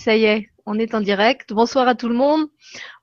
[0.00, 1.52] Ça y est, on est en direct.
[1.52, 2.46] Bonsoir à tout le monde.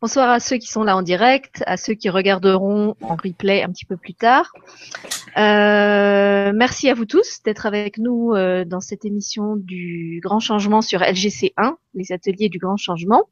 [0.01, 3.69] Bonsoir à ceux qui sont là en direct, à ceux qui regarderont en replay un
[3.69, 4.51] petit peu plus tard.
[5.37, 10.81] Euh, merci à vous tous d'être avec nous euh, dans cette émission du Grand Changement
[10.81, 13.29] sur LGC1, les ateliers du Grand Changement.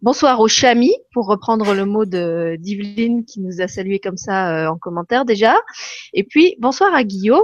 [0.00, 4.64] Bonsoir aux chamis, pour reprendre le mot de d'Yveline qui nous a salué comme ça
[4.64, 5.56] euh, en commentaire déjà.
[6.14, 7.42] Et puis, bonsoir à Guillaume.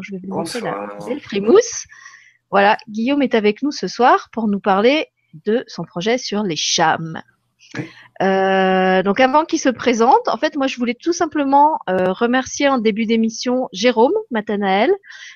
[0.00, 1.84] je vais vous montrer la belle frimousse.
[2.52, 5.06] Voilà, Guillaume est avec nous ce soir pour nous parler
[5.46, 7.22] de son projet sur les chams.
[8.20, 12.68] Euh, donc avant qu'il se présente, en fait, moi je voulais tout simplement euh, remercier
[12.68, 14.92] en début d'émission Jérôme Matanael,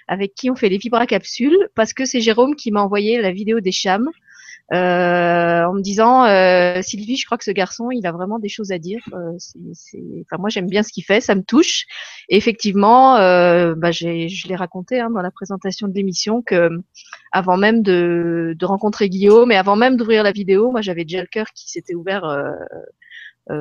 [0.07, 3.61] avec qui on fait les vibracapsules, parce que c'est Jérôme qui m'a envoyé la vidéo
[3.61, 4.11] des chams
[4.73, 8.73] en me disant euh, Sylvie, je crois que ce garçon, il a vraiment des choses
[8.73, 9.01] à dire.
[9.13, 11.85] Euh, c'est, Enfin, moi, j'aime bien ce qu'il fait, ça me touche.
[12.29, 16.71] Et effectivement, euh, bah, j'ai, je l'ai raconté hein, dans la présentation de l'émission que
[17.33, 21.21] avant même de, de, rencontrer Guillaume et avant même d'ouvrir la vidéo, moi, j'avais déjà
[21.21, 22.25] le cœur qui s'était ouvert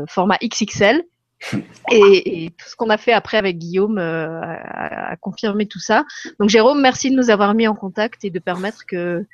[0.08, 1.04] format XXL.
[1.92, 5.80] Et, et, tout ce qu'on a fait après avec Guillaume euh, a, a, confirmé tout
[5.80, 6.06] ça.
[6.40, 9.26] Donc Jérôme, merci de nous avoir mis en contact et de permettre que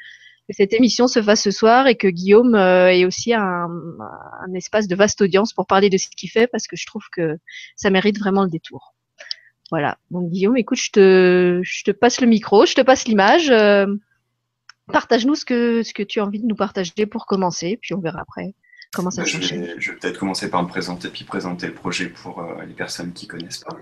[0.52, 4.54] que cette émission se fasse ce soir et que Guillaume euh, ait aussi un, un,
[4.54, 7.38] espace de vaste audience pour parler de ce qu'il fait parce que je trouve que
[7.76, 8.94] ça mérite vraiment le détour.
[9.72, 9.98] Voilà.
[10.12, 13.50] Donc Guillaume, écoute, je te, je te passe le micro, je te passe l'image.
[13.50, 13.88] Euh,
[14.92, 18.02] Partage-nous ce que, ce que tu as envie de nous partager pour commencer, puis on
[18.02, 18.54] verra après
[18.94, 21.74] comment ça se Je vais, je vais peut-être commencer par me présenter, puis présenter le
[21.74, 23.78] projet pour euh, les personnes qui connaissent pas.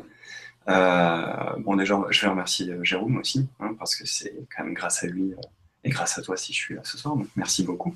[0.67, 5.03] Euh, bon, déjà, je vais remercier Jérôme aussi, hein, parce que c'est quand même grâce
[5.03, 5.33] à lui
[5.83, 7.95] et grâce à toi si je suis là ce soir, donc merci beaucoup.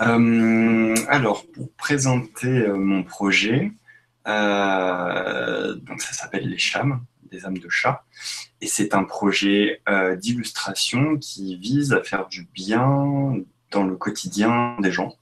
[0.00, 3.72] Euh, alors, pour présenter euh, mon projet,
[4.26, 8.04] euh, donc ça s'appelle Les Chams, des âmes de chat,
[8.60, 9.82] et c'est un projet
[10.16, 13.36] d'illustration qui vise à faire du bien
[13.70, 15.14] dans le quotidien des gens.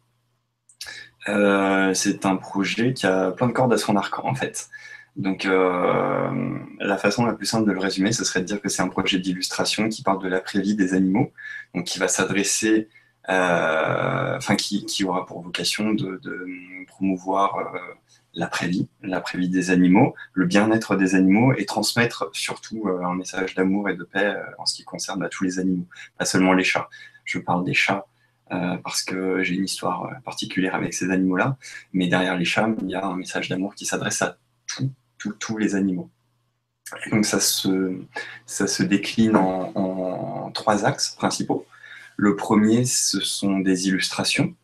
[1.26, 4.68] C'est un projet qui a plein de cordes à son arc en fait.
[5.16, 8.68] Donc, euh, la façon la plus simple de le résumer, ce serait de dire que
[8.68, 11.32] c'est un projet d'illustration qui parle de l'après-vie des animaux,
[11.74, 12.88] donc qui va s'adresser,
[13.30, 16.20] euh, enfin, qui, aura pour vocation de,
[16.86, 17.78] promouvoir euh,
[18.34, 23.96] l'après-vie, l'après-vie des animaux, le bien-être des animaux et transmettre surtout un message d'amour et
[23.96, 25.86] de paix en ce qui concerne à tous les animaux,
[26.18, 26.88] pas seulement les chats.
[27.24, 28.06] Je parle des chats
[28.48, 31.56] parce que j'ai une histoire particulière avec ces animaux-là,
[31.92, 34.90] mais derrière les chats, il y a un message d'amour qui s'adresse à tout
[35.32, 36.10] tous les animaux.
[37.10, 37.98] donc ça se,
[38.46, 41.66] ça se décline en, trois axes principaux.
[42.16, 44.54] Le premier, ce sont des illustrations.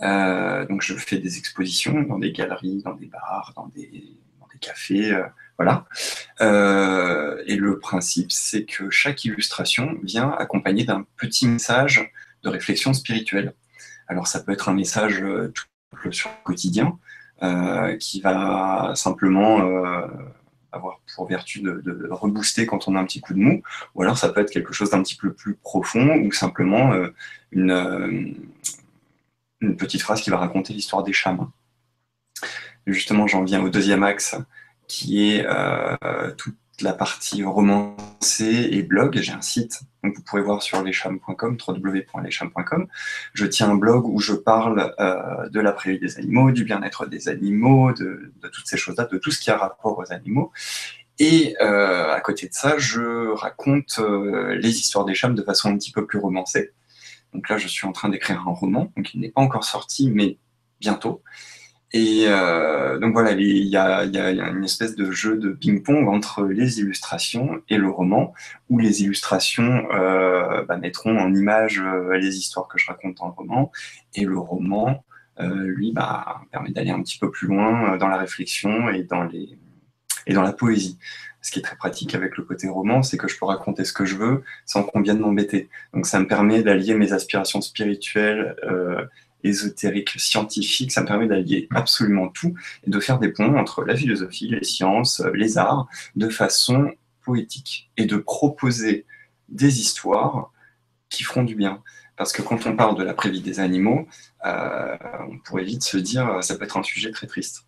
[0.00, 4.46] Euh, donc je fais des expositions dans des galeries, dans des bars, dans des, dans
[4.52, 5.24] des cafés, euh,
[5.58, 5.84] voilà.
[6.40, 12.10] Euh, et le principe, c'est que chaque illustration vient accompagner d'un petit message
[12.42, 13.54] de réflexion spirituelle.
[14.08, 15.64] Alors ça peut être un message tout
[16.10, 16.98] sur le quotidien,
[17.98, 20.06] qui va simplement euh,
[20.74, 23.62] avoir pour vertu de, rebooster quand on a un petit coup de mou,
[23.94, 27.08] ou alors ça peut être quelque chose d'un petit peu plus profond, ou simplement euh,
[27.52, 28.32] une, euh,
[29.78, 31.50] petite phrase qui va raconter l'histoire des chams.
[32.86, 34.36] Justement, j'en viens au deuxième axe,
[34.88, 39.18] qui est euh, toute la partie romancée et blog.
[39.20, 42.86] J'ai un site donc vous pourrez voir sur lescham.com, www.lescham.com.
[43.32, 47.06] Je tiens un blog où je parle euh, de la prévue des animaux, du bien-être
[47.06, 50.52] des animaux, de, de toutes ces choses-là, de tout ce qui a rapport aux animaux.
[51.18, 55.70] Et euh, à côté de ça, je raconte euh, les histoires des chams de façon
[55.70, 56.72] un petit peu plus romancée.
[57.32, 60.10] Donc là, je suis en train d'écrire un roman, donc il n'est pas encore sorti,
[60.10, 60.36] mais
[60.80, 61.22] bientôt.
[61.96, 66.80] Et euh, donc voilà, il y, a, une espèce de jeu de ping-pong entre les
[66.80, 68.34] illustrations et le roman,
[68.68, 73.28] où les illustrations euh, bah, mettront en image euh, les histoires que je raconte dans
[73.28, 73.70] le roman,
[74.16, 75.04] et le roman,
[75.38, 79.22] lui, bah, permet d'aller un petit peu plus loin dans la réflexion et dans,
[80.26, 80.98] la poésie.
[81.42, 83.92] Ce qui est très pratique avec le côté roman, c'est que je peux raconter ce
[83.92, 85.68] que je veux sans qu'on vienne m'embêter.
[85.92, 88.56] Donc ça me permet d'allier mes aspirations spirituelles
[89.44, 92.54] ésotérique, scientifique, ça me permet d'allier absolument tout
[92.86, 95.86] et de faire des ponts entre la philosophie, les sciences, les arts,
[96.16, 96.92] de façon
[97.22, 99.06] poétique et de proposer
[99.48, 100.50] des histoires
[101.08, 101.82] qui feront du bien.
[102.16, 104.06] Parce que quand on parle de la prévie des animaux,
[104.44, 104.96] euh,
[105.28, 107.66] on pourrait vite se dire ça peut être un sujet très triste.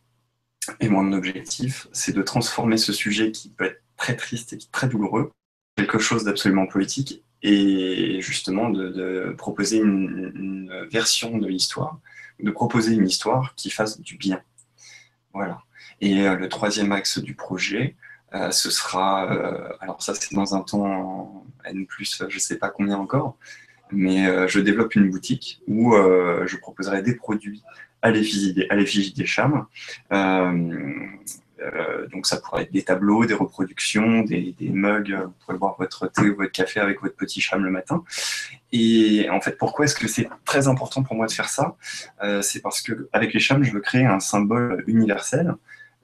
[0.81, 4.88] Et mon objectif, c'est de transformer ce sujet qui peut être très triste et très
[4.88, 5.32] douloureux,
[5.76, 11.99] quelque chose d'absolument poétique et justement de, proposer une, version de l'histoire,
[12.41, 14.41] de proposer une histoire qui fasse du bien.
[15.33, 15.62] Voilà.
[16.00, 17.97] Et euh, le troisième axe du projet,
[18.35, 22.69] euh, ce sera, euh, alors ça c'est dans un temps N plus je sais pas
[22.69, 23.37] combien encore,
[23.91, 27.62] mais je développe une boutique où je proposerai des produits
[28.03, 28.67] à l'effigie des,
[29.15, 29.67] des chams.
[31.61, 36.06] Euh, donc ça pourrait être des tableaux, des reproductions, des, mugs, vous pouvez boire votre
[36.08, 38.05] thé ou votre café avec votre petit cham le matin.
[38.73, 41.76] Et en fait, pourquoi est-ce que c'est très important pour moi de faire ça?
[42.23, 45.55] Euh, C'est parce que avec les chams, je veux créer un symbole universel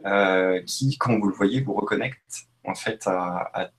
[0.07, 3.71] euh, qui, quand vous le voyez, vous reconnecte en fait à,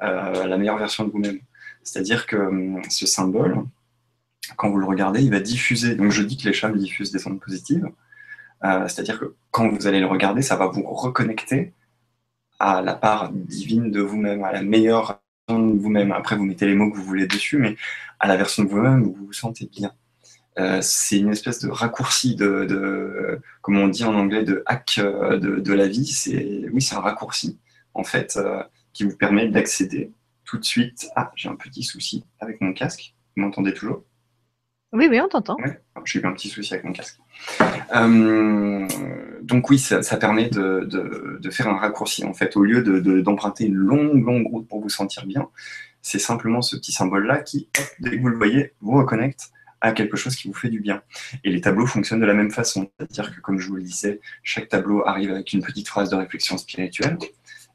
[0.00, 1.40] la meilleure version de vous-même.
[1.82, 3.64] C'est-à-dire que hum, ce symbole,
[4.56, 5.96] quand vous le regardez, il va diffuser.
[5.96, 7.88] Donc je dis que les chams diffusent des ondes positives.
[8.64, 11.72] Euh, c'est-à-dire que quand vous allez le regarder, ça va vous reconnecter
[12.58, 16.12] à la part divine de vous-même, à la meilleure version de vous-même.
[16.12, 17.76] Après, vous mettez les mots que vous voulez dessus, mais
[18.18, 19.92] à la version de vous-même où vous vous sentez bien.
[20.58, 24.98] Euh, c'est une espèce de raccourci de, de, comme on dit en anglais, de hack
[24.98, 26.06] euh, de, la vie.
[26.06, 27.58] C'est, oui, c'est un raccourci,
[27.92, 28.38] en fait,
[28.94, 30.12] qui vous permet d'accéder
[30.46, 31.08] tout de suite.
[31.14, 33.14] Ah, j'ai un petit souci avec mon casque.
[33.36, 34.02] Vous m'entendez toujours?
[34.92, 35.56] Oui, oui, on t'entend.
[36.04, 37.18] J'ai eu un petit souci avec mon casque.
[37.94, 38.86] Euh,
[39.42, 42.24] donc oui, ça, permet de, faire un raccourci.
[42.24, 42.82] En fait, au lieu
[43.22, 45.48] d'emprunter une longue, longue route pour vous sentir bien,
[46.02, 47.68] c'est simplement ce petit symbole-là qui,
[48.00, 49.50] dès que vous le voyez, vous reconnecte
[49.80, 51.02] à quelque chose qui vous fait du bien.
[51.44, 52.90] Et les tableaux fonctionnent de la même façon.
[52.98, 56.16] C'est-à-dire que, comme je vous le disais, chaque tableau arrive avec une petite phrase de
[56.16, 57.18] réflexion spirituelle.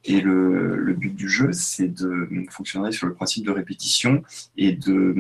[0.04, 4.24] Et le, but du jeu, c'est de fonctionner sur le principe de répétition
[4.58, 5.16] et de,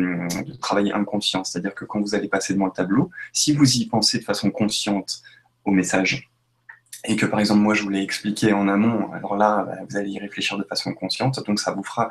[0.59, 1.43] travailler inconscient.
[1.43, 4.49] C'est-à-dire que quand vous allez passer devant le tableau, si vous y pensez de façon
[4.49, 5.21] consciente
[5.65, 6.29] au message,
[7.05, 9.97] et que par exemple moi je vous l'ai expliqué en amont, alors là bah, vous
[9.97, 12.09] allez y réfléchir de façon consciente, donc ça vous fera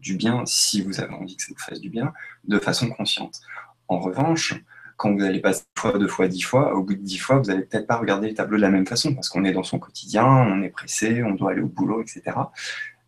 [0.00, 2.12] du bien si vous avez envie que ça vous fasse du bien,
[2.44, 3.40] de façon consciente.
[3.88, 4.54] En revanche,
[5.02, 7.46] quand vous allez passer fois, deux fois, dix fois, au bout de dix fois, vous
[7.46, 9.80] n'allez peut-être pas regarder les tableaux de la même façon parce qu'on est dans son
[9.80, 12.22] quotidien, on est pressé, on doit aller au boulot, etc.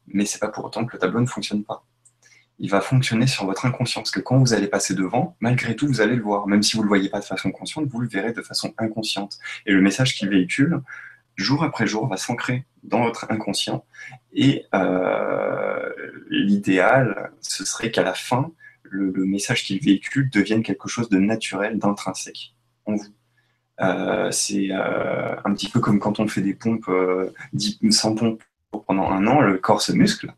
[0.08, 1.84] Mais c'est pas pour autant que le tableau ne fonctionne pas.
[2.58, 5.86] Il va fonctionner sur votre inconscient parce que quand vous allez passer devant, malgré tout,
[5.86, 6.48] vous allez le voir.
[6.48, 8.74] Même si vous ne le voyez pas de façon consciente, vous le verrez de façon
[8.76, 9.38] inconsciente.
[9.64, 10.80] Et le message qu'il véhicule,
[11.36, 13.84] jour après jour, va s'ancrer dans votre inconscient.
[14.32, 15.90] Et euh,
[16.28, 18.50] l'idéal, ce serait qu'à la fin,
[18.94, 22.54] le, message qu'il véhicule devienne quelque chose de naturel, d'intrinsèque
[22.86, 23.14] en vous.
[23.80, 27.32] Euh, c'est euh, un petit peu comme quand on fait des pompes euh,
[27.90, 28.44] sans pompe
[28.86, 30.32] pendant un an, le corps se muscle.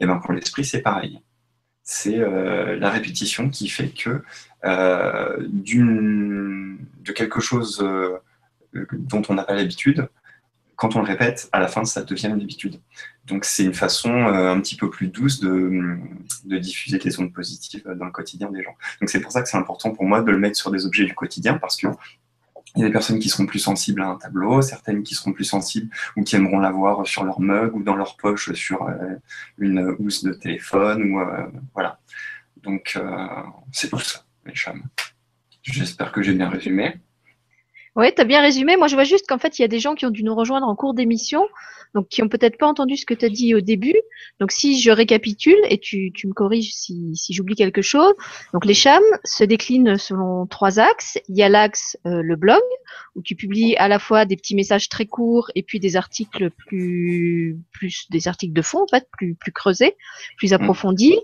[0.00, 1.20] Et ben pour l'esprit, c'est pareil.
[1.84, 4.22] C'est la répétition qui fait que
[4.64, 5.92] de
[7.12, 7.84] quelque chose
[8.72, 10.08] dont on n'a pas l'habitude,
[10.82, 12.80] quand on le répète, à la fin, ça devient une habitude.
[13.24, 15.96] Donc, c'est une façon euh, un petit peu plus douce de,
[16.58, 18.74] diffuser des ondes positives dans le quotidien des gens.
[19.00, 21.04] Donc, c'est pour ça que c'est important pour moi de le mettre sur des objets
[21.04, 21.86] du quotidien parce que
[22.74, 25.32] il y a des personnes qui seront plus sensibles à un tableau, certaines qui seront
[25.32, 29.14] plus sensibles ou qui aimeront l'avoir sur leur mug ou dans leur poche sur euh,
[29.58, 31.16] une housse de téléphone.
[31.16, 32.00] Euh, voilà.
[32.56, 32.98] Donc,
[33.70, 34.82] c'est tout ça, mes chams.
[35.62, 37.00] J'espère que j'ai bien résumé.
[37.94, 38.76] Oui, tu as bien résumé.
[38.76, 40.34] Moi, je vois juste qu'en fait, il y a des gens qui ont dû nous
[40.34, 41.46] rejoindre en cours d'émission,
[41.94, 43.96] donc qui ont peut-être pas entendu ce que tu as dit au début.
[44.40, 48.14] Donc, si je récapitule et tu, tu me corriges si, si j'oublie quelque chose.
[48.54, 51.18] Donc, les chams se déclinent selon trois axes.
[51.28, 52.62] Il y a l'axe euh, le blog,
[53.14, 56.50] où tu publies à la fois des petits messages très courts et puis des articles
[56.50, 59.96] plus, plus des articles de fond, en fait, plus, plus creusés,
[60.38, 60.54] plus mmh.
[60.54, 61.18] approfondis.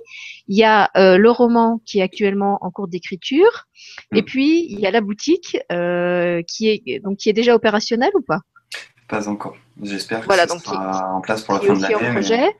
[0.48, 3.67] Il y a euh, le roman qui est actuellement en cours d'écriture.
[4.14, 4.24] Et mmh.
[4.24, 8.22] puis, il y a la boutique euh, qui, est, donc, qui est déjà opérationnelle ou
[8.22, 8.40] pas?
[9.08, 9.56] Pas encore.
[9.82, 12.12] J'espère que voilà, ça sera en place pour la fin de l'année.
[12.12, 12.50] projet.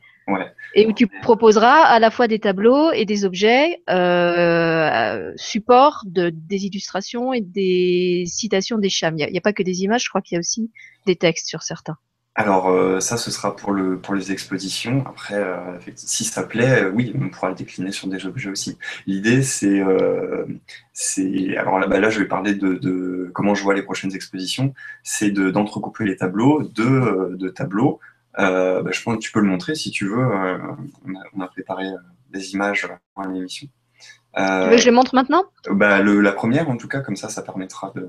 [0.75, 6.31] Et où tu proposeras à la fois des tableaux et des objets euh, support de,
[6.31, 9.17] des illustrations et des citations des chams.
[9.19, 10.71] Il n'y a, pas que des images, je crois qu'il y a aussi
[11.07, 11.97] des textes sur certains.
[12.39, 15.03] Alors euh, ça, ce sera pour, le, pour les expositions.
[15.09, 15.57] Après, euh,
[15.97, 18.79] si ça plaît, euh, oui, on pourra le décliner sur des objets aussi.
[19.09, 19.81] L'idée, c'est...
[21.57, 24.73] alors là, bah, là, je vais parler de, de, comment je vois les prochaines expositions.
[25.03, 27.99] C'est d'entrecouper les tableaux, de, de tableaux.
[28.37, 30.25] Bah, je pense que tu peux le montrer si tu veux.
[30.25, 31.87] On a, on, a, préparé
[32.31, 33.67] des images pour l'émission.
[34.37, 35.43] tu veux que je les montre maintenant?
[35.73, 38.09] bah, le, La première, en tout cas, comme ça, ça permettra de,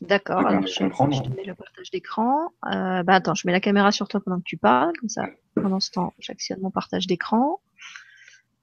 [0.00, 2.48] D'accord, alors je, mets le partage d'écran.
[2.66, 5.26] Euh, bah, attends, je mets la caméra sur toi pendant que tu parles, comme ça.
[5.54, 7.60] Pendant ce temps, j'actionne mon partage d'écran.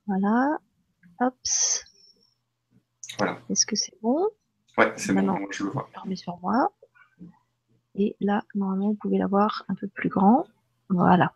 [0.08, 0.58] Voilà.
[1.20, 1.36] Hop.
[3.18, 3.40] Voilà.
[3.50, 4.28] Est-ce que c'est bon?
[4.78, 5.90] Ouais, c'est bon, je le vois.
[5.94, 6.72] Je remets sur moi.
[7.96, 10.46] Et là, normalement, vous pouvez l'avoir un peu plus grand.
[10.90, 11.34] Voilà.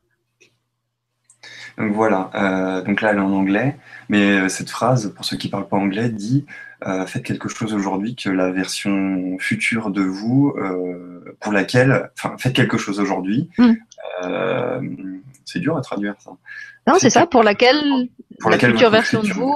[1.78, 3.78] Donc voilà, euh, donc là elle est en anglais,
[4.08, 6.46] mais euh, cette phrase, pour ceux qui ne parlent pas anglais, dit
[6.88, 10.54] euh, faites quelque chose aujourd'hui que la version future de vous,
[11.42, 13.50] pour laquelle, enfin faites quelque chose aujourd'hui.
[13.58, 13.74] Mm.
[15.44, 16.32] c'est dur à traduire ça.
[16.88, 18.08] Non, c'est ça, pour laquelle
[18.40, 19.56] pour la future version de vous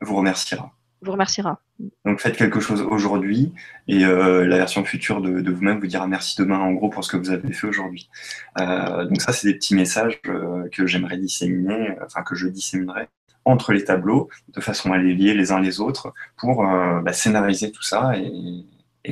[0.00, 0.72] vous remerciera.
[1.02, 1.60] Vous remerciera.
[2.04, 3.52] Donc faites quelque chose aujourd'hui
[3.88, 7.10] et euh, la version future de, vous-même vous dira merci demain en gros pour ce
[7.10, 8.10] que vous avez fait aujourd'hui.
[8.58, 13.08] Euh, donc ça c'est des petits messages euh, que j'aimerais disséminer, enfin que je disséminerai
[13.46, 17.72] entre les tableaux de façon à les lier les uns les autres pour bah, scénariser
[17.72, 18.66] tout ça et,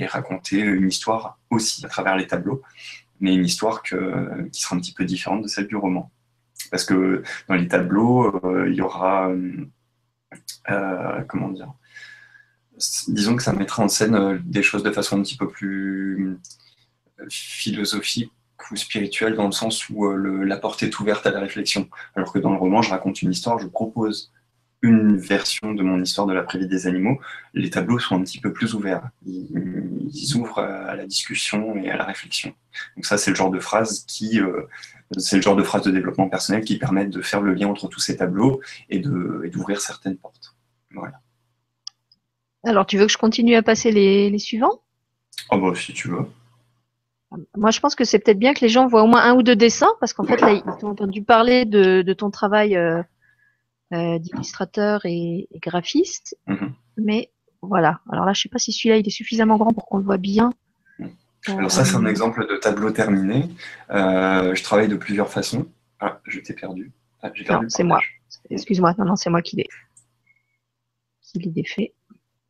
[0.07, 2.63] raconter une histoire aussi à travers les tableaux,
[3.21, 3.97] mais une histoire qui
[4.61, 6.11] sera un petit peu différente de celle du roman.
[6.71, 9.33] Parce que dans les tableaux, il y aura
[11.29, 11.73] comment dire
[13.09, 16.39] disons que ça mettra en scène euh, des choses de façon un petit peu plus
[17.21, 18.33] euh, philosophique
[18.71, 21.89] ou spirituelle dans le sens où euh, la porte est ouverte à la réflexion.
[22.15, 24.33] Alors que dans le roman, je raconte une histoire, je propose
[24.83, 27.19] une version de mon histoire de la prévie des animaux.
[27.53, 29.09] Les tableaux sont un petit peu plus ouverts.
[29.27, 32.55] Ils, ouvrent à la discussion et à la réflexion.
[32.95, 34.41] Donc ça, c'est le genre de phrase qui,
[35.17, 37.89] c'est le genre de phrase de développement personnel qui permettent de faire le lien entre
[37.89, 38.61] tous ces tableaux
[38.91, 40.57] et d'ouvrir certaines portes.
[40.93, 41.21] Voilà.
[42.65, 44.83] Alors, tu veux que je continue à passer les, suivants?
[45.51, 46.27] Oh bah si tu veux.
[47.57, 49.43] Moi, je pense que c'est peut-être bien que les gens voient au moins un ou
[49.43, 53.03] deux dessins, parce qu'en fait, là, ils ont entendu parler de, ton travail euh,
[53.93, 56.37] euh, d'illustrateur et, graphiste.
[56.47, 56.73] Mhm.
[56.97, 57.31] Mais
[57.63, 58.01] voilà.
[58.11, 60.19] Alors là, je sais pas si celui-là, il est suffisamment grand pour qu'on le voit
[60.19, 60.53] bien.
[61.49, 63.49] Alors ça, c'est un euh, exemple de tableau terminé.
[63.91, 65.67] je travaille de plusieurs façons.
[66.01, 66.93] Ah, je t'ai perdu.
[67.23, 68.01] Ah, perdu c'est moi.
[68.51, 68.95] Excuse-moi.
[68.99, 69.67] Non, non, c'est moi qui l'ai
[71.23, 71.95] qui l'ai défait.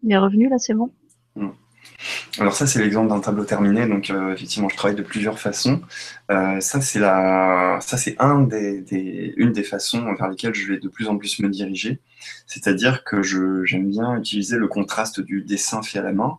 [0.02, 0.92] Il est revenu là, c'est bon?
[1.34, 1.50] Hmm.
[2.40, 3.86] alors ça, c'est l'exemple d'un tableau terminé.
[3.86, 5.80] Donc euh, effectivement, je travaille de plusieurs façons.
[6.30, 10.78] Euh, ça, c'est la, ça c'est un des, une des façons vers lesquelles je vais
[10.78, 12.00] de plus en plus me diriger.
[12.46, 16.38] C'est-à-dire que j'aime bien utiliser le contraste du dessin fait à la main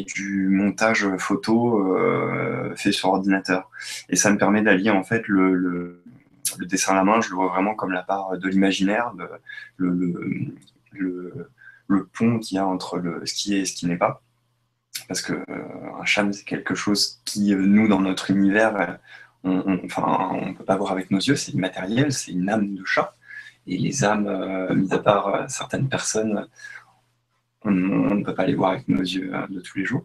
[0.00, 3.70] du montage photo euh, fait sur ordinateur.
[4.08, 6.02] Et ça me permet d'allier en fait le,
[6.60, 7.20] dessin à la main.
[7.20, 9.12] Je le vois vraiment comme la part de l'imaginaire,
[9.76, 10.56] le
[12.12, 14.22] pont qu'il y a entre le, ce qui est et ce qui n'est pas.
[15.08, 18.86] Parce que euh, un cham, c'est quelque chose qui, euh, nous, dans notre univers, euh,
[19.44, 22.74] on, on, enfin, on peut pas voir avec nos yeux, c'est immatériel, c'est une âme
[22.74, 23.14] de chat.
[23.66, 26.48] Et les âmes, mis à part certaines personnes,
[27.64, 30.04] on, ne peut pas les voir avec nos yeux de tous les jours.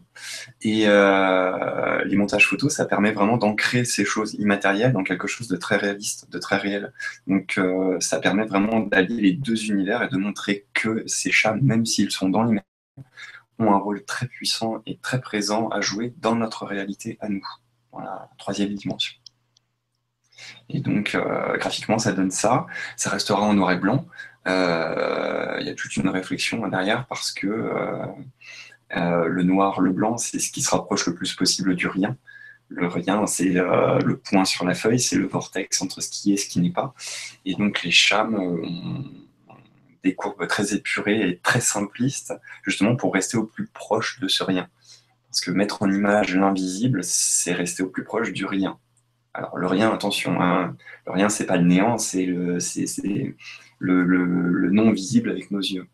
[0.62, 5.56] Et les montages photos, ça permet vraiment d'ancrer ces choses immatérielles dans quelque chose de
[5.56, 6.92] très réaliste, de très réel.
[7.26, 7.60] Donc
[8.00, 12.10] ça permet vraiment d'allier les deux univers et de montrer que ces chats, même s'ils
[12.10, 12.64] sont dans l'immatériel,
[13.58, 17.46] ont un rôle très puissant et très présent à jouer dans notre réalité à nous,
[17.92, 19.14] dans la troisième dimension.
[20.68, 21.16] Et donc,
[21.58, 22.66] graphiquement, ça donne ça.
[22.96, 24.06] Ça restera en noir et blanc.
[24.48, 28.06] Euh, il y a toute une réflexion derrière parce que euh,
[28.96, 32.16] euh, le noir, le blanc, c'est ce qui se rapproche le plus possible du rien.
[32.68, 36.34] Le rien, c'est le point sur la feuille, c'est le vortex entre ce qui est
[36.34, 36.94] et ce qui n'est pas.
[37.46, 39.04] Et donc les chams ont
[40.04, 44.44] des courbes très épurées et très simplistes, justement pour rester au plus proche de ce
[44.44, 44.68] rien.
[45.30, 48.78] Parce que mettre en image l'invisible, c'est rester au plus proche du rien.
[49.32, 50.76] Alors le rien, attention, hein,
[51.06, 52.58] le rien, c'est pas le néant, c'est le,
[53.78, 55.86] le, non visible avec nos yeux.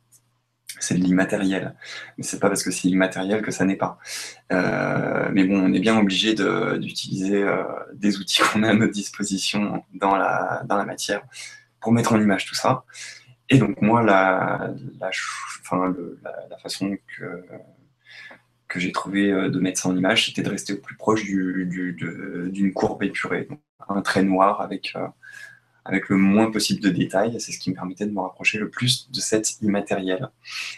[0.81, 1.77] C'est de l'immatériel.
[2.19, 3.99] Mais c'est pas parce que c'est immatériel que ça n'est pas.
[4.53, 7.63] Euh, mais bon, on est bien obligé d'utiliser euh,
[7.95, 11.23] des outils qu'on a à notre disposition dans la, dans la matière
[11.81, 12.85] pour mettre en image tout ça.
[13.51, 15.11] Et donc moi, la, la,
[16.51, 17.45] la, façon que,
[18.69, 21.25] que j'ai trouvé euh, de mettre ça en image, c'était de rester au plus proche
[21.25, 23.49] d'une du, courbe épurée.
[23.89, 24.95] Un trait noir avec
[25.85, 27.39] avec le moins possible de détails.
[27.41, 30.31] C'est ce qui me permettait de me rapprocher le plus de cet immatériel.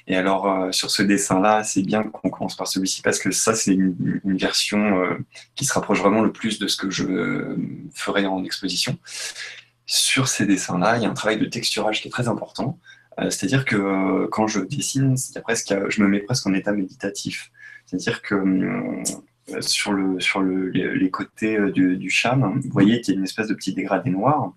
[0.06, 3.54] Et alors, euh, sur ce dessin-là, c'est bien qu'on commence par celui-ci parce que ça,
[3.54, 3.94] c'est une,
[4.24, 5.14] version euh,
[5.54, 7.56] qui se rapproche vraiment le plus de ce que je euh,
[7.94, 8.98] ferai en exposition.
[9.86, 12.78] Sur ces dessins-là, il y a un travail de texturage qui est très important.
[13.18, 17.50] C'est-à-dire que quand je dessine, presque, je me mets presque en état méditatif.
[17.86, 18.36] C'est-à-dire que
[19.60, 23.24] sur, le, sur le, les, côtés du, du cham, vous voyez qu'il y a une
[23.24, 24.52] espèce de petit dégradé noir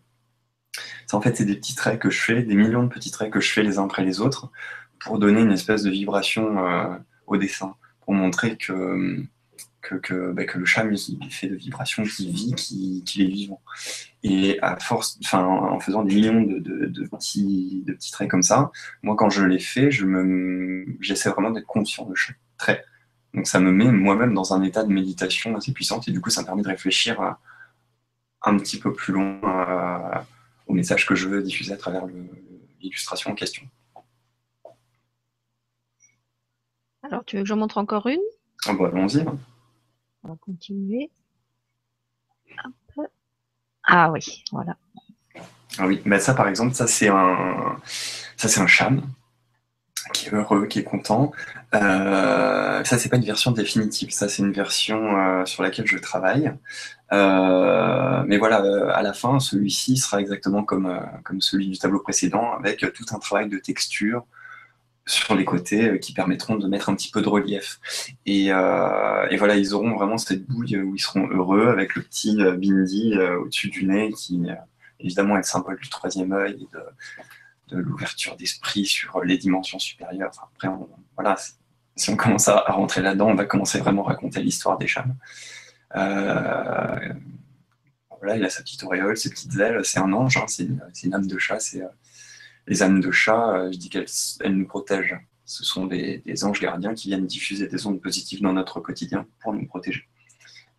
[1.14, 3.40] en fait, c'est des petits traits que je fais, des millions de petits traits que
[3.40, 4.52] je fais les uns après les autres
[5.00, 6.96] pour donner une espèce de vibration euh,
[7.28, 9.24] au dessin, pour montrer que,
[9.82, 13.62] que, bah, le chat il fait de vibrations, qu'il vit, qu'il est vivant.
[14.24, 18.72] Et à force, en faisant des millions de, petits, traits comme ça,
[19.02, 19.90] moi, quand je les fais,
[21.00, 22.84] j'essaie vraiment d'être conscient de chaque trait.
[23.34, 26.32] Donc ça me met moi-même dans un état de méditation assez puissant et du coup
[26.32, 27.36] ça me permet de réfléchir
[28.42, 29.40] un petit peu plus loin
[30.70, 32.06] au message que je veux diffuser à travers
[32.80, 33.68] l'illustration en question.
[37.02, 38.22] Alors, tu veux que j'en montre encore une?
[38.68, 39.26] Ah bah, Allons-y.
[40.24, 41.10] On va continuer.
[43.84, 44.78] Ah oui, voilà.
[45.80, 47.80] Ah oui, bah ça par exemple, ça c'est un,
[48.38, 49.02] ça c'est un cham
[50.30, 51.32] est heureux, qui est content.
[51.76, 54.12] Euh, ça, c'est pas une version définitive.
[54.12, 56.54] Ça, c'est une version euh, sur laquelle je travaille.
[57.12, 58.58] Euh, mais voilà,
[58.94, 63.20] à la fin, celui-ci sera exactement comme, comme celui du tableau précédent, avec tout un
[63.20, 64.26] travail de texture
[65.06, 67.80] sur les côtés qui permettront de mettre un petit peu de relief.
[68.26, 73.18] Et, voilà, ils auront vraiment cette bouille où ils seront heureux avec le petit bindi
[73.18, 74.48] au-dessus du nez qui,
[75.00, 76.68] évidemment, est le symbole du troisième œil
[77.72, 80.32] de l'ouverture d'esprit sur les dimensions supérieures.
[80.56, 80.70] après,
[81.16, 81.36] voilà,
[81.96, 85.16] si on commence à, rentrer là-dedans, on va commencer vraiment à raconter l'histoire des chams.
[85.96, 87.14] Euh,
[88.20, 91.14] voilà, il a sa petite auréole, ses petites ailes, c'est un ange, hein, c'est une,
[91.14, 91.60] âme de chat.
[91.60, 91.88] C'est, euh,
[92.68, 95.18] les âmes de chat, euh, je dis qu'elles nous protègent.
[95.46, 99.54] Ce sont des, anges gardiens qui viennent diffuser des ondes positives dans notre quotidien pour
[99.54, 100.04] nous protéger.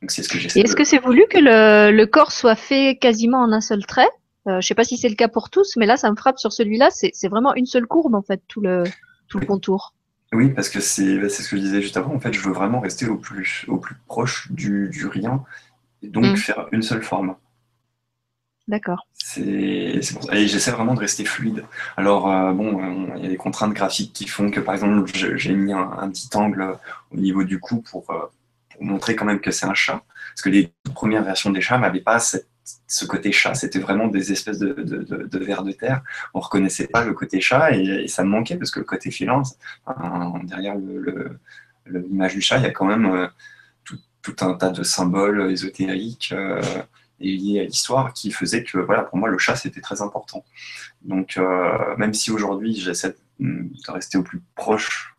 [0.01, 0.61] Donc c'est ce que j'essaie.
[0.61, 4.09] Est-ce que c'est voulu que le, corps soit fait quasiment en un seul trait?
[4.47, 6.17] Euh, je ne sais pas si c'est le cas pour tous, mais là, ça me
[6.17, 6.89] frappe sur celui-là.
[6.91, 8.85] C'est vraiment une seule courbe, en fait, tout le,
[9.29, 9.95] tout le contour.
[10.33, 12.15] Oui, parce que c'est ce que je disais juste avant.
[12.15, 15.45] En fait, je veux vraiment rester au plus, au plus proche du, du rien,
[16.03, 16.37] et donc mm.
[16.37, 17.35] faire une seule forme.
[18.69, 19.09] D'accord.
[19.37, 21.65] Et j'essaie vraiment de rester fluide.
[21.97, 25.11] Alors, euh, bon, euh, il y a des contraintes graphiques qui font que, par exemple,
[25.13, 26.79] j'ai mis un, petit angle
[27.11, 28.31] au niveau du cou pour, pour
[28.85, 30.03] montrer quand même que c'est un chat.
[30.31, 32.50] Parce que les premières versions des chats n'avaient pas cette
[32.87, 36.03] ce côté chat, c'était vraiment des espèces de, de, de, vers de terre.
[36.35, 39.43] On reconnaissait pas le côté chat et, ça me manquait parce que le côté filant,
[40.45, 40.77] derrière
[41.87, 43.29] l'image du chat, il y a quand même euh,
[44.23, 46.61] tout, un tas de symboles ésotériques euh,
[47.21, 50.45] et liés à l'histoire qui faisaient que, voilà, pour moi, le chat, c'était très important.
[51.03, 55.15] Donc, euh, même si aujourd'hui, j'essaie de rester au plus proche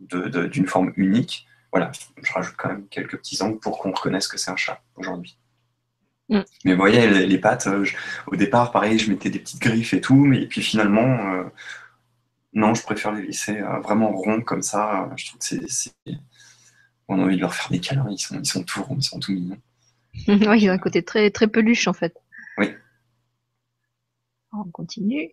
[0.00, 1.90] d'une forme unique, voilà,
[2.22, 5.38] je rajoute quand même quelques petits angles pour qu'on reconnaisse que c'est un chat aujourd'hui.
[6.28, 6.40] Mm.
[6.64, 7.84] Mais vous voyez, les, pattes, euh,
[8.26, 11.44] au départ, pareil, je mettais des petites griffes et tout, mais puis finalement, euh,
[12.52, 15.10] non, je préfère les laisser euh, vraiment ronds comme ça.
[15.16, 15.92] Je trouve que c'est.
[17.08, 19.02] On a envie de leur faire des câlins, ils sont, ils sont tout ronds, ils
[19.02, 19.60] sont tout mignons.
[20.28, 22.16] oui, il a un côté très, très peluche en fait.
[22.58, 22.70] Oui.
[24.52, 25.30] On continue.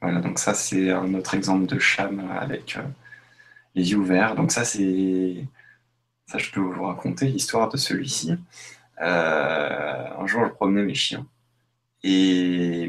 [0.00, 2.78] Voilà, donc ça c'est un autre exemple de cham avec
[3.74, 4.34] les yeux ouverts.
[4.36, 5.44] Donc ça c'est
[6.28, 8.34] ça, je peux vous raconter l'histoire de celui-ci.
[9.00, 11.26] Euh, un jour, je promenais mes chiens.
[12.04, 12.88] Et,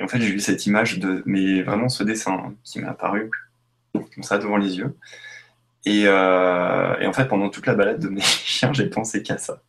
[0.00, 3.30] en fait, j'ai vu cette image de, mais vraiment ce dessin qui m'est apparu
[3.92, 4.96] comme ça devant les yeux.
[5.86, 9.62] Euh, et, en fait, pendant toute la balade de mes chiens, j'ai pensé qu'à ça.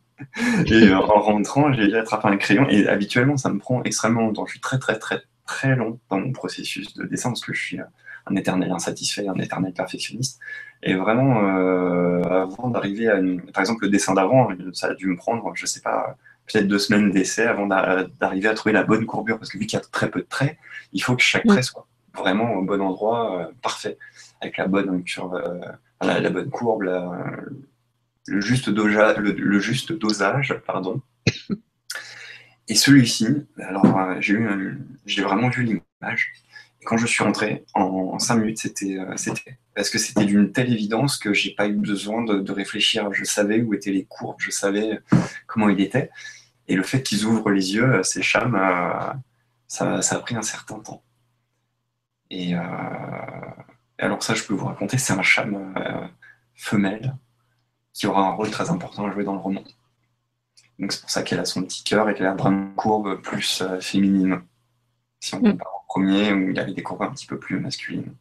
[0.66, 2.66] Et en rentrant, j'ai attrapé un crayon.
[2.70, 4.46] Et habituellement, ça me prend extrêmement longtemps.
[4.46, 7.60] Je suis très, très, très, très long dans mon processus de dessin parce que je
[7.60, 7.78] suis
[8.26, 10.40] un éternel insatisfait, un éternel perfectionniste.
[10.82, 13.40] Et vraiment, euh, avant d'arriver à une...
[13.52, 16.78] Par exemple, le dessin d'avant, ça a dû me prendre, je sais pas, peut-être deux
[16.78, 19.38] semaines d'essai avant d'arriver à trouver la bonne courbure.
[19.38, 20.56] Parce que vu qu'il y a très peu de traits,
[20.92, 23.98] il faut que chaque trait soit vraiment au bon endroit, euh, parfait,
[24.40, 25.60] avec la bonne curve, euh,
[26.02, 31.00] la, bonne courbe, le, juste dosage, le, juste dosage, pardon.
[32.68, 33.26] Et celui-ci,
[33.58, 33.84] alors
[34.20, 36.32] j'ai vraiment vu l'image
[36.84, 41.16] quand je suis rentré, en cinq minutes, euh, c'était parce que c'était d'une telle évidence
[41.16, 43.12] que j'ai pas eu besoin de, réfléchir.
[43.12, 45.00] Je savais où étaient les courbes, je savais
[45.46, 46.10] comment il était.
[46.68, 49.12] Et le fait qu'ils ouvrent les yeux, euh, ces chams, euh,
[49.68, 51.02] ça, a pris un certain temps.
[52.30, 52.54] Et
[53.98, 55.74] alors ça, je peux vous raconter, c'est un cham
[56.54, 57.14] femelle
[57.92, 59.62] qui aura un rôle très important à jouer dans le roman.
[60.78, 63.62] Donc c'est pour ça qu'elle a son petit cœur et qu'elle a une courbe plus
[63.80, 64.40] féminine,
[65.20, 65.52] si on mm.
[65.52, 68.14] compare premier où il avait des courbes un petit peu plus masculines.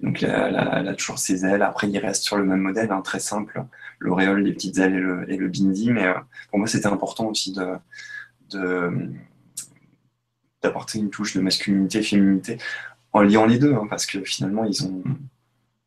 [0.00, 1.62] Donc elle a, toujours ses ailes.
[1.62, 3.64] Après, il reste sur le même modèle, hein, très simple,
[3.98, 5.90] l'auréole, les petites ailes et le, bindi.
[5.90, 6.14] Mais euh,
[6.50, 7.56] pour moi, c'était important aussi
[10.62, 12.58] d'apporter une touche de masculinité, féminité,
[13.12, 15.02] en liant les deux, hein, parce que finalement, ils ont,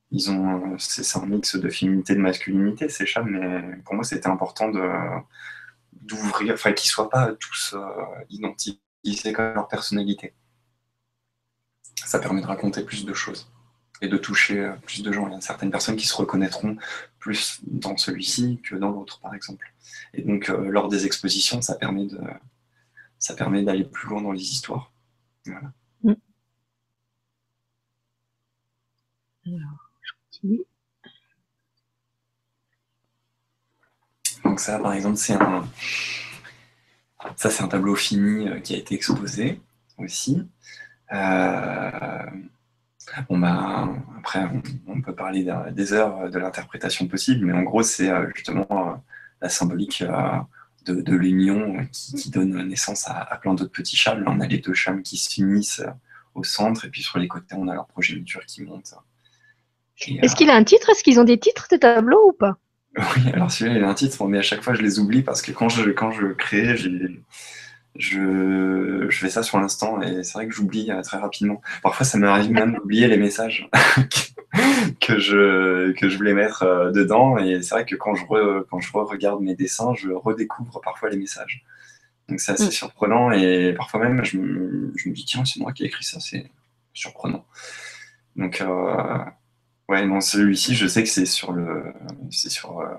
[0.09, 3.21] ils ont, c'est un mix de féminité et de masculinité, ces chats.
[3.23, 4.71] Mais pour moi, c'était important
[5.93, 7.85] d'ouvrir, enfin, qu'ils soient pas tous euh,
[8.31, 8.79] identifiés
[9.35, 10.33] comme leur personnalité
[12.05, 13.47] ça permet de raconter plus de choses
[14.01, 15.27] et de toucher euh, plus de gens.
[15.27, 16.77] Il y a certaines personnes qui se reconnaîtront
[17.19, 19.71] plus dans celui-ci que dans l'autre, par exemple.
[20.13, 22.19] Et donc, euh, lors des expositions, ça permet de,
[23.19, 24.91] ça permet d'aller plus loin dans les histoires.
[25.45, 25.71] Voilà.
[26.03, 26.13] Mm.
[29.45, 30.65] Alors, je continue.
[34.43, 35.67] Donc ça, par exemple, c'est un,
[37.35, 39.61] ça c'est un tableau fini euh, qui a été exposé
[39.97, 40.43] aussi.
[41.11, 42.25] Euh,
[43.29, 44.45] bon bah, après,
[44.87, 48.95] on, peut parler des heures de l'interprétation possible, mais en gros, c'est euh, justement euh,
[49.41, 50.03] la symbolique
[50.85, 54.23] de, de l'union qui, donne naissance à, plein d'autres petits chams.
[54.27, 55.83] on a les deux chams qui s'unissent
[56.33, 58.93] au centre, et puis sur les côtés, on a leur progéniture qui monte.
[60.07, 60.89] Est-ce qu'il a un titre?
[60.89, 62.57] Est-ce qu'ils ont des titres, tes tableaux, ou pas?
[62.97, 65.41] Oui, alors celui-là, il a un titre, mais à chaque fois, je les oublie parce
[65.41, 66.75] que quand je, quand je crée,
[67.95, 71.61] je, je fais ça sur l'instant et c'est vrai que j'oublie très rapidement.
[71.83, 73.69] Parfois, ça m'arrive même d'oublier les messages
[75.01, 77.37] que, je, que je voulais mettre dedans.
[77.37, 78.25] Et c'est vrai que quand je,
[78.63, 81.65] quand je regarde mes dessins, je redécouvre parfois les messages.
[82.31, 82.71] Donc c'est assez mm.
[82.71, 86.05] surprenant et parfois même je me, je me dis tiens c'est moi qui ai écrit
[86.05, 86.49] ça, c'est
[86.93, 87.45] surprenant.
[88.37, 89.17] Donc euh,
[89.89, 91.93] ouais non celui-ci je sais que c'est sur le
[92.29, 92.95] c'est sur euh,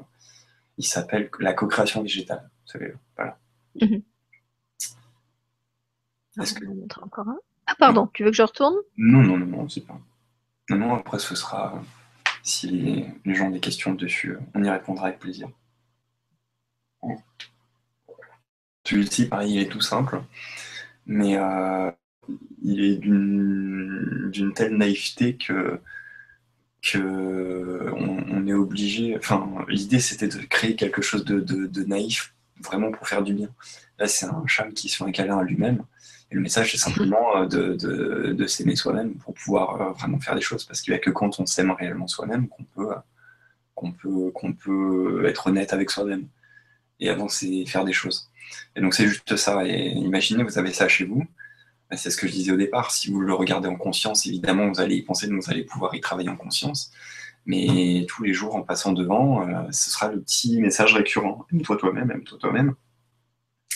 [0.76, 2.50] il s'appelle la co-création végétale
[3.16, 3.38] voilà.
[3.80, 4.02] Mm-hmm.
[6.40, 6.64] Est-ce que...
[7.02, 8.76] encore un Ah pardon, tu veux que je retourne?
[8.96, 9.98] Non non non non c'est pas.
[10.70, 11.82] Non non après ce sera
[12.42, 15.48] si les, les gens ont des questions dessus on y répondra avec plaisir.
[18.84, 20.22] Celui-ci, pareil, il est tout simple,
[21.06, 21.90] mais euh,
[22.62, 25.80] il est d'une telle naïveté que,
[26.82, 29.16] que on, est obligé.
[29.16, 33.48] Enfin, l'idée c'était de créer quelque chose de, naïf, vraiment pour faire du bien.
[33.98, 35.84] Là, c'est un chat qui se fait un câlin à lui-même.
[36.32, 40.40] Et le message, c'est simplement euh, de, s'aimer soi-même pour pouvoir euh, vraiment faire des
[40.40, 40.64] choses.
[40.64, 42.88] Parce qu'il n'y a que quand on s'aime réellement soi-même qu'on peut,
[43.74, 46.26] qu'on peut, qu'on peut être honnête avec soi-même
[47.00, 48.30] et avancer et faire des choses.
[48.74, 49.66] Et donc c'est juste ça.
[49.66, 51.22] Et imaginez, vous avez ça chez vous.
[51.90, 52.92] Ben, c'est ce que je disais au départ.
[52.92, 55.94] Si vous le regardez en conscience, évidemment, vous allez y penser, donc vous allez pouvoir
[55.94, 56.92] y travailler en conscience.
[57.44, 61.44] Mais tous les jours, en passant devant, euh, ce sera le petit message récurrent.
[61.52, 62.74] Aime-toi toi-même, aime-toi toi-même.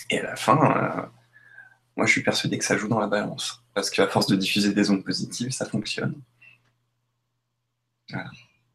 [0.09, 1.03] Et à la fin, euh,
[1.97, 3.63] moi, je suis persuadé que ça joue dans la balance.
[3.75, 6.15] Parce qu'à force de diffuser des ondes positives, ça fonctionne.
[8.11, 8.31] Voilà.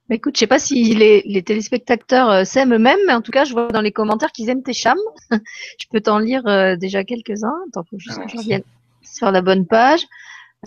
[0.10, 3.46] Bah, écoute, je sais pas si les, téléspectateurs euh, s'aiment eux-mêmes, mais en tout cas,
[3.46, 4.98] je vois dans les commentaires qu'ils aiment tes chams.
[5.32, 7.56] je peux t'en lire euh, déjà quelques-uns.
[7.70, 8.64] Attends, faut juste que je revienne
[9.04, 10.02] sur la bonne page.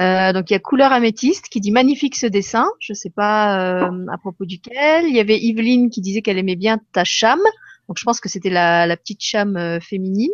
[0.01, 2.67] Euh, donc il y a Couleur Améthyste qui dit magnifique ce dessin.
[2.81, 5.05] Je sais pas à propos duquel.
[5.07, 7.38] Il y avait Yveline qui disait qu'elle aimait bien ta cham.
[7.87, 10.33] Donc je pense que c'était la, petite cham féminine.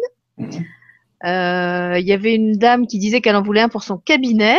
[1.22, 1.96] Mmh.
[1.98, 4.59] il y avait une dame qui disait qu'elle en voulait un pour son cabinet.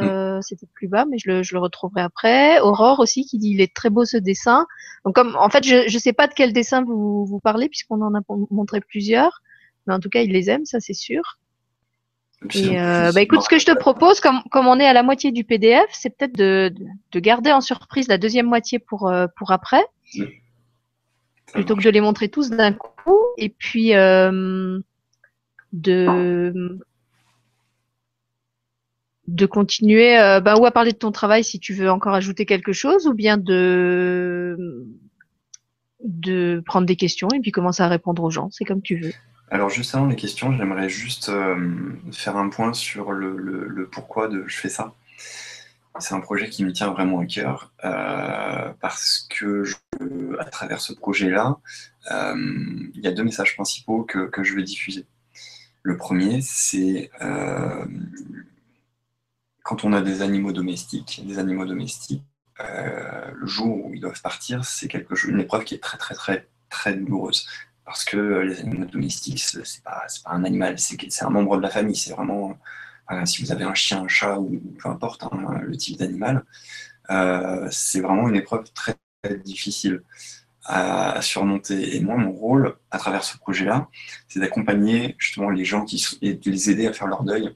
[0.00, 2.60] Euh, c'était plus bas, mais je le, je le, retrouverai après.
[2.60, 4.66] Aurore aussi qui dit il est très beau ce dessin.
[5.04, 8.02] Donc comme en fait je ne sais pas de quel dessin vous, vous parlez puisqu'on
[8.02, 8.20] en a
[8.50, 9.40] montré plusieurs,
[9.86, 11.38] mais en tout cas il les aime, ça c'est sûr.
[12.54, 15.02] Et euh, bah, écoute, ce que je te propose, comme, comme on est à la
[15.02, 16.72] moitié du PDF, c'est peut-être de,
[17.12, 19.84] de, garder en surprise la deuxième moitié pour, euh, pour après,
[21.52, 23.18] plutôt que de les montrer tous d'un coup.
[23.36, 24.80] Et puis euh,
[29.30, 32.46] de continuer euh, bah, ou à parler de ton travail si tu veux encore ajouter
[32.46, 34.86] quelque chose ou bien de
[36.02, 38.48] de prendre des questions et puis commencer à répondre aux gens.
[38.50, 39.12] C'est comme tu veux.
[39.50, 44.44] Alors juste avant les questions, j'aimerais juste euh, faire un point sur le, pourquoi de
[44.46, 44.94] je fais ça.
[45.98, 49.64] C'est un projet qui me tient vraiment à cœur euh, parce que
[50.38, 51.58] à travers ce projet-là,
[52.10, 55.04] il y a deux messages principaux que, que je veux diffuser.
[55.82, 57.10] Le premier, c'est
[59.62, 62.24] quand on a des animaux domestiques, des animaux domestiques,
[62.60, 65.96] euh, le jour où ils doivent partir, c'est quelque chose, une épreuve qui est très
[65.96, 67.46] très très très douloureuse.
[67.84, 71.70] Parce que les animaux domestiques, c'est pas, pas un animal, c'est un membre de la
[71.70, 71.96] famille.
[71.96, 72.58] C'est vraiment,
[73.24, 76.44] si vous avez un chien, un chat ou peu importe hein, le type d'animal,
[77.10, 78.96] euh, c'est vraiment une épreuve très
[79.44, 80.02] difficile
[80.64, 81.96] à, surmonter.
[81.96, 83.88] Et moi, mon rôle à travers ce projet-là,
[84.28, 87.54] c'est d'accompagner justement les gens qui, et de les aider à faire leur deuil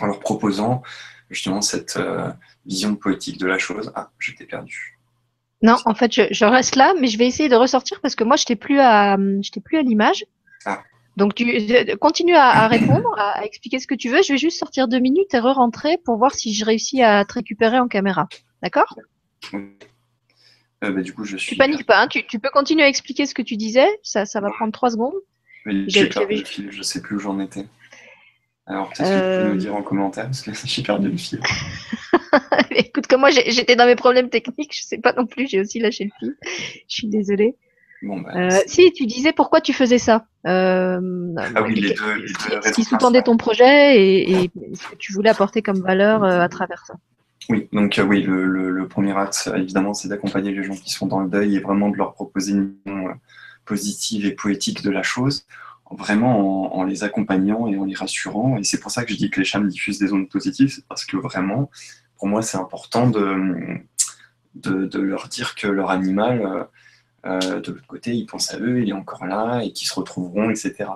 [0.00, 0.82] en leur proposant
[1.30, 2.30] justement cette euh,
[2.66, 3.92] vision poétique de la chose.
[3.94, 4.98] Ah, j'étais perdu.
[5.62, 8.36] Non, en fait, je, reste là, mais je vais essayer de ressortir parce que moi,
[8.36, 9.16] je n'étais plus à,
[9.64, 10.24] plus à l'image.
[10.66, 10.82] Ah.
[11.16, 11.46] Donc, tu
[11.98, 14.22] continue à, répondre, à, expliquer ce que tu veux.
[14.22, 17.32] Je vais juste sortir deux minutes et re-rentrer pour voir si je réussis à te
[17.32, 18.28] récupérer en caméra.
[18.62, 18.94] D'accord?
[20.84, 21.50] Euh, bah, Du coup, je suis.
[21.50, 22.08] Tu paniques pas, hein.
[22.08, 23.88] tu, peux continuer à expliquer ce que tu disais.
[24.02, 25.14] Ça, ça va prendre trois secondes.
[25.86, 27.66] J'ai perdu le fil, je sais plus où j'en étais.
[28.68, 29.58] Alors peut-être que tu peux nous euh.
[29.58, 31.40] dire en commentaire parce que j'ai perdu le fil.
[32.70, 35.78] Écoute, comme moi j'étais dans mes problèmes techniques, je sais pas non plus, j'ai aussi
[35.78, 36.36] lâché le fil.
[36.88, 37.56] Je suis désolée.
[38.02, 40.26] Bon, bah, euh, si tu disais pourquoi tu faisais ça.
[40.46, 42.14] Euh, ah oui, les deux.
[42.14, 46.48] Les ce qui sous-tendait ton projet et, ce que tu voulais apporter comme valeur à
[46.48, 46.94] travers ça.
[47.48, 51.28] Oui, donc oui, le, premier axe, évidemment, c'est d'accompagner les gens qui sont dans le
[51.28, 53.20] deuil et vraiment de leur proposer une vision
[53.64, 55.46] positive et poétique de la chose
[55.94, 58.56] vraiment en, les accompagnant et en les rassurant.
[58.56, 61.04] Et c'est pour ça que je dis que les chams diffusent des ondes positives, parce
[61.04, 61.70] que vraiment,
[62.18, 63.78] pour moi, c'est important de,
[64.54, 66.64] de, leur dire que leur animal, euh,
[67.26, 69.94] euh, de l'autre côté, il pense à eux, il est encore là, et qu'ils se
[69.94, 70.86] retrouveront, etc.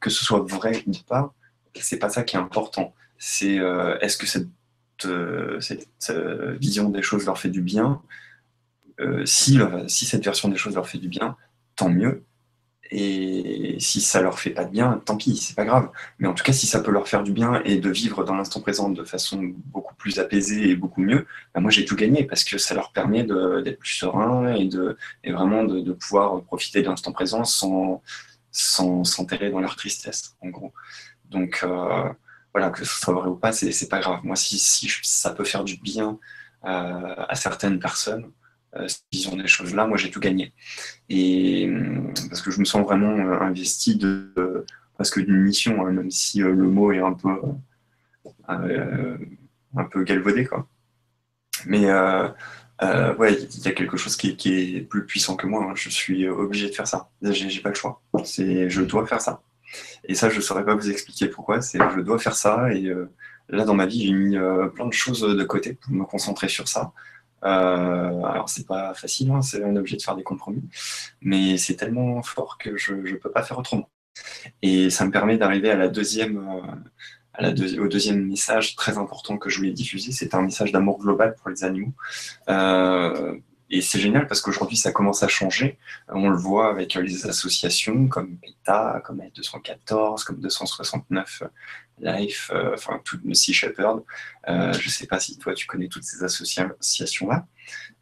[0.00, 1.32] Que ce soit vrai ou pas,
[1.80, 2.94] c'est pas ça qui est important.
[3.18, 4.48] C'est euh, est-ce que cette
[5.60, 6.12] cette
[6.60, 8.00] vision des choses leur fait du bien,
[9.24, 11.36] si, si cette version des choses leur fait du bien,
[11.76, 12.24] tant mieux.
[12.90, 15.90] Et si ça leur fait pas de bien, tant pis, c'est pas grave.
[16.18, 18.36] Mais en tout cas, si ça peut leur faire du bien et de vivre dans
[18.36, 22.24] l'instant présent de façon beaucoup plus apaisée et beaucoup mieux, bah moi j'ai tout gagné
[22.24, 26.82] parce que ça leur permet d'être plus serein et, de, et vraiment de, pouvoir profiter
[26.82, 28.02] de l'instant présent sans
[28.52, 30.72] s'enterrer dans leur tristesse, en gros.
[31.30, 32.08] Donc euh,
[32.54, 34.20] voilà, que ce soit vrai ou pas, c'est pas grave.
[34.22, 36.18] Moi, si, si, ça peut faire du bien
[36.64, 38.30] euh, à certaines personnes,
[38.76, 38.86] euh,
[39.30, 40.54] ont des choses-là, moi j'ai tout gagné.
[41.08, 44.64] Et euh, parce que je me sens vraiment investi de
[44.94, 47.28] presque d'une mission, hein, même si le mot est un peu
[48.48, 50.68] un peu galvaudé quoi.
[51.66, 55.64] Mais ouais, il y a quelque chose qui, est plus puissant que moi.
[55.64, 55.74] Hein.
[55.74, 57.10] Je suis obligé de faire ça.
[57.22, 58.00] J'ai pas le choix.
[58.14, 59.42] Je dois faire ça.
[60.04, 61.60] Et ça, je saurais pas vous expliquer pourquoi.
[61.60, 62.72] C'est, je dois faire ça.
[62.72, 62.92] Et
[63.48, 64.36] là, dans ma vie, j'ai mis
[64.74, 66.92] plein de choses de côté pour me concentrer sur ça.
[67.44, 70.62] Euh, alors c'est pas facile, hein, c'est un objet de faire des compromis,
[71.20, 73.88] mais c'est tellement fort que je ne peux pas faire autrement.
[74.62, 76.38] Et ça me permet d'arriver à la deuxième,
[77.42, 80.12] euh, au deuxième message très important que je voulais diffuser.
[80.12, 81.92] C'est un message d'amour global pour les animaux.
[83.74, 85.78] Et c'est génial parce qu'aujourd'hui, ça commence à changer.
[86.06, 91.42] On le voit avec les associations comme PETA, comme L214, comme 269
[91.98, 94.04] Life, euh, enfin, tout Sea Shepherd.
[94.48, 97.48] Euh, je ne sais pas si toi, tu connais toutes ces associations-là.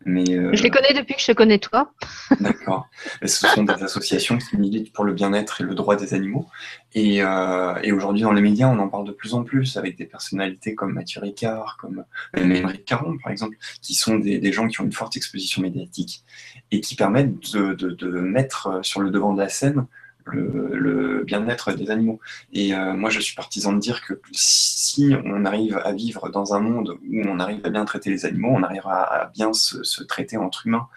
[0.05, 1.93] Mais, euh, je les connais depuis que je te connais toi.
[2.41, 2.89] D'accord.
[3.25, 6.47] Ce sont des associations qui militent pour le bien-être et le droit des animaux.
[6.95, 10.07] Et, et aujourd'hui, dans les médias, on en parle de plus en plus avec des
[10.07, 12.05] personnalités comme Mathieu Ricard, comme
[12.37, 16.25] Émeric Caron, par exemple, qui sont des, des, gens qui ont une forte exposition médiatique
[16.71, 19.87] et qui permettent de, de, de mettre sur le devant de la scène
[20.27, 22.21] le, bien-être des animaux.
[22.53, 26.55] Et euh, moi, je suis partisan de dire que si on arrive à vivre dans
[26.55, 30.03] un monde où on arrive à bien traiter les animaux, on arrivera à bien se,
[30.05, 30.89] traiter entre humains.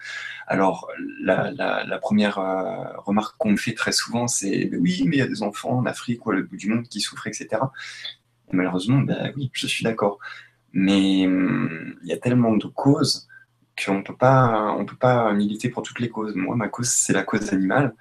[0.46, 0.88] Alors,
[1.22, 5.26] la, première euh, remarque qu'on me fait très souvent, c'est oui, mais il y a
[5.26, 7.48] des enfants en Afrique ou à bout du monde qui souffrent, etc.
[8.52, 10.18] Et malheureusement, ben oui, je suis d'accord.
[10.72, 13.26] Mais hum, il y a tellement de causes
[13.84, 16.34] qu'on ne peut pas militer pour toutes les causes.
[16.34, 17.94] Moi, ma cause, c'est la cause animale.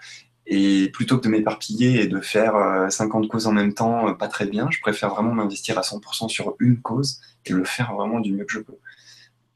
[0.47, 2.53] Et plutôt que de m'éparpiller et de faire
[2.89, 5.81] 50 euh, causes en même temps, euh, pas très bien, je préfère vraiment m'investir à
[5.81, 8.77] 100% sur une cause et le faire vraiment du mieux que je peux.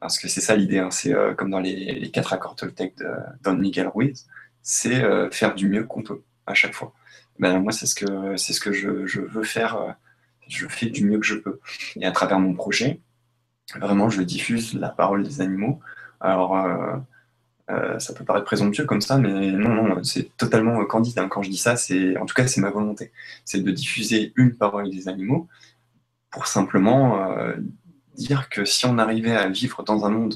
[0.00, 0.90] Parce que c'est ça l'idée, hein.
[0.90, 3.06] c'est euh, comme dans les, quatre accords Toltec de
[3.44, 4.26] Don Miguel Ruiz,
[4.62, 6.92] c'est faire du mieux qu'on peut à chaque fois.
[7.38, 9.96] Ben, moi, c'est ce que, c'est ce que je, je, veux faire,
[10.48, 11.60] je fais du mieux que je peux.
[11.96, 13.00] Et à travers mon projet,
[13.76, 15.80] vraiment, je diffuse la parole des animaux.
[16.20, 16.54] Alors,
[17.70, 21.18] euh, ça peut paraître présomptueux comme ça, mais non, non, c'est totalement candide.
[21.18, 21.28] Hein.
[21.28, 23.12] Quand je dis ça, c'est, en tout cas, c'est ma volonté.
[23.44, 25.48] C'est de diffuser une parole des animaux
[26.30, 27.54] pour simplement euh,
[28.14, 30.34] dire que si on arrivait à vivre dans un monde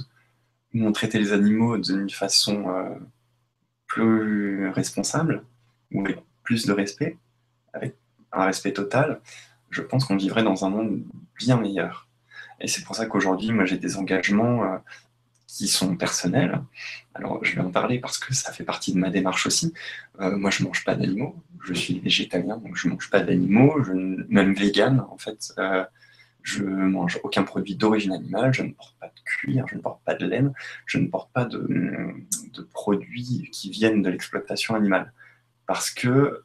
[0.75, 2.95] où on traitait les animaux d'une façon euh,
[3.87, 5.45] plus responsable,
[5.93, 7.19] ou avec plus de respect,
[7.73, 7.97] avec
[8.33, 9.21] un respect total,
[9.71, 11.03] je pense qu'on vivrait dans un monde
[11.39, 12.09] bien meilleur.
[12.61, 14.81] Et c'est pour ça qu'aujourd'hui, moi, j'ai des engagements
[15.55, 16.61] qui sont personnels.
[17.15, 19.73] Alors, je vais en parler parce que ça fait partie de ma démarche aussi.
[20.21, 21.37] Euh, moi, je ne mange pas d'animaux.
[21.63, 23.77] Je suis végétalien, donc je ne mange pas d'animaux.
[24.29, 25.53] Même vegan, en fait.
[25.59, 25.85] Euh,
[26.43, 28.53] je ne mange aucun produit d'origine animale.
[28.53, 30.53] Je ne porte pas de cuir, je ne porte pas de laine.
[30.87, 32.13] Je ne porte pas de,
[32.73, 35.13] produits qui viennent de l'exploitation animale.
[35.67, 36.43] Parce que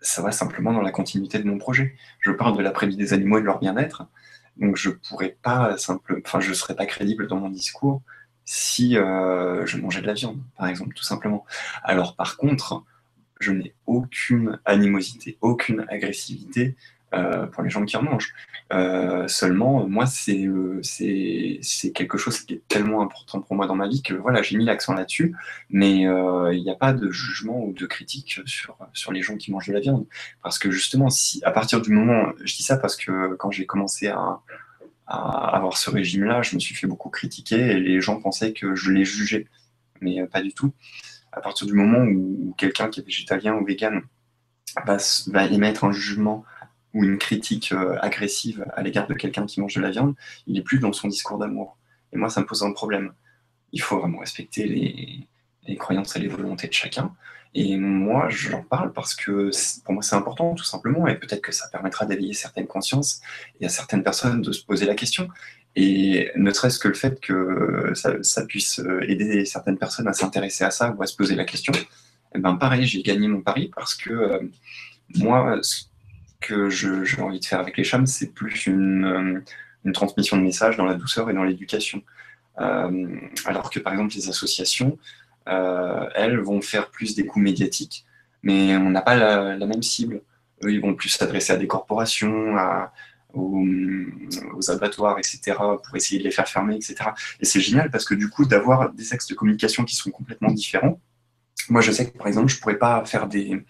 [0.00, 1.96] ça va simplement dans la continuité de mon projet.
[2.20, 4.06] Je parle de l'après-vie des animaux et de leur bien-être.
[4.56, 8.00] Donc je pourrais pas je serais pas crédible dans mon discours
[8.44, 11.44] si euh, je mangeais de la viande, par exemple, tout simplement.
[11.82, 12.84] Alors par contre,
[13.40, 16.76] je n'ai aucune animosité, aucune agressivité
[17.14, 18.34] euh, pour les gens qui en mangent.
[18.72, 20.50] Euh, seulement, moi, c'est
[21.94, 24.64] quelque chose qui est tellement important pour moi dans ma vie que voilà, j'ai mis
[24.64, 25.34] l'accent là-dessus,
[25.70, 29.52] mais il n'y a pas de jugement ou de critique sur, sur les gens qui
[29.52, 30.06] mangent de la viande.
[30.42, 33.66] Parce que justement, si à partir du moment, je dis ça parce que quand j'ai
[33.66, 34.40] commencé à,
[35.06, 38.74] à avoir ce régime-là, je me suis fait beaucoup critiquer et les gens pensaient que
[38.74, 39.46] je les jugeais,
[40.00, 40.72] mais euh, pas du tout.
[41.32, 44.02] À partir du moment où quelqu'un qui est végétalien ou vegan
[44.86, 46.44] va, émettre un jugement
[46.94, 50.14] ou une critique euh, agressive à l'égard de quelqu'un qui mange de la viande,
[50.46, 51.76] il est plus dans son discours d'amour.
[52.12, 53.12] Et moi, ça me pose un problème.
[53.72, 55.26] Il faut vraiment respecter les,
[55.66, 57.14] les croyances et les volontés de chacun.
[57.54, 59.50] Et moi, j'en parle parce que
[59.84, 63.20] pour moi, c'est important, tout simplement, et peut-être que ça permettra d'éveiller certaines consciences
[63.60, 65.28] et à certaines personnes de se poser la question.
[65.76, 70.70] Et ne serait-ce que le fait que ça, puisse aider certaines personnes à s'intéresser à
[70.70, 71.72] ça ou à se poser la question,
[72.34, 74.38] eh ben pareil, j'ai gagné mon pari parce que euh,
[75.16, 75.84] moi, ce
[76.40, 79.44] que j'ai envie de faire avec les chams, c'est plus une,
[79.84, 82.02] une transmission de messages dans la douceur et dans l'éducation.
[82.56, 84.98] alors que par exemple les associations,
[85.46, 88.04] elles vont faire plus des coups médiatiques,
[88.42, 90.22] mais on n'a pas la, même cible.
[90.62, 92.92] Eux, ils vont plus s'adresser à des corporations, à,
[93.34, 97.10] aux, abattoirs, etc., pour essayer de les faire fermer, etc.
[97.40, 100.50] Et c'est génial parce que du coup, d'avoir des axes de communication qui sont complètement
[100.50, 101.00] différents,
[101.70, 103.64] moi, je sais que par exemple, je pourrais pas des,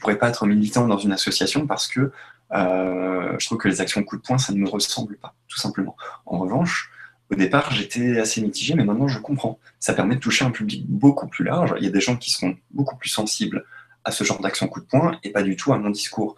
[0.00, 2.10] pourrais pas être militant dans une association parce que
[2.52, 5.58] euh, je trouve que les actions coup de poing, ça ne me ressemble pas, tout
[5.58, 5.96] simplement.
[6.26, 6.90] En revanche,
[7.30, 9.58] au départ, j'étais assez mitigé, mais maintenant je comprends.
[9.80, 11.74] Ça permet de toucher un public beaucoup plus large.
[11.78, 13.64] Il y a des gens qui sont beaucoup plus sensibles
[14.04, 16.36] à ce genre d'action coup de poing et pas du tout à mon discours.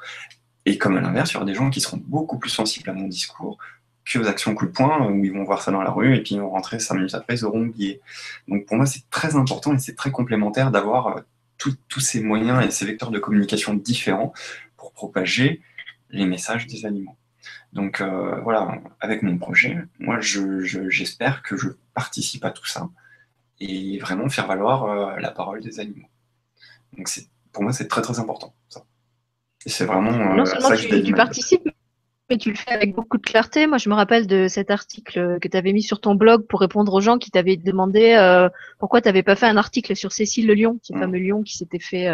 [0.66, 2.92] Et comme à l'inverse, il y aura des gens qui seront beaucoup plus sensibles à
[2.92, 3.58] mon discours
[4.04, 6.22] que aux actions coup de poing, où ils vont voir ça dans la rue et
[6.22, 8.00] puis ils vont rentrer cinq minutes après, ils auront oublié.
[8.48, 11.20] Donc pour moi, c'est très important et c'est très complémentaire d'avoir euh,
[11.58, 14.32] tous ces moyens et ces vecteurs de communication différents
[14.76, 15.60] pour propager
[16.10, 17.16] les messages des animaux.
[17.72, 22.88] Donc euh, voilà, avec mon projet, moi j'espère que je participe à tout ça
[23.60, 26.08] et vraiment faire valoir euh, la parole des animaux.
[26.96, 27.08] Donc
[27.52, 28.54] pour moi c'est très très important.
[28.68, 28.82] Ça.
[29.66, 31.68] Et c'est vraiment non seulement tu participes,
[32.28, 33.66] mais tu le fais avec beaucoup de clarté.
[33.66, 36.60] Moi, je me rappelle de cet article que tu avais mis sur ton blog pour
[36.60, 40.12] répondre aux gens qui t'avaient demandé euh, pourquoi tu n'avais pas fait un article sur
[40.12, 40.98] Cécile le lion, ce mm.
[40.98, 42.08] fameux lion qui s'était fait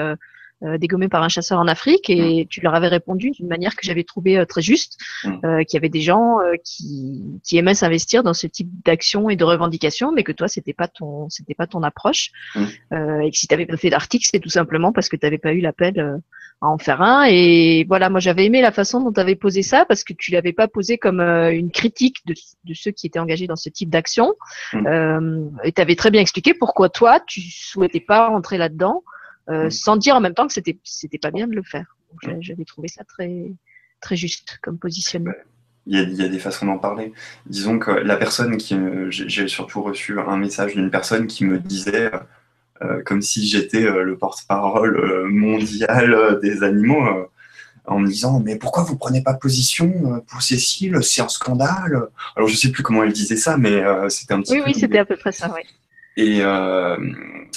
[0.63, 2.11] euh, euh, par un chasseur en Afrique.
[2.11, 2.47] Et mm.
[2.49, 5.65] tu leur avais répondu d'une manière que j'avais trouvé très juste, mm.
[5.65, 9.45] qu'il y avait des gens qui, qui aimaient s'investir dans ce type d'action et de
[9.45, 12.31] revendication, mais que toi, c'était pas ton, c'était pas ton approche.
[12.57, 15.39] et que si tu n'avais pas fait d'article, c'est tout simplement parce que tu n'avais
[15.39, 16.21] pas eu l'appel
[16.61, 17.25] à en faire un.
[17.29, 20.31] Et voilà, moi j'avais aimé la façon dont tu avais posé ça parce que tu
[20.31, 23.69] l'avais pas posé comme euh, une critique de, de, ceux qui étaient engagés dans ce
[23.69, 24.35] type d'action.
[24.73, 24.87] Mmh.
[24.87, 29.03] Euh, et tu avais très bien expliqué pourquoi toi tu souhaitais pas rentrer là-dedans,
[29.49, 29.71] euh, mmh.
[29.71, 31.97] sans dire en même temps que c'était c'était pas bien de le faire.
[32.23, 32.41] Mmh.
[32.41, 33.53] J'avais trouvé ça très
[34.01, 35.33] très juste comme positionnement.
[35.89, 37.13] Il y, a, il y, a, des façons d'en parler.
[37.47, 38.77] Disons que la personne qui,
[39.11, 42.11] j'ai surtout reçu un message d'une personne qui me disait
[42.83, 47.07] euh, comme si j'étais euh, le porte-parole mondial des animaux,
[47.85, 50.99] en me disant mais pourquoi vous prenez pas position pour Cécile?
[51.03, 52.09] C'est un scandale.
[52.35, 54.65] Alors je sais plus comment elle disait ça, mais c'était un petit oui, peu.
[54.65, 55.63] Oui, oui, c'était à peu près ça, oui.
[56.17, 56.43] Et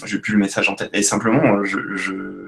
[0.06, 0.89] j'ai plus le message en tête.
[0.93, 2.48] Et simplement, je, je,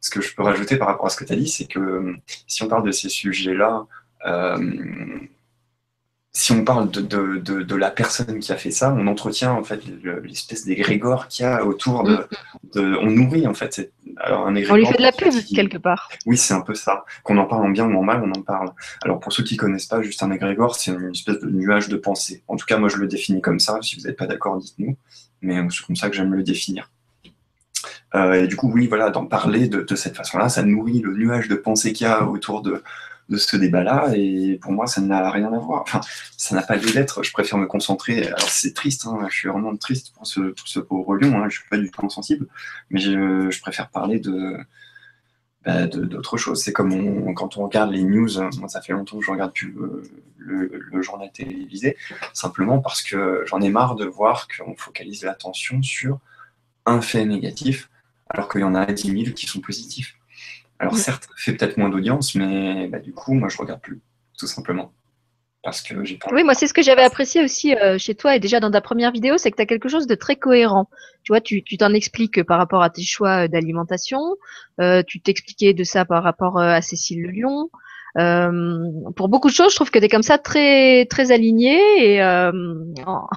[0.00, 2.14] ce que je peux rajouter par rapport à ce que tu as dit, c'est que
[2.46, 3.86] si on parle de ces sujets-là,
[6.32, 9.64] si on parle de, de, de, la personne qui a fait ça, on entretient en
[9.64, 9.80] fait
[10.22, 12.28] l'espèce d'égrégore qu'il y a autour de,
[12.74, 13.92] de, On nourrit en fait.
[14.18, 16.10] Alors, un on lui fait de la pub quelque part.
[16.26, 17.04] Oui, c'est un peu ça.
[17.24, 18.70] Qu'on en parle en bien ou en mal, on en parle.
[19.02, 21.96] Alors pour ceux qui connaissent pas, juste un égrégore, c'est une espèce de nuage de
[21.96, 22.42] pensée.
[22.46, 23.78] En tout cas, moi je le définis comme ça.
[23.82, 24.96] Si vous n'êtes pas d'accord, dites-nous.
[25.40, 26.90] Mais c'est comme ça que j'aime le définir.
[28.14, 31.14] Euh, et du coup, oui, voilà, d'en parler de, de cette façon-là, ça nourrit le
[31.14, 32.82] nuage de pensée qu'il y a autour de,
[33.28, 34.12] de ce débat-là.
[34.14, 35.82] Et pour moi, ça n'a rien à voir.
[35.82, 36.00] Enfin,
[36.36, 37.22] ça n'a pas lieu d'être.
[37.22, 38.26] Je préfère me concentrer.
[38.26, 39.06] Alors, c'est triste.
[39.06, 41.36] Hein, je suis vraiment triste pour ce, pour ce pauvre lion.
[41.38, 42.46] Hein, je suis pas du tout insensible.
[42.90, 44.56] Mais je, préfère parler de
[45.64, 46.62] bah, d'autres choses.
[46.62, 48.30] C'est comme quand on regarde les news.
[48.58, 49.74] Moi, ça fait longtemps que je regarde plus
[50.38, 51.96] le, le, journal télévisé.
[52.32, 56.18] Simplement parce que j'en ai marre de voir qu'on focalise l'attention sur
[56.86, 57.90] un fait négatif
[58.30, 60.17] alors qu'il y en a 10 000 qui sont positifs.
[60.78, 64.00] Alors certes, fait peut-être moins d'audience, mais bah, du coup, moi, je regarde plus,
[64.38, 64.92] tout simplement.
[65.62, 68.40] Parce que j'ai Oui, moi, c'est ce que j'avais apprécié aussi euh, chez toi et
[68.40, 70.88] déjà dans ta première vidéo, c'est que tu as quelque chose de très cohérent.
[71.24, 74.20] Tu vois, tu t'en expliques par rapport à tes choix euh, d'alimentation,
[74.80, 77.70] euh, tu t'expliquais de ça par rapport à Cécile Le Lion.
[79.16, 82.22] pour beaucoup de choses, je trouve que tu es comme ça très très aligné et
[82.22, 83.28] en,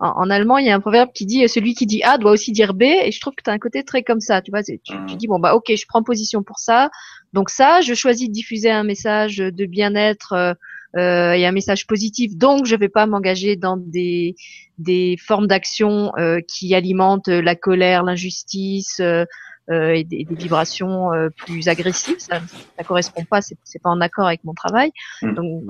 [0.00, 2.74] allemand, il y a un proverbe qui dit celui qui dit A doit aussi dire
[2.74, 4.42] B, et je trouve que tu as un côté très comme ça.
[4.42, 5.06] Tu vois, tu, tu, mmh.
[5.16, 6.90] dis bon bah ok, je prends position pour ça.
[7.32, 10.54] Donc ça, je choisis de diffuser un message de bien-être euh,
[10.96, 12.36] euh et un message positif.
[12.36, 14.34] Donc je vais pas m'engager dans des
[14.78, 19.00] des formes d'action euh, qui alimentent la colère, l'injustice.
[19.00, 19.24] Euh,
[19.70, 22.18] euh, et, des, des, vibrations euh, plus agressives.
[22.18, 22.40] Ça,
[22.76, 24.90] ça correspond pas, c'est, pas en accord avec mon travail.
[25.22, 25.34] Mm.
[25.34, 25.62] Donc,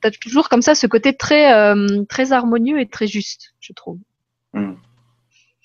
[0.00, 3.72] tu as toujours comme ça ce côté très, euh, très harmonieux et très juste, je
[3.72, 3.98] trouve.
[4.52, 4.74] Mm.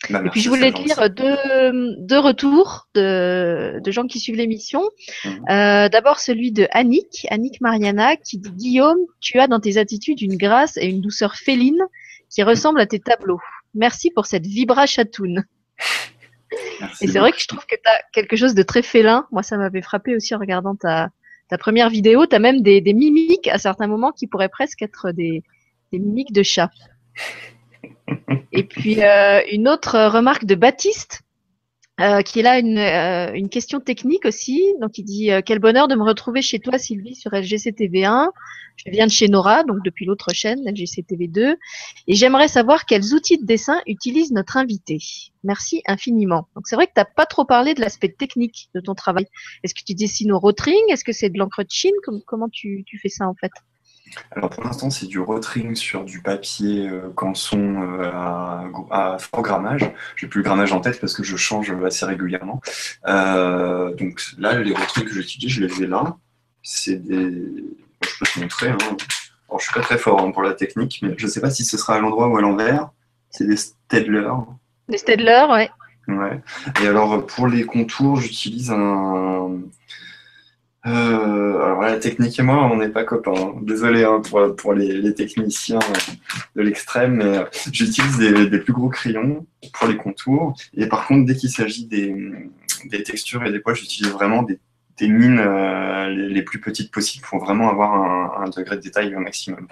[0.10, 4.36] Bah, et puis je voulais te lire deux, deux retours de, de gens qui suivent
[4.36, 4.82] l'émission.
[5.24, 5.90] Mm.
[5.90, 10.38] D'abord celui de Annick, Annick Mariana, qui dit Guillaume, tu as dans tes attitudes une
[10.38, 11.84] grâce et une douceur féline
[12.30, 13.40] qui ressemblent à tes tableaux.
[13.76, 15.46] Merci pour cette vibra chatoune.
[17.02, 19.28] et c'est vrai que je trouve que tu as quelque chose de très félin.
[19.32, 21.10] Moi, ça m'avait frappé aussi en regardant ta,
[21.50, 22.26] ta première vidéo.
[22.26, 25.44] Tu as même des, des, mimiques à certains moments qui pourraient presque être des,
[25.92, 26.72] des mimiques de chat.
[28.52, 31.25] Et puis, euh, une autre remarque de Baptiste
[32.02, 34.74] euh, qui est là une, euh, une, question technique aussi.
[34.82, 38.32] Donc, il dit euh, Quel bonheur de me retrouver chez toi, Sylvie, sur LGCTV1.
[38.76, 41.56] Je viens de chez Nora, donc depuis l'autre chaîne, LGCTV2.
[42.08, 44.98] Et j'aimerais savoir quels outils de dessin utilise notre invité.
[45.46, 46.50] Merci infiniment.
[46.56, 49.28] Donc, c'est vrai que tu n'as pas trop parlé de l'aspect technique de ton travail.
[49.64, 51.96] Est-ce que tu dessines au rotring Est-ce que c'est de l'encre de Chine?
[52.26, 53.52] Comment tu, tu fais ça en fait?
[54.32, 58.12] Alors pour l'instant, c'est du rotring sur du papier euh, canson euh,
[58.92, 59.90] à, fort grammage.
[60.16, 62.62] J'ai plus le grammage en tête parce que je change assez régulièrement.
[63.08, 66.18] Euh, donc là, les rotrings que j'utilise, je les ai là.
[66.64, 67.32] C'est des.
[68.02, 68.70] Je peux te montrer.
[68.70, 68.78] Hein.
[69.50, 71.50] Alors, je suis pas très fort hein, pour la technique, mais je ne sais pas
[71.50, 72.90] si ce sera à l'endroit ou à l'envers.
[73.30, 74.30] C'est des Stedler.
[74.90, 75.70] Des Stedler, ouais.
[76.08, 76.42] Ouais.
[76.84, 79.50] Et alors pour les contours, j'utilise un
[80.86, 83.56] euh, alors la technique et moi, on n'est pas copains.
[83.62, 85.80] Désolé hein, pour, pour les, techniciens
[86.56, 90.56] de l'extrême, mais euh, j'utilise des, plus gros crayons pour les contours.
[90.76, 92.16] Et par contre, dès qu'il s'agit des,
[92.86, 94.60] des, textures et des poils, j'utilise vraiment des,
[94.98, 99.16] des mines euh, les, plus petites possibles pour vraiment avoir un, un degré de détail
[99.16, 99.68] au maximum.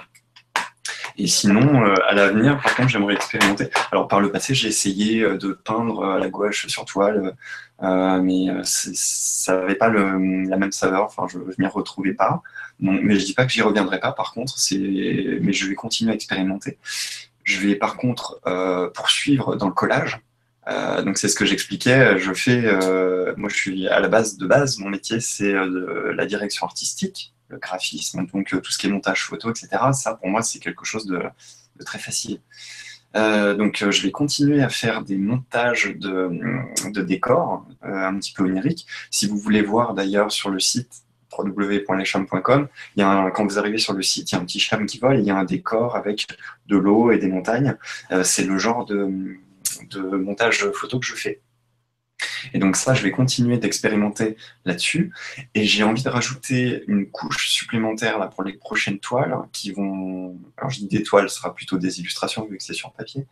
[1.18, 3.70] Et sinon, euh, à l'avenir, par contre, j'aimerais expérimenter.
[3.91, 7.36] Alors, par le passé, j'ai essayé euh, de peindre à la gouache sur toile,
[7.84, 11.03] euh, mais ça n'avait pas le, la même saveur.
[11.05, 12.41] Enfin, je ne m'y retrouvais pas.
[12.80, 14.11] mais je dis pas que j'y reviendrai pas.
[14.11, 16.78] Par contre, mais je vais continuer à expérimenter.
[17.43, 18.39] Je vais par contre
[18.93, 20.22] poursuivre dans le collage.
[20.68, 22.18] Euh, donc c'est ce que j'expliquais.
[22.18, 26.14] Je fais, euh, moi je suis à la base de base, mon métier c'est de
[26.16, 29.70] la direction artistique graphisme, donc euh, tout ce qui est montage photo, etc.
[29.93, 31.22] Ça, pour moi, c'est quelque chose de,
[31.86, 32.39] très facile.
[33.16, 38.43] Euh, donc, euh, je vais continuer à faire des montages de, décors un petit peu
[38.43, 38.88] oniriques.
[39.12, 41.04] Si vous voulez voir d'ailleurs sur le site
[41.38, 45.20] www.lescham.com, quand vous arrivez sur le site, il y a un petit cham qui vole,
[45.20, 46.28] il y a un décor avec
[46.68, 47.76] de l'eau et des montagnes.
[48.24, 49.38] c'est le genre de
[50.16, 51.41] montage photo que je fais.
[52.54, 55.14] Et donc ça, je vais continuer d'expérimenter là-dessus.
[55.56, 60.38] Et j'ai envie de rajouter une couche supplémentaire là, pour les prochaines toiles qui vont...
[60.58, 63.26] Alors je dis des toiles, ce sera plutôt des illustrations vu que c'est sur papier.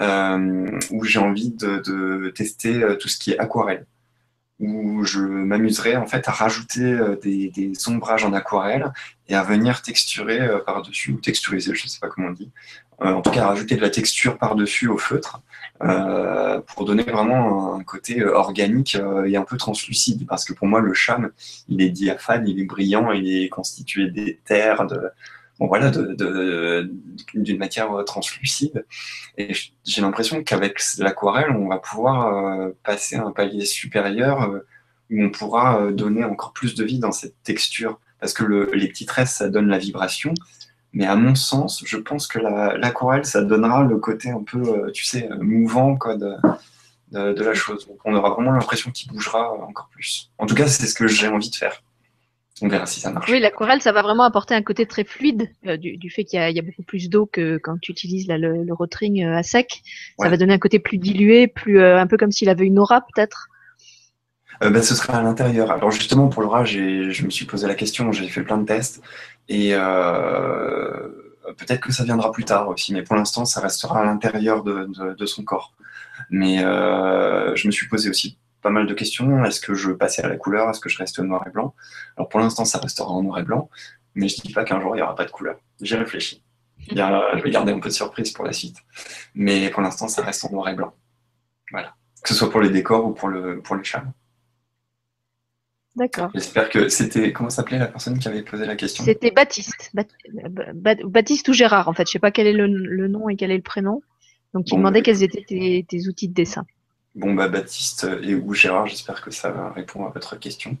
[0.00, 3.86] Euh, où j'ai envie de, tester euh, tout ce qui est aquarelle.
[4.64, 8.92] Où je m'amuserai en fait à rajouter euh, des, ombrages en aquarelle
[9.28, 12.50] et à venir texturer par-dessus, ou texturiser, je ne sais pas comment on dit.
[13.00, 15.40] en tout cas, à rajouter de la texture par-dessus au feutre
[15.82, 20.24] euh, pour donner vraiment un côté euh, organique euh, et un peu translucide.
[20.26, 21.30] Parce que pour moi, le cham,
[21.68, 25.10] il est diaphane, il est brillant, il est constitué d'éther, de,
[25.58, 28.84] bon, voilà, d'une matière translucide.
[29.38, 29.52] Et
[29.84, 34.60] j'ai l'impression qu'avec l'aquarelle, on va pouvoir passer à un palier supérieur
[35.10, 37.98] où on pourra donner encore plus de vie dans cette texture.
[38.20, 40.32] Parce que le, les petits traits, ça donne la vibration,
[40.94, 44.90] mais à mon sens, je pense que l'aquarelle, ça donnera le côté un peu, euh,
[44.92, 47.88] tu sais, euh, mouvant de, la chose.
[48.04, 50.30] On aura vraiment l'impression qu'il bougera encore plus.
[50.38, 51.82] En tout cas, c'est ce que j'ai envie de faire.
[52.64, 53.30] On verra si ça marche.
[53.30, 56.58] Oui, l'aquarelle, ça va vraiment apporter un côté très fluide euh, du, fait qu'il y,
[56.58, 59.82] a beaucoup plus d'eau que quand tu utilises le, rotring à sec.
[60.18, 63.02] Ça va donner un côté plus dilué, plus un peu comme s'il avait une aura
[63.02, 63.48] peut-être.
[64.60, 65.70] Ben, ce sera à l'intérieur.
[65.70, 69.02] Alors justement, pour l'aura, je me suis posé la question, j'ai fait plein de tests.
[69.48, 71.08] Et euh,
[71.58, 74.88] peut-être que ça viendra plus tard aussi, mais pour l'instant, ça restera à l'intérieur de,
[75.14, 75.74] de, son corps.
[76.30, 79.44] Mais euh, je me suis posé aussi pas mal de questions.
[79.44, 80.68] Est-ce que je passais à la couleur?
[80.70, 81.74] Est-ce que je reste noir et blanc?
[82.16, 83.70] Alors pour l'instant, ça restera en noir et blanc,
[84.14, 85.60] mais je ne dis pas qu'un jour, il n'y aura pas de couleur.
[85.80, 86.42] J'ai réfléchi.
[86.88, 86.94] je
[87.42, 88.78] vais garder un peu de surprise pour la suite.
[89.34, 90.94] Mais pour l'instant, ça reste en noir et blanc.
[91.70, 91.94] Voilà.
[92.22, 94.12] Que ce soit pour les décors ou pour, le, pour les charmes.
[95.94, 96.30] D'accord.
[96.34, 97.32] J'espère que c'était.
[97.32, 99.04] Comment s'appelait la personne qui avait posé la question?
[99.04, 99.92] C'était Baptiste.
[101.04, 102.04] Baptiste ou Gérard, en fait.
[102.04, 104.02] Je ne sais pas quel est le, nom et quel est le prénom.
[104.54, 105.44] Donc, il demandait quels étaient
[105.86, 106.64] tes, outils de dessin.
[107.14, 110.76] Bon, bah, Baptiste et ou Gérard, j'espère que ça répond à votre question.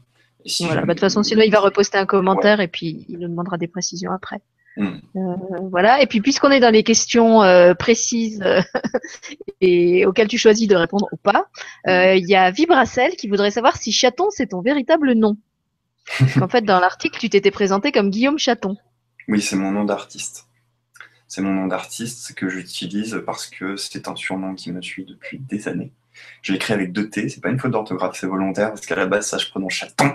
[0.60, 3.28] voilà, bah, de toute façon, sinon, il va reposter un commentaire et puis il nous
[3.28, 4.40] demandera des précisions après.
[4.76, 4.96] Hmm.
[5.14, 5.36] Euh,
[5.70, 6.02] voilà.
[6.02, 8.60] Et puis, puisqu'on est dans les questions euh, précises euh,
[9.60, 11.46] et auxquelles tu choisis de répondre ou pas,
[11.86, 12.16] hmm.
[12.16, 15.36] il y a Vibracel qui voudrait savoir si Chaton c'est ton véritable nom.
[16.40, 18.76] en fait, dans l'article, tu t'étais présenté comme Guillaume Chaton.
[19.28, 20.46] Oui, c'est mon nom d'artiste.
[21.28, 25.38] C'est mon nom d'artiste que j'utilise parce que c'est un surnom qui me suit depuis
[25.38, 25.92] des années.
[26.42, 28.96] Je l'ai écrit avec deux T, c'est pas une faute d'orthographe, c'est volontaire parce qu'à
[28.96, 30.12] la base, ça je prononce chaton.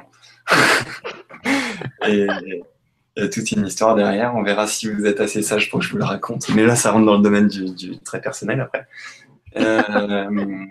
[2.08, 2.28] et,
[3.28, 4.34] toute une histoire derrière.
[4.36, 6.48] On verra si vous êtes assez sage pour que je vous la raconte.
[6.56, 8.88] Mais là, ça rentre dans le domaine du, très personnel après.
[9.58, 10.66] Euh,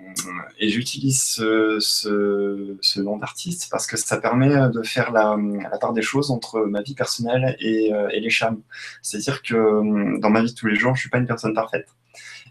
[0.58, 5.36] et j'utilise ce, nom d'artiste parce que ça permet de faire la,
[5.78, 8.60] part des choses entre ma vie personnelle et, euh, les chams.
[9.02, 11.88] C'est-à-dire que dans ma vie de tous les jours, je suis pas une personne parfaite.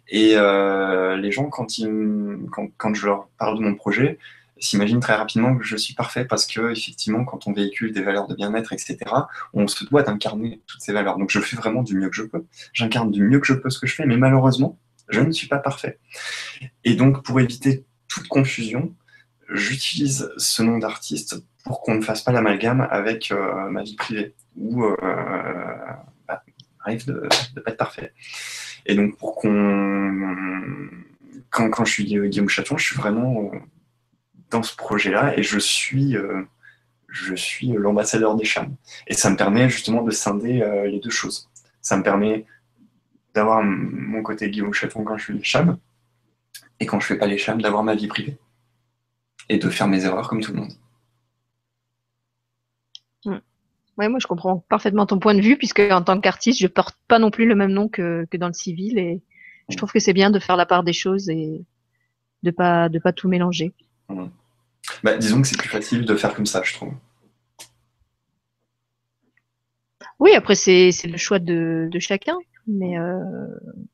[0.10, 2.38] Et les gens, quand, ils,
[2.78, 4.18] quand, je leur parle de mon projet,
[4.60, 8.28] s'imaginent très rapidement que je suis parfait parce que, effectivement, quand on véhicule des valeurs
[8.28, 8.98] de bien-être, etc.,
[9.54, 11.18] on se doit d'incarner toutes ces valeurs.
[11.18, 12.46] Donc, je fais vraiment du mieux que je peux.
[12.74, 14.80] J'incarne du mieux que je peux ce que je fais, mais malheureusement,
[15.10, 16.00] je ne suis pas parfait.
[16.84, 18.94] Et donc, pour éviter toute confusion,
[19.50, 24.34] j'utilise ce nom d'artiste pour qu'on ne fasse pas l'amalgame avec euh, ma vie privée,
[24.56, 24.96] où euh,
[26.28, 26.44] bah,
[26.80, 28.14] arrive de ne pas être parfait.
[28.88, 30.48] Et donc, pour qu'on.
[31.50, 33.58] Quand, je suis Guillaume Chaton, je suis vraiment euh,
[34.52, 36.44] dans ce projet-là et je suis, euh,
[37.62, 38.76] l'ambassadeur des chams.
[39.08, 41.50] Et ça me permet justement de scinder les deux choses.
[41.82, 42.46] Ça me permet
[43.34, 45.78] d'avoir mon côté Guillaume Chaton quand je suis les chams,
[46.80, 48.38] et quand je fais pas les chams, d'avoir ma vie privée.
[49.50, 50.74] Et de faire mes erreurs comme tout le monde.
[53.26, 53.38] Hmm.
[53.98, 56.98] Ouais, moi je comprends parfaitement ton point de vue, puisque en tant qu'artiste, je porte
[57.08, 59.22] pas non plus le même nom que, dans le civil, et
[59.70, 61.66] je trouve que c'est bien de faire la part des choses et
[62.44, 63.74] de pas de pas tout mélanger.
[65.04, 66.94] Bah, disons que c'est plus facile de faire comme ça, je trouve.
[70.20, 72.38] Oui, après c'est le choix de, de chacun.
[72.68, 73.48] Mais euh,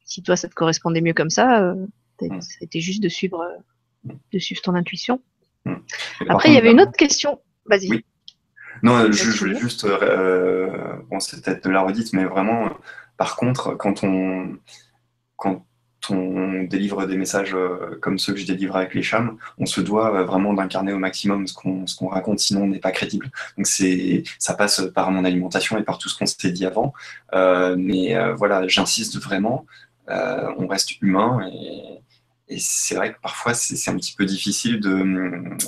[0.03, 1.75] si toi, ça te correspondait mieux comme ça, euh,
[2.41, 5.21] c'était juste de suivre, euh, de suivre ton intuition.
[6.27, 7.39] Après, il y avait une autre question.
[7.65, 8.03] Vas-y.
[8.81, 9.85] Non, je, voulais juste.
[9.87, 12.69] bon, c'est peut-être de la redite, mais vraiment,
[13.17, 14.57] par contre, quand on.
[15.35, 15.65] Quand
[16.09, 19.81] on délivre des messages euh, comme ceux que je délivre avec les chams, on se
[19.81, 23.31] doit euh, vraiment d'incarner au maximum ce qu'on raconte, sinon on n'est pas crédible.
[23.57, 26.93] Donc ça passe par mon alimentation et par tout ce qu'on s'était dit avant.
[27.33, 29.65] Euh, mais voilà, j'insiste vraiment,
[30.07, 31.99] on reste humain et,
[32.59, 35.01] c'est vrai que parfois c'est un petit peu difficile de,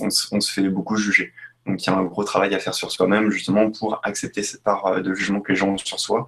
[0.02, 1.34] on, on, se fait beaucoup juger.
[1.66, 4.64] Donc il y a un gros travail à faire sur soi-même justement pour accepter cette
[4.64, 6.28] part de jugement que les gens ont sur soi,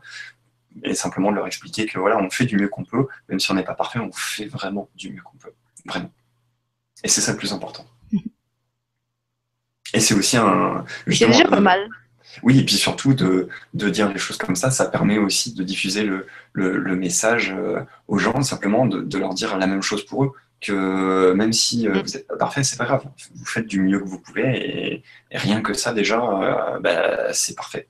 [0.83, 3.55] et simplement leur expliquer que voilà, on fait du mieux qu'on peut, même si on
[3.55, 5.53] n'est pas parfait, on fait vraiment du mieux qu'on peut,
[5.85, 6.11] vraiment.
[7.03, 7.85] Et c'est ça le plus important.
[9.93, 10.83] Et c'est aussi un.
[11.07, 11.87] C'est déjà pas mal.
[12.43, 15.63] Oui, et puis surtout de, de, dire les choses comme ça, ça permet aussi de
[15.63, 20.05] diffuser le, le, message euh, aux gens, simplement de, de, leur dire la même chose
[20.05, 22.01] pour eux, que même si euh, mm.
[22.01, 23.05] vous n'êtes pas parfait, c'est pas grave,
[23.35, 27.55] vous faites du mieux que vous pouvez, et, rien que ça déjà, euh, bah, c'est
[27.55, 27.87] parfait.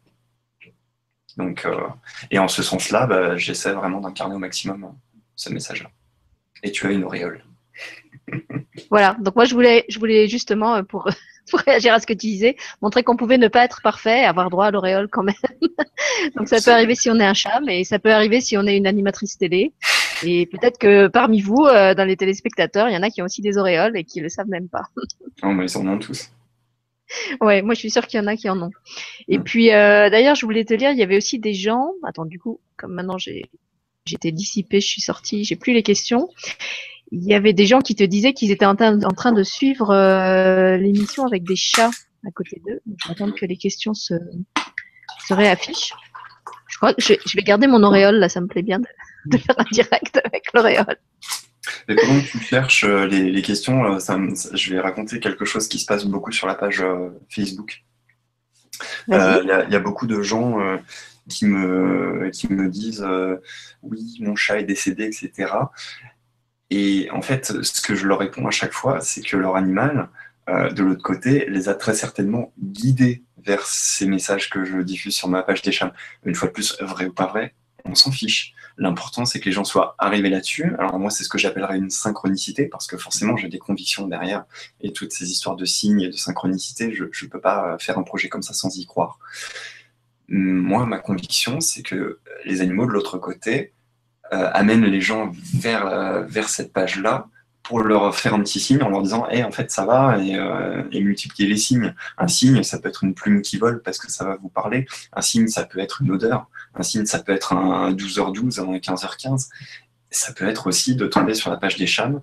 [1.37, 1.87] Donc, euh,
[2.31, 5.89] et en ce sens-là, bah, j'essaie vraiment d'incarner au maximum euh, ce message-là.
[6.63, 7.43] Et tu as une auréole.
[8.89, 11.07] voilà, donc moi je voulais, je voulais justement, pour,
[11.51, 14.25] pour réagir à ce que tu disais, montrer qu'on pouvait ne pas être parfait et
[14.25, 15.35] avoir droit à l'auréole quand même.
[16.35, 18.65] donc ça peut arriver si on est un chat, mais ça peut arriver si on
[18.65, 19.73] est une animatrice télé.
[20.25, 23.41] Et peut-être que parmi vous, dans les téléspectateurs, il y en a qui ont aussi
[23.41, 24.83] des auréoles et qui ne le savent même pas.
[25.43, 26.31] non, mais ils en ont tous.
[27.41, 28.71] Ouais, moi je suis sûre qu'il y en a qui en ont.
[29.27, 31.91] Et puis euh, d'ailleurs, je voulais te dire, il y avait aussi des gens.
[32.03, 33.49] Attends, du coup, comme maintenant j'ai
[34.05, 36.29] j'étais dissipée, je suis sortie, j'ai plus les questions.
[37.11, 40.77] Il y avait des gens qui te disaient qu'ils étaient en, train de suivre euh,
[40.77, 41.91] l'émission avec des chats
[42.25, 42.81] à côté d'eux.
[42.85, 44.15] Je vais attendre que les questions se,
[45.25, 45.93] se réaffichent.
[46.67, 48.81] Je crois que je, vais garder mon auréole là, ça me plaît bien
[49.29, 50.97] de, faire un direct avec l'auréole.
[51.87, 55.79] Et pendant que tu cherches euh, les, questions, euh, je vais raconter quelque chose qui
[55.79, 57.83] se passe beaucoup sur la page euh, Facebook.
[59.07, 60.59] Il y, a beaucoup de gens
[61.27, 63.03] qui, me, qui me disent
[63.81, 65.51] oui, mon chat est décédé, etc.
[66.69, 70.09] Et en fait, ce que je leur réponds à chaque fois, c'est que leur animal,
[70.47, 75.27] de l'autre côté, les a très certainement guidés vers ces messages que je diffuse sur
[75.27, 75.93] ma page des chats.
[76.23, 78.53] Une fois de plus, vrai ou pas vrai, on s'en fiche.
[78.77, 80.75] L'important, c'est que les gens soient arrivés là-dessus.
[80.77, 84.45] Alors moi, c'est ce que j'appellerais une synchronicité, parce que forcément, j'ai des convictions derrière.
[84.81, 88.03] Et toutes ces histoires de signes et de synchronicité, je ne peux pas faire un
[88.03, 89.19] projet comme ça sans y croire.
[90.29, 93.73] Moi, ma conviction, c'est que les animaux de l'autre côté
[94.33, 97.29] euh, amènent les gens vers, euh, vers cette page-là
[97.63, 100.83] pour leur faire un petit signe en leur disant hey, en fait ça va euh,
[100.91, 101.93] et, multiplier les signes.
[102.17, 104.85] Un signe, ça peut être une plume qui vole parce que ça va vous parler.
[105.13, 106.49] Un signe, ça peut être une odeur.
[106.77, 109.49] Un signe, ça peut être un 12h12, un 15h15.
[110.09, 112.21] Ça peut être aussi de tomber sur la page des chams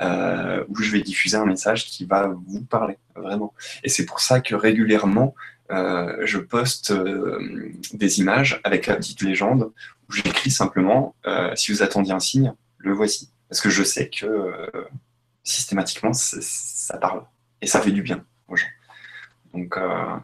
[0.00, 3.54] euh, où je vais diffuser un message qui va vous parler, vraiment.
[3.82, 5.34] Et c'est pour ça que régulièrement,
[5.72, 6.92] euh, je poste
[7.92, 9.72] des images avec la petite légende
[10.08, 11.16] où j'écris simplement
[11.54, 13.30] si vous attendiez un signe, le voici.
[13.48, 14.84] Parce que je sais que euh,
[15.42, 17.24] systématiquement, ça parle.
[17.60, 18.66] Et ça fait du bien aux gens.
[19.52, 20.16] Donc, euh,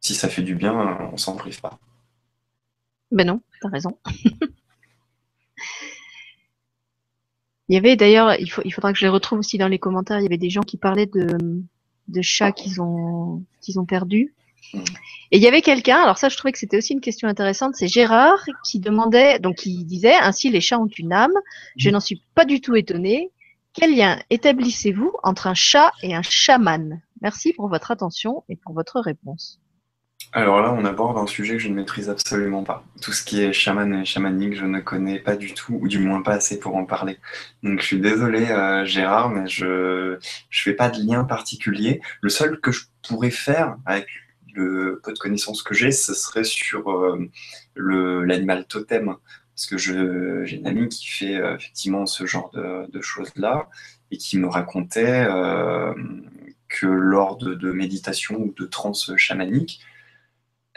[0.00, 0.72] si ça fait du bien,
[1.12, 1.78] on s'en prive pas.
[3.10, 3.98] Ben non, t'as raison.
[7.68, 9.78] Il y avait d'ailleurs, il, faut, il faudra que je les retrouve aussi dans les
[9.78, 11.36] commentaires, il y avait des gens qui parlaient de,
[12.08, 14.34] de chats qu'ils ont, qu'ils ont perdus.
[14.72, 14.78] Mm.
[15.32, 17.74] Et il y avait quelqu'un, alors ça je trouvais que c'était aussi une question intéressante,
[17.74, 21.34] c'est Gérard qui demandait, donc qui disait, ainsi les chats ont une âme,
[21.76, 23.30] je n'en suis pas du tout étonnée.
[23.72, 27.02] Quel lien établissez-vous entre un chat et un chaman?
[27.20, 29.60] Merci pour votre attention et pour votre réponse.
[30.32, 32.84] Alors là, on aborde un sujet que je ne maîtrise absolument pas.
[33.00, 35.98] Tout ce qui est chaman et chamanique, je ne connais pas du tout, ou du
[35.98, 37.18] moins pas assez pour en parler.
[37.62, 40.18] Donc je suis désolé, euh, Gérard, mais je ne
[40.50, 42.00] fais pas de lien particulier.
[42.20, 44.08] Le seul que je pourrais faire avec
[44.54, 47.30] le peu de connaissances que j'ai, ce serait sur euh,
[47.76, 49.16] l'animal totem.
[49.54, 53.68] Parce que j'ai une amie qui fait euh, effectivement ce genre de, choses-là
[54.10, 55.26] et qui me racontait
[56.68, 59.80] que lors de, de méditation ou de trance chamanique,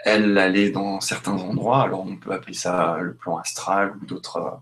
[0.06, 4.62] elle allait dans certains endroits, alors on peut appeler ça le plan astral ou d'autres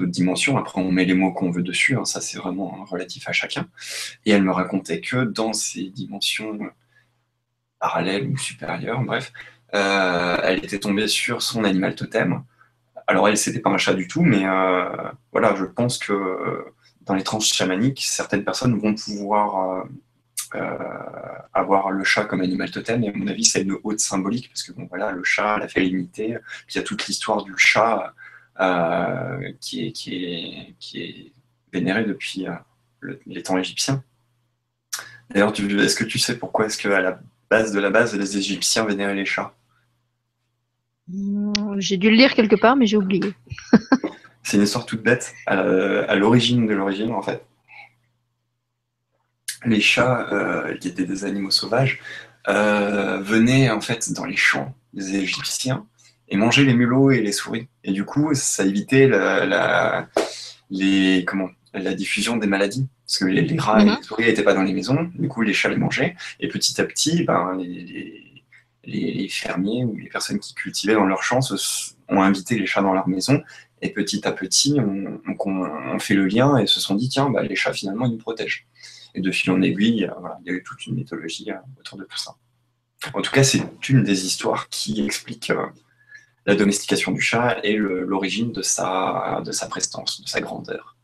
[0.00, 3.32] dimensions, après on met les mots qu'on veut dessus, hein, ça c'est vraiment relatif à
[3.32, 3.66] chacun,
[4.24, 6.58] et elle me racontait que dans ces dimensions
[7.78, 9.32] parallèles ou supérieures, bref,
[9.74, 12.44] euh, elle était tombée sur son animal totem.
[13.06, 14.88] Alors elle, c'était pas un chat du tout, mais euh,
[15.32, 16.64] voilà, je pense que
[17.02, 19.88] dans les tranches chamaniques, certaines personnes vont pouvoir euh, euh,
[21.52, 23.02] avoir le chat comme animal totem.
[23.04, 25.68] Et à mon avis, c'est une haute symbolique parce que bon, voilà, le chat, la
[25.68, 26.36] félinité,
[26.66, 28.14] puis il y a toute l'histoire du chat
[28.60, 31.32] euh, qui, est, qui, est, qui est
[31.72, 34.02] vénéré depuis euh, les temps égyptiens.
[35.30, 37.20] D'ailleurs, est-ce que tu sais pourquoi est-ce qu'à la
[37.50, 39.54] base de la base, les Égyptiens vénéraient les chats?
[41.08, 43.34] Hmm, J'ai dû le lire quelque part, mais j'ai oublié.
[44.42, 47.45] c'est une histoire toute bête, à l'origine de l'origine, en fait
[49.66, 52.00] les chats, euh, qui étaient des animaux sauvages,
[52.48, 55.86] euh, venaient en fait dans les champs des Égyptiens
[56.28, 57.68] et mangeaient les mulots et les souris.
[57.84, 60.08] Et du coup, ça évitait la,
[60.70, 62.88] les, comment, la diffusion des maladies.
[63.06, 64.02] Parce que les, rats et les mhm.
[64.02, 66.16] souris n'étaient pas dans les maisons, du coup les chats les mangeaient.
[66.40, 68.44] Et petit à petit, ben, les,
[68.84, 71.40] les, fermiers ou les personnes qui cultivaient dans leurs champs
[72.08, 73.42] ont invité les chats dans leur maison.
[73.82, 77.42] Et petit à petit, on, on, fait le lien et se sont dit, tiens, bah,
[77.42, 78.66] les chats finalement, ils nous protègent.
[79.16, 81.96] Et de fil en aiguille, euh, il y a eu toute une mythologie euh, autour
[81.96, 82.36] de tout ça.
[83.14, 85.66] En tout cas, c'est une des histoires qui explique euh,
[86.44, 90.96] la domestication du chat et l'origine de sa, de sa prestance, de sa grandeur.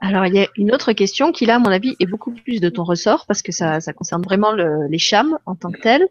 [0.00, 2.60] Alors, il y a une autre question qui, là, à mon avis, est beaucoup plus
[2.60, 6.06] de ton ressort parce que ça, concerne vraiment les chams en tant que tels.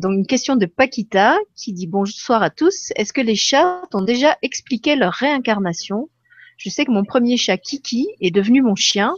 [0.00, 2.92] donc, une question de Paquita qui dit bonsoir à tous.
[2.96, 6.08] Est-ce que les chats ont déjà expliqué leur réincarnation?
[6.56, 9.14] Je sais que mon premier chat Kiki est devenu mon chien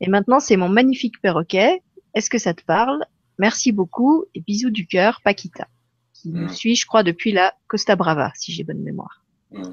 [0.00, 1.82] et maintenant c'est mon magnifique perroquet.
[2.14, 3.04] Est-ce que ça te parle?
[3.38, 5.68] Merci beaucoup et bisous du cœur, Paquita,
[6.12, 6.50] qui nous mm.
[6.50, 9.24] suit, je crois, depuis la Costa Brava, si j'ai bonne mémoire.
[9.50, 9.72] Mm.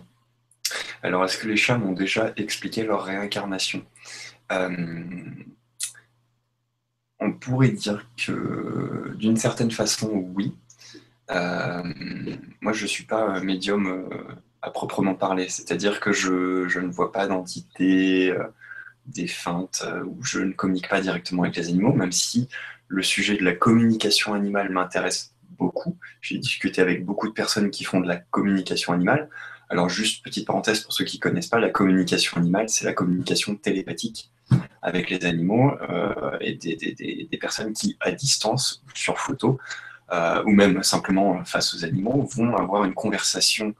[1.01, 3.85] Alors, est-ce que les chats m'ont déjà expliqué leur réincarnation?
[4.51, 4.69] Euh,
[7.19, 10.55] On pourrait dire que, d'une certaine façon, oui.
[11.31, 11.83] Euh,
[12.61, 14.09] moi, je ne suis pas médium euh,
[14.61, 15.49] à proprement parler.
[15.49, 18.43] C'est-à-dire que je, je, ne vois pas d'entité euh,
[19.05, 22.49] défunte euh, ou je ne communique pas directement avec les animaux, même si
[22.87, 25.97] le sujet de la communication animale m'intéresse beaucoup.
[26.21, 29.29] J'ai discuté avec beaucoup de personnes qui font de la communication animale.
[29.69, 32.93] Alors juste petite parenthèse pour ceux qui ne connaissent pas, la communication animale, c'est la
[32.93, 34.31] communication télépathique
[34.81, 39.59] avec les animaux euh, et des, des, des, personnes qui, à distance, sur photo,
[40.45, 43.75] ou même simplement face aux animaux, vont avoir une conversation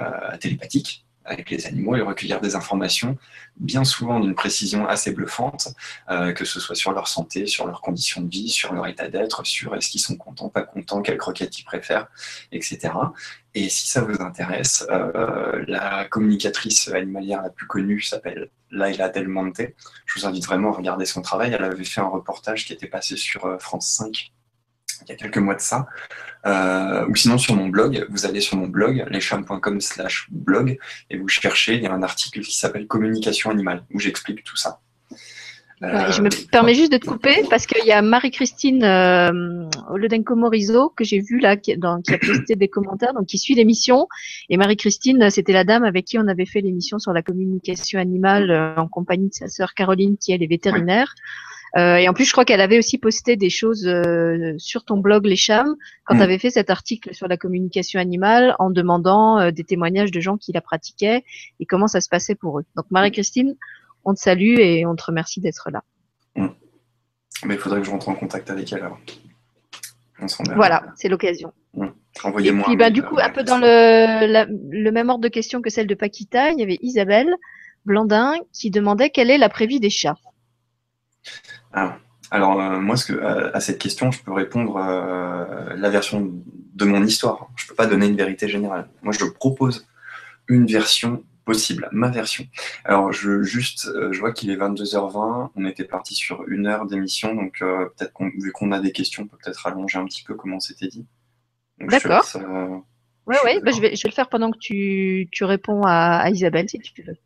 [0.00, 3.18] euh, télépathique avec les animaux et recueillir des informations,
[3.56, 5.68] bien souvent d'une précision assez bluffante,
[6.10, 9.08] euh, que ce soit sur leur santé, sur leurs conditions de vie, sur leur état
[9.08, 12.06] d'être, sur est-ce qu'ils sont contents, pas contents, quelle croquette ils préfèrent,
[12.52, 12.94] etc.
[13.54, 19.28] Et si ça vous intéresse, euh, la communicatrice animalière la plus connue s'appelle Laila Del
[19.28, 19.62] Monte.
[20.06, 21.52] Je vous invite vraiment à regarder son travail.
[21.52, 24.32] Elle avait fait un reportage qui était passé sur France 5
[25.02, 25.86] il y a quelques mois de ça.
[26.46, 30.78] Euh, ou sinon sur mon blog, vous allez sur mon blog, lescham.com slash blog,
[31.10, 34.56] et vous cherchez, il y a un article qui s'appelle Communication animale, où j'explique tout
[34.56, 34.80] ça.
[35.80, 40.90] je me euh, permets juste de te couper parce qu'il y a Marie-Christine euh, Oledenko-Morizot
[40.90, 44.06] que j'ai vu là, qui, a posté des commentaires, donc qui suit l'émission.
[44.48, 48.74] Et Marie-Christine, c'était la dame avec qui on avait fait l'émission sur la communication animale
[48.76, 51.12] en compagnie de sa sœur Caroline, qui elle est vétérinaire.
[51.76, 54.96] Euh, et en plus, je crois qu'elle avait aussi posté des choses euh, sur ton
[54.96, 56.18] blog Les Chams quand mm.
[56.18, 60.20] tu avais fait cet article sur la communication animale en demandant euh, des témoignages de
[60.20, 61.24] gens qui la pratiquaient
[61.60, 62.64] et comment ça se passait pour eux.
[62.76, 63.56] Donc Marie-Christine,
[64.04, 65.82] on te salue et on te remercie d'être là.
[66.34, 66.48] Mm.
[67.44, 68.98] Mais il faudrait que je rentre en contact avec elle alors.
[70.54, 71.52] voilà, c'est l'occasion.
[71.74, 71.88] Mm.
[72.24, 72.62] Envoyez-moi.
[72.62, 75.68] Et puis, bah, du coup, un peu dans le, le, même ordre de questions que
[75.68, 77.34] celle de Paquita, il y avait Isabelle
[77.84, 80.16] Blandin qui demandait quelle est la prévie des chats.
[81.72, 81.98] Ah,
[82.30, 86.32] alors, euh, moi, ce que, à, cette question, je peux répondre euh, la version
[86.74, 87.48] de mon histoire.
[87.56, 88.88] Je ne peux pas donner une vérité générale.
[89.02, 89.86] Moi, je propose
[90.48, 92.44] une version possible, ma version.
[92.84, 96.86] Alors, je, juste, euh, je vois qu'il est 22h20, on était parti sur une heure
[96.86, 100.24] d'émission, donc peut-être qu'on, vu qu'on a des questions, on peut peut-être allonger un petit
[100.24, 101.06] peu comme on s'était dit.
[101.78, 102.26] D'accord.
[103.26, 106.16] oui, oui, bah, je, vais, je vais le faire pendant que tu, tu réponds à,
[106.16, 107.16] à Isabelle, si tu veux.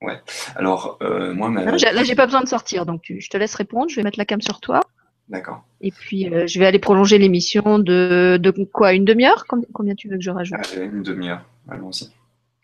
[0.00, 0.20] Ouais.
[0.54, 1.64] Alors, euh, moi, ma...
[1.64, 3.88] Là, j'ai pas besoin de sortir, donc je te laisse répondre.
[3.88, 4.80] Je vais mettre la cam sur toi.
[5.28, 5.64] D'accord.
[5.80, 9.44] Et puis, euh, je vais aller prolonger l'émission de, de quoi Une demi-heure?
[9.72, 10.58] Combien tu veux que je rajoute?
[10.76, 11.42] Une demi-heure.
[11.68, 12.10] Allons-y.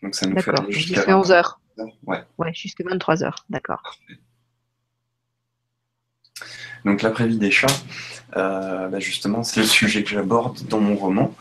[0.01, 1.55] Donc, ça nous fait jusqu'à 11h.
[2.05, 2.23] Ouais.
[2.37, 3.33] Ouais, jusqu'à 23h.
[3.49, 3.97] D'accord.
[6.85, 7.67] Donc, la prévie des chats,
[8.37, 11.33] euh, bah, justement, c'est le sujet que j'aborde dans mon roman.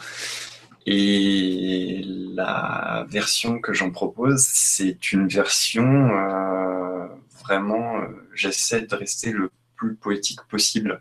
[0.87, 2.03] Et
[2.35, 7.07] la version que j'en propose, c'est une version euh,
[7.43, 11.01] vraiment, euh, j'essaie de rester le plus poétique possible.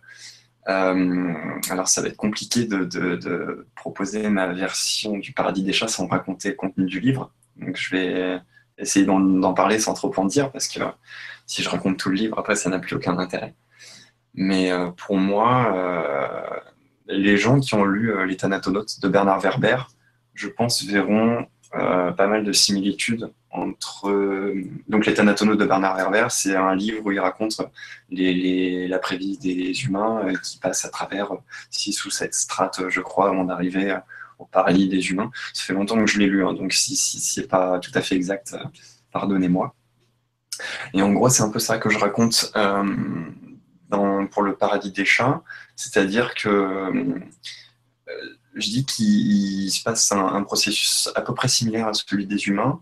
[0.70, 1.34] Euh,
[1.70, 5.90] alors ça va être compliqué de, de, de, proposer ma version du paradis des chats
[5.90, 7.32] sans raconter le contenu du livre.
[7.58, 8.40] Donc je vais
[8.78, 10.80] essayer d'en parler sans trop en dire parce que
[11.46, 13.56] si je raconte tout le livre, après ça n'a plus aucun intérêt.
[14.34, 16.64] Mais pour moi,
[17.08, 19.78] les gens qui ont lu euh, Les Thanatonautes de Bernard Werber,
[20.34, 21.46] je pense, verront
[21.76, 24.10] euh, pas mal de similitudes entre.
[24.10, 27.62] Euh, donc, Les Thanatonautes de Bernard Werber, c'est un livre où il raconte
[28.10, 31.32] les, la prévise des humains qui passe à travers
[31.70, 33.98] six ou sept strates, je crois, avant d'arriver
[34.40, 35.32] au paradis des humains.
[35.54, 37.92] Ça fait longtemps que je l'ai lu, hein, donc si, si, si c'est pas tout
[37.94, 38.56] à fait exact,
[39.12, 39.76] pardonnez-moi.
[40.94, 42.52] Et en gros, c'est un peu ça que je raconte
[44.32, 45.42] pour le paradis des chats,
[45.76, 47.20] c'est-à-dire que euh,
[48.56, 52.82] je dis qu'il se passe un, processus à peu près similaire à celui des humains,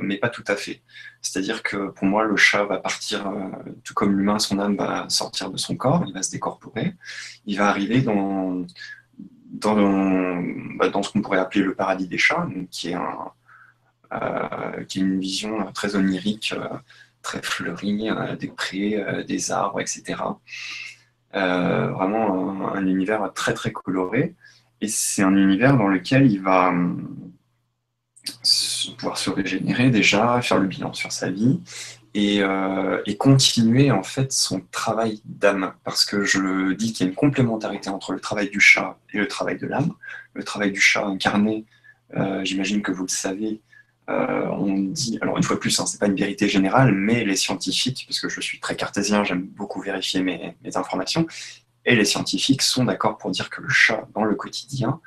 [0.00, 0.82] mais pas tout à fait.
[1.22, 3.48] C'est-à-dire que pour moi, le chat va partir, euh,
[3.84, 6.94] tout comme l'humain, son âme va sortir de son corps, il va se décorporer,
[7.46, 8.64] il va arriver dans,
[9.50, 10.42] dans,
[10.76, 13.32] bah, ce qu'on pourrait appeler le paradis des chats, qui est, un,
[14.12, 16.54] euh, qui est une vision très onirique
[17.24, 20.22] très fleuri, euh, des prés, euh, des arbres, etc.
[21.34, 24.36] Euh, vraiment un, univers très très coloré.
[24.80, 26.72] Et c'est un univers dans lequel il va
[28.98, 31.60] pouvoir se régénérer déjà, faire le bilan sur sa vie
[32.14, 32.42] et
[33.18, 35.72] continuer en fait son travail d'âme.
[35.84, 39.18] Parce que je dis qu'il y a une complémentarité entre le travail du chat et
[39.18, 39.92] le travail de l'âme.
[40.34, 41.64] Le travail du chat incarné,
[42.42, 43.62] j'imagine que vous le savez,
[44.10, 47.24] euh, on dit, alors une fois de plus, hein, c'est pas une vérité générale, mais
[47.24, 51.26] les scientifiques, parce que je suis très cartésien, j'aime beaucoup vérifier mes, informations,
[51.86, 55.00] et les scientifiques sont d'accord pour dire que le chat, dans le quotidien,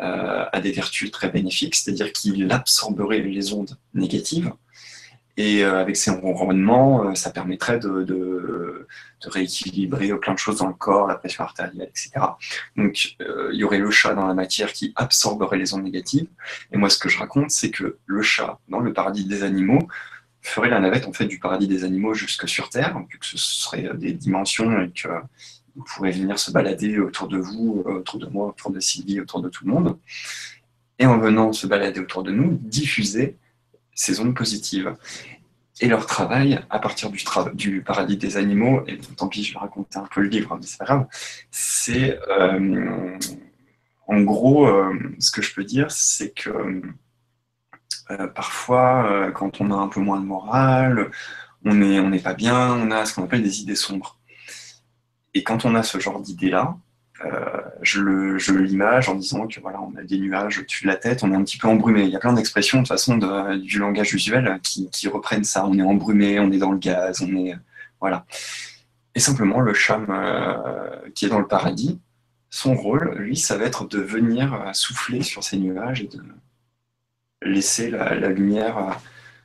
[0.00, 4.52] euh, a des vertus très bénéfiques, c'est-à-dire qu'il absorberait les ondes négatives
[5.36, 8.86] et euh, avec ces ronronnements, euh, ça permettrait de,
[9.24, 12.10] rééquilibrer plein de choses dans le corps, la pression artérielle, etc.
[12.76, 16.26] Donc euh, il y aurait le chat dans la matière qui absorberait les ondes négatives.
[16.72, 19.88] Et moi, ce que je raconte, c'est que le chat, dans le paradis des animaux,
[20.42, 23.38] ferait la navette en fait du paradis des animaux jusque sur Terre, vu que ce
[23.38, 25.08] serait des dimensions et que
[25.74, 29.40] vous pourrez venir se balader autour de vous, autour de moi, autour de Sylvie, autour
[29.40, 29.98] de tout le monde.
[30.98, 33.38] Et en venant se balader autour de nous, diffuser
[33.94, 34.94] ces ondes positives.
[35.80, 37.24] Et leur travail, à partir du,
[37.54, 40.66] du paradis des animaux, et tant pis, je vais raconter un peu le livre, mais
[40.66, 41.06] c'est pas grave,
[41.50, 43.18] c'est euh,
[44.06, 46.82] en gros, euh, ce que je peux dire, c'est que
[48.10, 51.10] euh, parfois, quand on a un peu moins de morale,
[51.64, 54.18] on n'est on pas bien, on a ce qu'on appelle des idées sombres.
[55.32, 56.76] Et quand on a ce genre d'idées-là,
[57.82, 61.32] je l'image en disant que voilà, on a des nuages au-dessus de la tête, on
[61.32, 62.02] est un petit peu embrumé.
[62.02, 63.18] Il y a plein d'expressions de façon
[63.56, 65.66] du langage usuel qui, reprennent ça.
[65.66, 67.54] On est embrumé, on est dans le gaz, on est
[68.00, 68.26] voilà.
[69.14, 72.00] Et simplement le cham euh, qui est dans le paradis,
[72.50, 76.22] son rôle, lui, ça va être de venir souffler sur ces nuages et de
[77.42, 79.00] laisser la, lumière,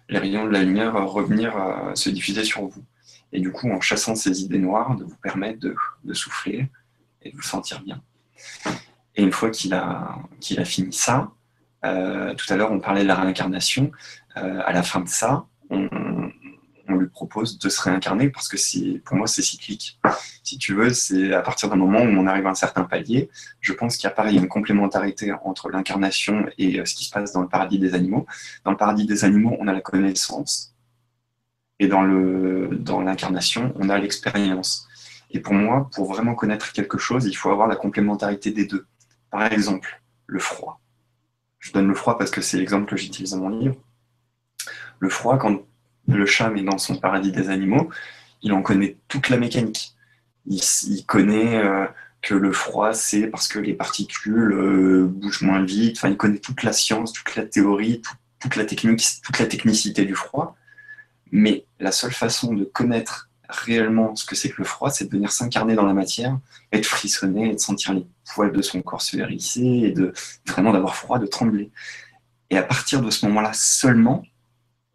[0.10, 1.56] les rayons de la lumière revenir
[1.96, 2.84] se diffuser sur vous.
[3.32, 6.70] Et du coup, en chassant ces idées noires, de vous permettre de souffler,
[7.22, 8.02] et vous sentir bien.
[9.16, 11.32] Et une fois qu'il a, qu'il a fini ça,
[11.86, 13.92] euh, tout à l'heure on parlait de la réincarnation,
[14.38, 15.90] euh, à la fin de ça, on,
[16.88, 20.00] on, lui propose de se réincarner parce que c'est, pour moi c'est cyclique.
[20.44, 23.30] Si tu veux, c'est à partir d'un moment où on arrive à un certain palier,
[23.62, 27.12] je pense qu'il y a pareil une complémentarité entre l'incarnation et euh, ce qui se
[27.12, 28.26] passe dans le paradis des animaux.
[28.66, 30.74] Dans le paradis des animaux, on a la connaissance.
[31.80, 34.89] Et dans, le, dans l'incarnation, on a l'expérience.
[35.32, 38.86] Et pour moi, pour vraiment connaître quelque chose, il faut avoir la complémentarité des deux.
[39.30, 40.80] Par exemple, le froid.
[41.60, 43.76] je donne le froid parce que c'est l'exemple que j'utilise dans mon livre.
[45.00, 45.62] Le froid, quand
[46.08, 47.90] le chat est dans son paradis des animaux,
[48.42, 49.96] il en connaît toute la mécanique.
[50.46, 51.86] Il, connaît euh,
[52.22, 55.98] que le froid, c'est parce que les particules euh, bougent moins vite.
[55.98, 58.02] Enfin, il connaît toute la science, toute la théorie,
[58.40, 60.56] toute la technique, toute la technicité du froid.
[61.32, 65.12] Mais la seule façon de connaître réellement ce que c'est que le froid, c'est de
[65.12, 66.38] venir s'incarner dans la matière,
[66.72, 70.14] et de frissonner, de sentir les poils de son corps se hérisser, et de
[70.48, 71.72] vraiment d'avoir froid, de trembler.
[72.50, 74.24] Et à partir de ce moment-là seulement,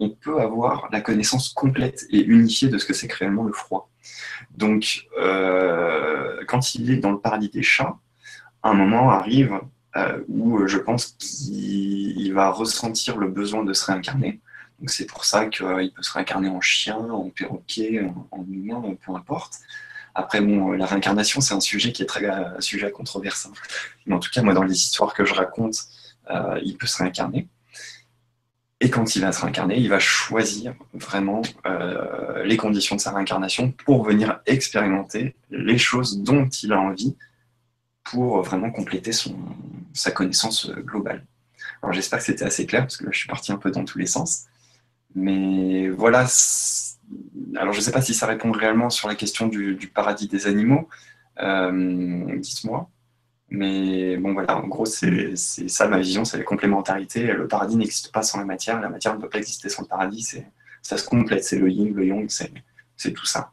[0.00, 3.52] on peut avoir la connaissance complète et unifiée de ce que c'est que réellement le
[3.52, 3.90] froid.
[4.50, 7.96] Donc, euh, quand il est dans le paradis des chats,
[8.62, 9.60] un moment arrive
[9.96, 14.40] euh, où je pense qu'il va ressentir le besoin de se réincarner.
[14.86, 19.58] C'est pour ça qu'il peut se réincarner en chien, en perroquet, en, humain, peu importe.
[20.14, 23.46] Après, bon, la réincarnation, c'est un sujet qui est très un sujet à controverse.
[23.46, 23.52] Hein.
[24.06, 25.76] Mais en tout cas, moi, dans les histoires que je raconte,
[26.30, 27.48] euh, il peut se réincarner.
[28.80, 33.12] Et quand il va se réincarner, il va choisir vraiment euh, les conditions de sa
[33.12, 37.16] réincarnation pour venir expérimenter les choses dont il a envie
[38.02, 39.10] pour vraiment compléter
[39.94, 41.24] sa connaissance globale.
[41.82, 43.84] Alors j'espère que c'était assez clair, parce que là je suis parti un peu dans
[43.84, 44.44] tous les sens.
[45.14, 46.26] Mais voilà,
[47.56, 50.46] alors je ne sais pas si ça répond réellement sur la question du, paradis des
[50.46, 50.88] animaux,
[51.40, 52.90] euh, dites-moi.
[53.50, 57.32] Mais bon voilà, en gros c'est ça ma vision, c'est la complémentarité.
[57.32, 59.88] Le paradis n'existe pas sans la matière, la matière ne peut pas exister sans le
[59.88, 60.42] paradis,
[60.82, 63.52] ça se complète, c'est le yin, le yang, c'est tout ça.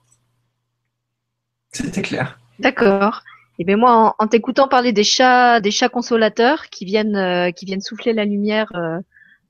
[1.71, 3.23] C'était clair D'accord.
[3.59, 7.51] Et eh bien moi, en, t'écoutant parler des chats, des chats consolateurs qui viennent, euh,
[7.51, 8.99] qui viennent souffler la lumière euh,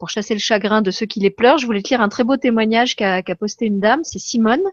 [0.02, 1.60] pour chasser le chagrin de ceux qui les pleurent.
[1.60, 4.64] Je voulais te lire un très beau témoignage qu'a posté une dame, c'est Simone.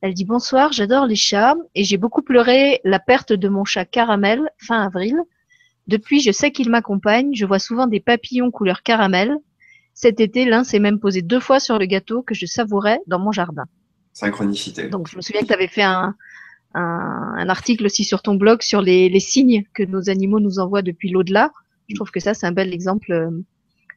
[0.00, 3.84] Elle dit bonsoir, j'adore les chats et j'ai beaucoup pleuré la perte de mon chat
[3.84, 5.16] caramel fin avril.
[5.86, 7.34] Depuis, je sais qu'il m'accompagne.
[7.36, 9.36] Je vois souvent des papillons couleur caramel.
[9.94, 13.20] Cet été, l'un s'est même posé deux fois sur le gâteau que je savourais dans
[13.20, 13.66] mon jardin.
[14.12, 14.88] Synchronicité.
[14.88, 16.16] Donc, je me souviens que tu avais fait un,
[16.74, 21.10] article aussi sur ton blog sur les, les signes que nos animaux nous envoient depuis
[21.10, 21.52] l'au-delà.
[21.88, 23.30] Je trouve que ça, c'est un bel exemple euh,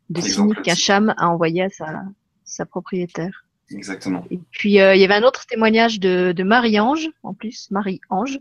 [0.10, 2.04] de signes qu'un cham a envoyé à sa,
[2.44, 3.46] sa propriétaire.
[3.72, 4.24] Exactement.
[4.32, 8.40] Et puis, euh, il y avait un autre témoignage de, de Marie-Ange, en plus, Marie-Ange,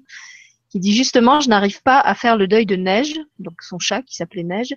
[0.68, 4.02] qui dit justement, je n'arrive pas à faire le deuil de Neige, donc son chat
[4.02, 4.74] qui s'appelait Neige.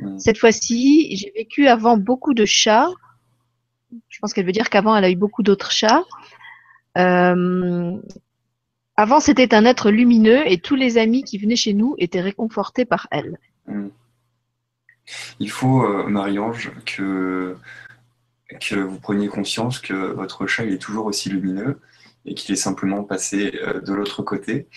[0.00, 0.18] Mm.
[0.18, 2.90] Cette fois-ci, j'ai vécu avant beaucoup de chats.
[4.08, 6.04] Je pense qu'elle veut dire qu'avant, elle a eu beaucoup d'autres chats.
[6.96, 7.96] Euh,
[8.96, 12.84] avant, c'était un être lumineux et tous les amis qui venaient chez nous étaient réconfortés
[12.84, 13.38] par elle.
[13.66, 13.88] Mm.
[15.38, 17.56] Il faut, euh, Marie-Ange, que,
[18.60, 21.80] que vous preniez conscience que votre chat il est toujours aussi lumineux
[22.24, 24.68] et qu'il est simplement passé euh, de l'autre côté.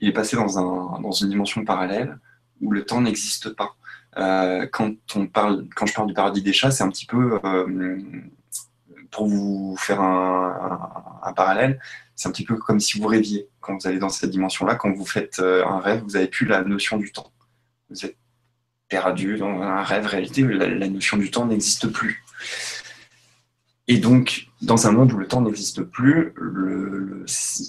[0.00, 2.18] Il est passé dans, un, dans une dimension parallèle
[2.60, 3.76] où le temps n'existe pas.
[4.18, 7.38] Euh, quand, on parle, quand je parle du paradis des chats, c'est un petit peu,
[9.10, 11.80] pour vous faire un, parallèle,
[12.16, 14.74] c'est un petit peu comme si vous rêviez quand vous allez dans cette dimension-là.
[14.74, 17.30] Quand vous faites un rêve, vous n'avez plus la notion du temps.
[17.88, 18.04] Vous
[18.90, 22.22] perdu dans un rêve réalité la, notion du temps n'existe plus.
[23.88, 26.34] Et donc, dans un monde où le temps n'existe plus,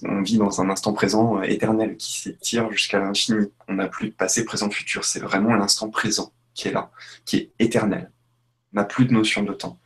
[0.04, 3.48] on vit dans un instant présent éternel qui s'étire jusqu'à l'infini.
[3.68, 5.06] On n'a plus de passé, présent, futur.
[5.06, 6.92] C'est vraiment l'instant présent qui est là,
[7.26, 8.12] qui est éternel.
[8.74, 9.80] On n'a plus de notion de temps.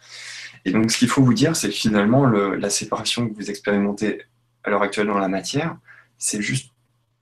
[0.66, 4.24] Et donc, ce qu'il faut vous dire, c'est que finalement, la séparation que vous expérimentez
[4.64, 5.78] à l'heure actuelle dans la matière,
[6.18, 6.72] c'est juste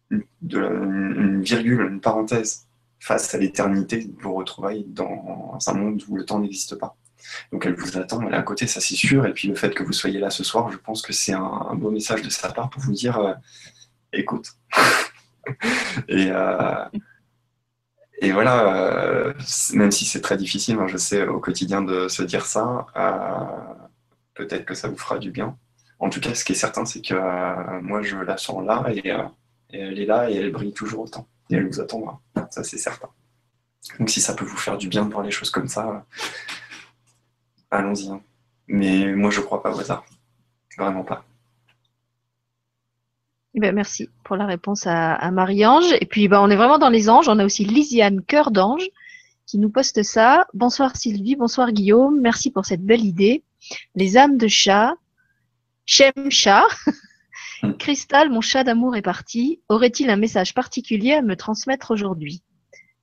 [0.10, 2.68] une virgule, une parenthèse
[3.04, 6.96] face à l'éternité de vos retrouvailles dans un monde où le temps n'existe pas.
[7.52, 9.26] Donc elle vous attend, elle est à côté, ça c'est sûr.
[9.26, 11.76] Et puis le fait que vous soyez là ce soir, je pense que c'est un,
[11.76, 13.34] beau message de sa part pour vous dire euh,
[14.14, 14.54] écoute.
[16.08, 16.86] et, euh,
[18.22, 19.34] et voilà, euh,
[19.74, 22.86] même si c'est très difficile, hein, je sais au quotidien de se dire ça,
[24.34, 25.58] peut-être que ça vous fera du bien.
[26.00, 29.10] En tout cas, ce qui est certain, c'est que moi je la sens là et,
[29.10, 32.20] et elle est là et elle brille toujours autant et elle vous attendra.
[32.50, 33.10] Ça, c'est certain.
[34.00, 36.06] Donc, si ça peut vous faire du bien de voir les choses comme ça,
[37.70, 38.10] allons-y.
[38.10, 38.22] Hein.
[38.68, 40.06] Mais moi, je ne crois pas au hasard.
[40.78, 41.26] Vraiment pas.
[43.56, 45.94] Eh ben, merci pour la réponse à, Marie-Ange.
[46.02, 47.28] Et puis, ben, on est vraiment dans les anges.
[47.28, 48.88] On a aussi Lisiane Cœur d'Ange
[49.46, 50.48] qui nous poste ça.
[50.54, 52.20] Bonsoir Sylvie, bonsoir Guillaume.
[52.20, 53.44] Merci pour cette belle idée.
[53.96, 54.96] Les âmes de chat,
[55.86, 56.66] Chem chat,
[57.72, 59.62] Cristal, mon chat d'amour est parti.
[59.70, 62.44] Aurait-il un message particulier à me transmettre aujourd'hui?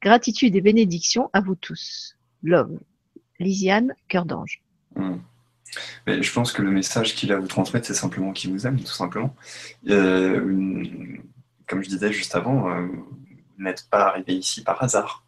[0.02, 2.16] Gratitude et bénédiction à vous tous.
[2.42, 2.78] Love.
[3.38, 4.62] Lisiane, cœur d'ange.
[4.96, 5.18] Hmm.
[6.06, 8.80] je pense que le message qu'il a à vous transmettre, c'est simplement qu'il vous aime,
[8.80, 9.34] tout simplement.
[9.88, 11.16] Euh,
[11.66, 15.24] comme je disais juste avant, euh, vous n'êtes pas arrivé ici par hasard.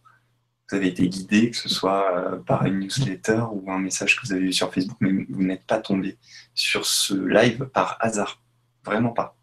[0.68, 4.26] vous avez été guidé, que ce soit euh, par une newsletter ou un message que
[4.26, 6.18] vous avez vu sur Facebook, mais vous n'êtes pas tombé
[6.55, 8.43] sur ce live par hasard.
[8.85, 9.37] Vraiment pas.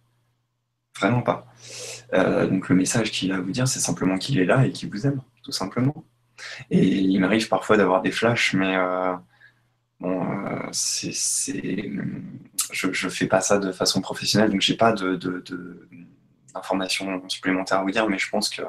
[1.00, 1.48] Vraiment pas.
[2.14, 4.72] Euh, donc le message qu'il a à vous dire, c'est simplement qu'il est là et
[4.72, 6.04] qu'il vous aime, tout simplement.
[6.70, 9.14] Et il m'arrive parfois d'avoir des flashs, mais euh,
[10.00, 10.26] bon,
[10.72, 11.12] c'est,
[12.72, 15.16] je ne fais pas ça de façon professionnelle, donc j'ai pas de,
[16.54, 18.64] d'informations supplémentaires à vous dire, mais je pense que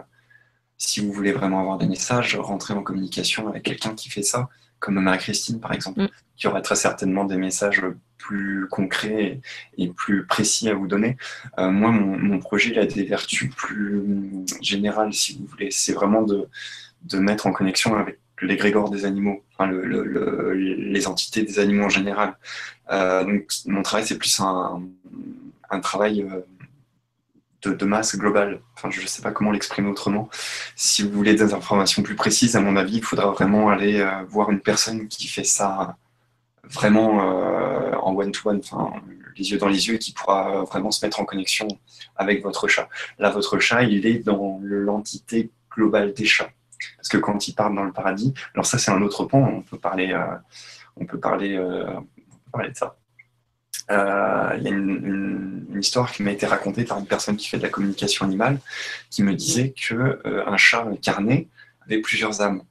[0.80, 4.48] si vous voulez vraiment avoir des messages, rentrez en communication avec quelqu'un qui fait ça,
[4.78, 6.08] comme Marie-Christine par exemple, mm.
[6.36, 7.82] qui aurait très certainement des messages
[8.16, 9.40] plus concrets
[9.76, 11.18] et plus précis à vous donner.
[11.58, 14.02] Euh, moi, mon, projet, il a des vertus plus
[14.62, 15.70] générales, si vous voulez.
[15.70, 16.48] C'est vraiment de,
[17.02, 21.90] de mettre en connexion avec l'égrégore des animaux, enfin, le, les entités des animaux en
[21.90, 22.38] général.
[22.90, 24.82] Euh, donc, mon travail, c'est plus un,
[25.68, 26.40] un travail euh,
[27.62, 28.60] de, masse globale.
[28.74, 30.28] Enfin, je ne sais pas comment l'exprimer autrement.
[30.76, 34.24] Si vous voulez des informations plus précises, à mon avis, il faudra vraiment aller euh,
[34.28, 35.96] voir une personne qui fait ça
[36.64, 38.92] vraiment euh, en one-to-one, enfin,
[39.36, 41.68] les yeux dans les yeux, qui pourra vraiment se mettre en connexion
[42.16, 42.88] avec votre chat.
[43.18, 46.50] Là, votre chat, il est dans l'entité globale des chats.
[46.96, 49.60] Parce que quand il part dans le paradis, alors ça c'est un autre point, on
[49.60, 50.34] peut parler, euh,
[50.96, 52.96] on peut parler, on peut parler de ça.
[53.90, 57.56] Euh, il y a une, histoire qui m'a été racontée par une personne qui fait
[57.56, 58.58] de la communication animale,
[59.08, 61.48] qui me disait que euh, un chat incarné
[61.86, 62.62] avait plusieurs âmes.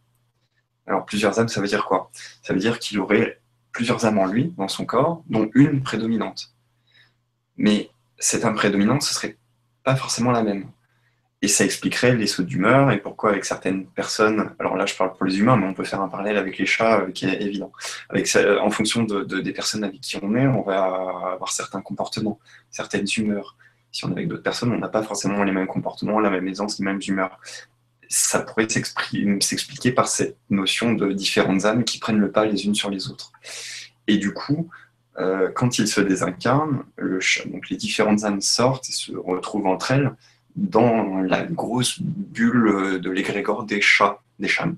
[0.85, 2.11] Alors plusieurs âmes, ça veut dire quoi?
[2.43, 3.41] Ça veut dire qu'il aurait
[3.71, 6.53] plusieurs âmes en lui, dans son corps, dont une prédominante.
[7.57, 7.89] Mais
[8.19, 9.37] cette âme prédominante, ce serait
[9.83, 10.69] pas forcément la même.
[11.41, 15.13] Et ça expliquerait les sauts d'humeur et pourquoi avec certaines personnes, alors là je parle
[15.13, 17.41] pour les humains, mais on peut faire un parallèle avec les chats euh, qui est
[17.41, 17.71] évident.
[18.13, 20.83] Euh, en fonction de, des personnes avec qui on est, on va
[21.33, 22.39] avoir certains comportements,
[22.71, 23.55] certaines humeurs.
[23.91, 26.47] Si on est avec d'autres personnes, on n'a pas forcément les mêmes comportements, la même
[26.47, 27.39] aisance, les mêmes humeurs.
[28.09, 32.75] Ça pourrait s'expliquer par cette notion de différentes âmes qui prennent le pas les unes
[32.75, 33.31] sur les autres.
[34.07, 34.69] Et du coup,
[35.19, 39.91] euh, quand il se désincarne, le donc les différentes âmes sortent et se retrouvent entre
[39.91, 40.11] elles
[40.55, 44.69] dans la grosse bulle de l'égrégore des chats, des chats.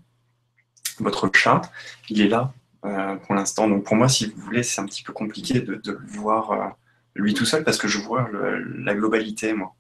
[1.00, 1.62] Votre chat,
[2.10, 2.54] il est là
[2.86, 3.68] euh, pour l'instant.
[3.68, 6.68] Donc pour moi, si vous voulez, c'est un petit peu compliqué de, le voir euh,
[7.16, 8.30] lui tout seul parce que je vois
[8.78, 9.76] la globalité, moi.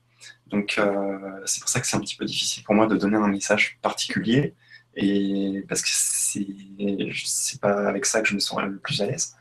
[0.48, 3.18] Donc euh, c'est pour ça que c'est un petit peu difficile pour moi de donner
[3.18, 4.54] un message particulier
[4.96, 9.36] et parce que c'est pas avec ça que je me sens le plus à l'aise.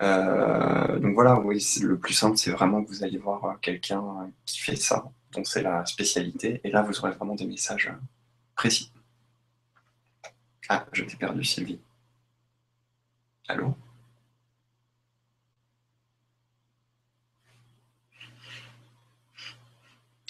[0.00, 4.76] donc voilà, oui, le plus simple, c'est vraiment que vous allez voir quelqu'un qui fait
[4.76, 7.92] ça donc c'est la spécialité, et là vous aurez vraiment des messages
[8.54, 8.92] précis.
[10.68, 11.80] Ah, je t'ai perdu Sylvie.
[13.48, 13.74] Allô?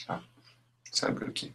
[0.09, 0.21] Ah,
[0.91, 1.53] ça a bloqué.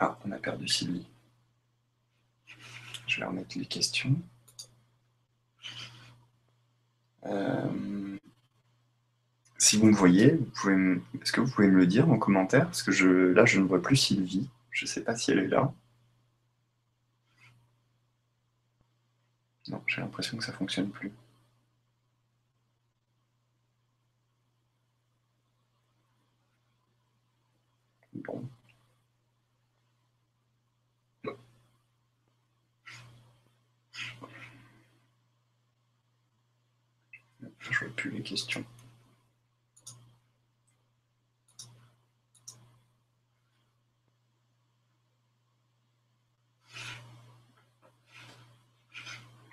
[0.00, 1.06] Ah, on a perdu Sylvie.
[3.06, 4.16] Je vais remettre les questions.
[7.24, 8.16] Euh,
[9.58, 10.38] si vous me voyez,
[11.20, 12.64] est-ce que vous pouvez me le dire en commentaire?
[12.66, 14.48] Parce que je, là, je ne vois plus Sylvie.
[14.70, 15.72] Je ne sais pas si elle est là.
[19.68, 21.12] Non, j'ai l'impression que ça ne fonctionne plus.
[28.14, 28.48] Bon.
[37.70, 38.64] Je vois plus les questions.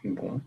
[0.04, 0.42] Bon.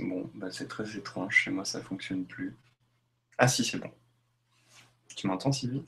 [0.00, 2.54] Bon, bah c'est très étrange, chez moi ça fonctionne plus.
[3.38, 3.90] Ah si, c'est bon.
[5.16, 5.82] Tu m'entends, Sylvie?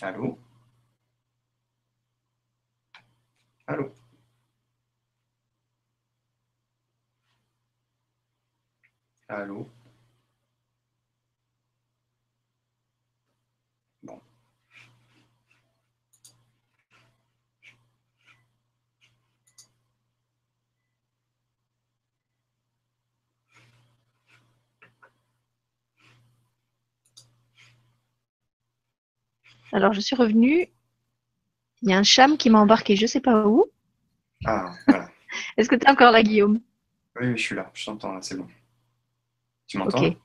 [0.00, 0.38] Allô?
[3.66, 3.92] Allô?
[9.28, 9.70] Allô?
[29.76, 30.68] Alors, je suis revenue.
[31.82, 33.66] Il y a un cham qui m'a embarqué, je ne sais pas où.
[34.46, 35.08] Ah, voilà.
[35.58, 36.60] Est-ce que tu es encore là, Guillaume?
[37.20, 37.70] Oui, oui, je suis là.
[37.74, 38.46] Je t'entends là, c'est bon.
[39.66, 40.02] Tu m'entends?
[40.02, 40.16] Ok.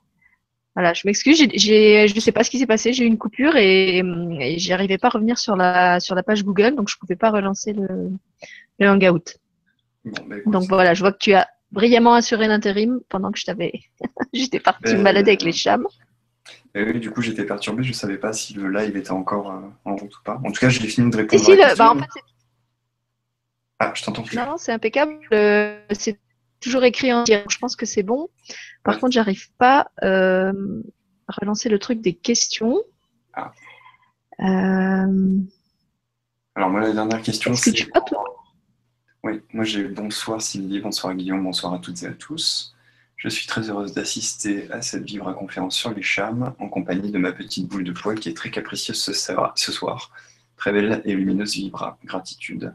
[0.74, 3.56] Voilà, je m'excuse, je ne sais pas ce qui s'est passé, j'ai eu une coupure
[3.56, 6.98] et, et j'arrivais pas à revenir sur la, sur la page Google, donc je ne
[6.98, 8.10] pouvais pas relancer le,
[8.78, 9.36] le Hangout.
[10.06, 10.36] Bon, bah.
[10.46, 13.82] Donc voilà, je vois que tu as brillamment assuré l'intérim pendant que je t'avais.
[14.32, 15.86] J'étais partie Euh, me balader avec les chams.
[16.74, 17.82] Et oui, du coup, j'étais perturbé.
[17.82, 20.40] Je ne savais pas si le live était encore euh, en route ou pas.
[20.44, 21.84] En tout cas, j'ai fini de Et répondre si, à la le, question.
[21.84, 22.22] bah, en fait, c'est-
[23.78, 24.36] Ah, je t'entends plus.
[24.36, 25.18] non, c'est impeccable.
[25.34, 26.18] euh, C'est
[26.60, 27.50] toujours écrit en direct.
[27.52, 28.28] Je pense que c'est bon.
[28.84, 29.00] Par Ouais.
[29.00, 30.52] contre, j'arrive pas euh,
[31.28, 32.80] à relancer le truc des questions.
[33.34, 33.52] Ah.
[34.40, 35.40] Euh,
[36.54, 37.72] Alors, moi, la dernière question, que c'est.
[37.72, 38.24] tu toi?
[39.24, 42.71] Oui, moi j'ai bonsoir Sylvie, bonsoir Guillaume, bonsoir à toutes et à tous.
[43.22, 47.18] Je suis très heureuse d'assister à cette vivre conférence sur les chams en compagnie de
[47.18, 50.10] ma petite boule de poil qui est très capricieuse ce soir.
[50.56, 51.98] Très belle et lumineuse vibra.
[52.04, 52.74] Gratitude.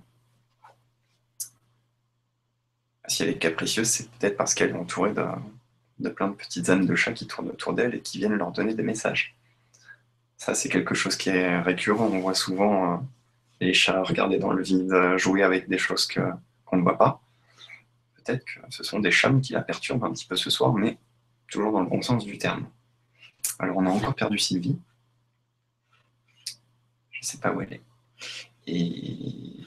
[3.08, 5.26] Si elle est capricieuse, c'est peut-être parce qu'elle est entourée de,
[6.00, 8.54] de plein de petites âmes de chats qui tournent autour d'elle et qui viennent leur
[8.54, 9.36] donner des messages.
[10.38, 12.06] Ça, c'est quelque chose qui est récurrent.
[12.06, 12.98] On voit souvent euh,
[13.60, 17.22] les chats regarder dans le vide, jouer avec des choses qu'on ne voit pas.
[18.28, 20.98] Peut-être que ce sont des chams qui la perturbent un petit peu ce soir, mais
[21.50, 22.70] toujours dans le bon sens du terme.
[23.58, 24.78] Alors, on a encore perdu Sylvie.
[27.12, 27.82] Je ne sais pas où elle est.
[28.68, 29.64] Et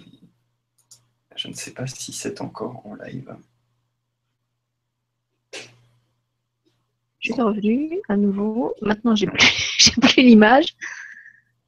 [1.36, 3.34] je ne sais pas si c'est encore en live.
[7.18, 8.74] Je suis revenue à nouveau.
[8.82, 10.66] Maintenant, j'ai plus, plus l'image.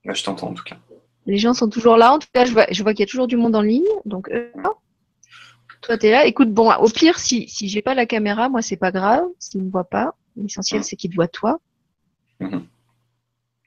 [0.04, 0.78] Je t'entends en tout cas.
[1.24, 2.12] Les gens sont toujours là.
[2.12, 3.82] En tout cas, je vois, vois qu'il y a toujours du monde en ligne.
[4.04, 4.50] Donc, euh,
[5.82, 6.24] toi, tu es là.
[6.26, 9.24] Écoute, bon, au pire, si, si j'ai pas la caméra, moi, c'est pas grave.
[9.38, 11.60] S'ils ne me voient pas, l'essentiel, c'est qu'ils te voient toi.
[12.40, 12.66] Mhm.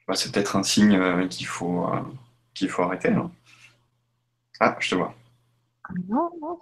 [0.08, 2.00] Bah, c'est peut-être un signe euh, qu'il faut, euh,
[2.54, 3.10] qu'il faut arrêter.
[3.10, 3.30] hein.
[4.60, 5.14] Ah, je te vois.
[6.08, 6.58] Non, non.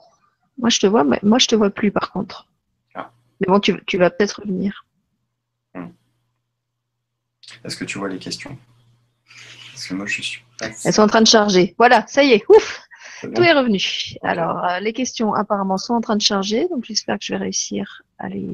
[0.59, 2.47] Moi, je te vois, mais moi, je te vois plus, par contre.
[2.95, 3.11] Ah.
[3.41, 4.85] Mais bon, tu, tu vas peut-être revenir.
[7.65, 8.57] Est-ce que tu vois les questions?
[9.73, 10.43] Parce que moi, je suis.
[10.61, 11.75] Elles sont en train de charger.
[11.79, 12.45] Voilà, ça y est.
[12.49, 12.81] Ouf,
[13.23, 13.81] tout est revenu.
[14.23, 16.69] Alors, euh, les questions, apparemment, sont en train de charger.
[16.69, 18.45] Donc, j'espère que je vais réussir à les,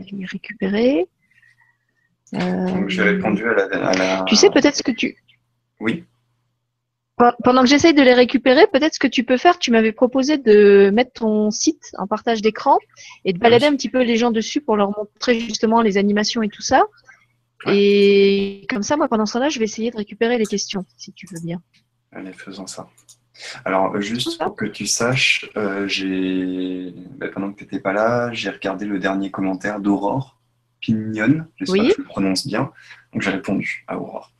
[0.00, 1.06] à les récupérer.
[2.34, 5.16] Euh, Donc, j'ai répondu à la, à la- Tu sais peut-être ce que tu...
[5.80, 6.04] Oui.
[7.16, 9.92] Pe- Pendant que j'essaye de les récupérer, peut-être ce que tu peux faire, tu m'avais
[9.92, 12.78] proposé de mettre ton site en partage d'écran
[13.24, 13.72] et de balader Oui.
[13.72, 16.84] un petit peu les gens dessus pour leur montrer justement les animations et tout ça.
[17.66, 17.76] Ouais.
[17.76, 21.12] Et comme ça, moi, pendant ce temps-là, je vais essayer de récupérer les questions, si
[21.12, 21.60] tu veux bien.
[22.12, 22.88] Allez, faisons ça.
[23.64, 27.92] Alors, euh, juste pour que tu saches, euh, j'ai, bah, pendant que tu n'étais pas
[27.92, 30.38] là, j'ai regardé le dernier commentaire d'Aurore
[30.80, 31.44] Pignon.
[31.56, 31.88] J'espère Oui.
[31.88, 32.70] que je le prononce bien.
[33.12, 34.32] Donc, j'ai répondu à Aurore.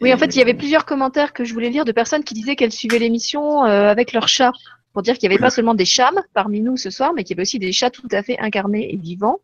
[0.00, 2.34] Oui, en fait, il y avait plusieurs commentaires que je voulais lire de personnes qui
[2.34, 4.52] disaient qu'elles suivaient l'émission euh, avec leur chat.
[4.92, 5.46] Pour dire qu'il n'y avait Oui.
[5.46, 7.90] pas seulement des chams parmi nous ce soir, mais qu'il y avait aussi des chats
[7.90, 9.40] tout à fait incarnés et vivants.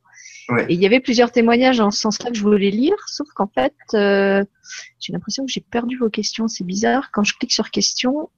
[0.51, 0.67] Ouais.
[0.69, 3.47] Et il y avait plusieurs témoignages en ce sens-là que je voulais lire, sauf qu'en
[3.47, 4.45] fait, euh,
[4.99, 6.49] j'ai l'impression que j'ai perdu vos questions.
[6.49, 7.11] C'est bizarre.
[7.13, 8.31] Quand je clique sur questions,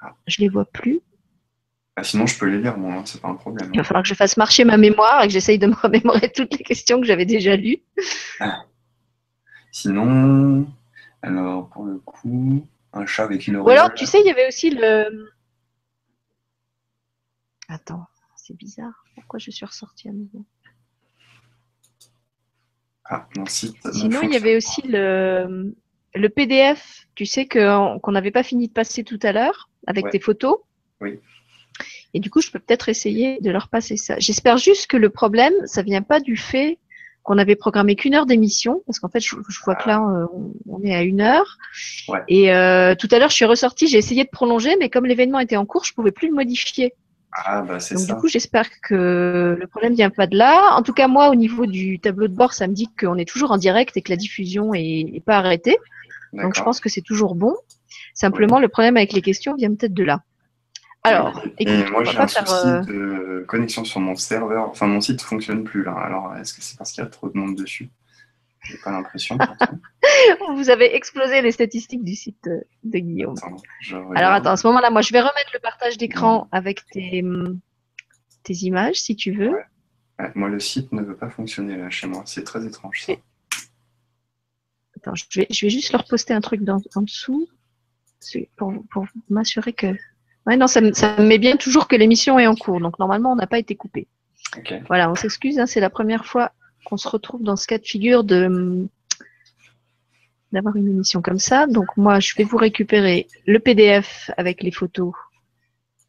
[0.00, 0.14] Ah.
[0.26, 1.00] je les vois plus.
[1.96, 3.70] Ah, sinon, je peux les lire, moi, hein, c'est pas un problème.
[3.72, 6.30] Il va falloir que je fasse marcher ma mémoire et que j'essaye de me remémorer
[6.30, 7.82] toutes les questions que j'avais déjà lues.
[9.72, 10.66] Sinon,
[11.22, 14.46] alors, pour le coup, un chat avec une Ou alors, tu sais, il y avait
[14.46, 15.30] aussi le.
[17.68, 18.06] Attends,
[18.36, 19.04] c'est bizarre.
[19.14, 20.44] Pourquoi je suis ressortie à nouveau?
[23.08, 23.76] Ah, mon site.
[23.84, 25.74] ne Sinon, il y avait aussi le,
[26.14, 30.10] le PDF, tu sais, qu'on n'avait pas fini de passer tout à l'heure avec Ouais.
[30.10, 30.58] tes photos.
[31.00, 31.20] Oui.
[32.14, 34.16] Et du coup, je peux peut-être essayer de leur passer ça.
[34.18, 36.78] J'espère juste que le problème, ça vient pas du fait
[37.22, 40.26] qu'on avait programmé qu'une heure d'émission, parce qu'en fait, je, je vois que là, euh,
[40.32, 41.58] on, on est à une heure.
[42.08, 42.20] Ouais.
[42.28, 45.40] Et euh, tout à l'heure, je suis ressortie, j'ai essayé de prolonger, mais comme l'événement
[45.40, 46.94] était en cours, je pouvais plus le modifier.
[47.44, 48.14] Ah, bah, c'est ça.
[48.14, 50.74] du coup, j'espère que le problème vient pas de là.
[50.74, 53.28] En tout cas, moi, au niveau du tableau de bord, ça me dit qu'on est
[53.28, 55.76] toujours en direct et que la diffusion est, est pas arrêtée.
[56.32, 57.54] Donc je pense que c'est toujours bon.
[58.14, 60.22] Simplement, le problème avec les questions vient peut-être de là.
[61.02, 64.70] Alors, Et écoute, moi, j'ai pas un souci euh, de connexion sur mon serveur.
[64.70, 65.92] Enfin, mon site fonctionne plus là.
[65.92, 67.90] Alors, est-ce que c'est parce qu'il y a trop de monde dessus?
[68.68, 69.38] J'ai pas l'impression.
[70.56, 72.48] Vous avez explosé les statistiques du site
[72.84, 73.34] de Guillaume.
[73.36, 73.56] Attends,
[74.14, 77.22] Alors attends, à ce moment-là, moi, je vais remettre le partage d'écran avec tes,
[78.42, 79.50] tes images, si tu veux.
[79.50, 80.30] Ouais.
[80.34, 82.22] moi, le site ne veut pas fonctionner là chez moi.
[82.26, 83.02] C'est très étrange.
[83.04, 83.12] Ça.
[84.96, 87.48] Attends, je vais, je vais juste leur poster un truc dans, en dessous
[88.56, 89.94] pour, pour m'assurer que.
[90.46, 92.80] Ouais, non, ça, me- ça me met bien toujours que l'émission est en cours.
[92.80, 94.08] Donc, normalement, on n'a pas été coupé.
[94.88, 95.58] Voilà, on s'excuse.
[95.58, 96.52] hein, c'est la première fois
[96.86, 98.88] qu'on se retrouve dans ce cas de figure de
[100.52, 101.66] d'avoir une émission comme ça.
[101.66, 105.12] Donc, moi, je vais vous récupérer le PDF avec les photos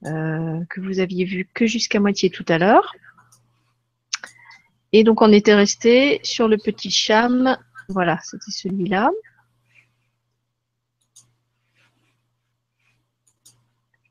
[0.06, 2.94] euh, que vous aviez vues que jusqu'à moitié tout à l'heure.
[4.94, 7.58] Et donc, on était resté sur le petit cham.
[7.90, 9.10] Voilà, c'était celui-là.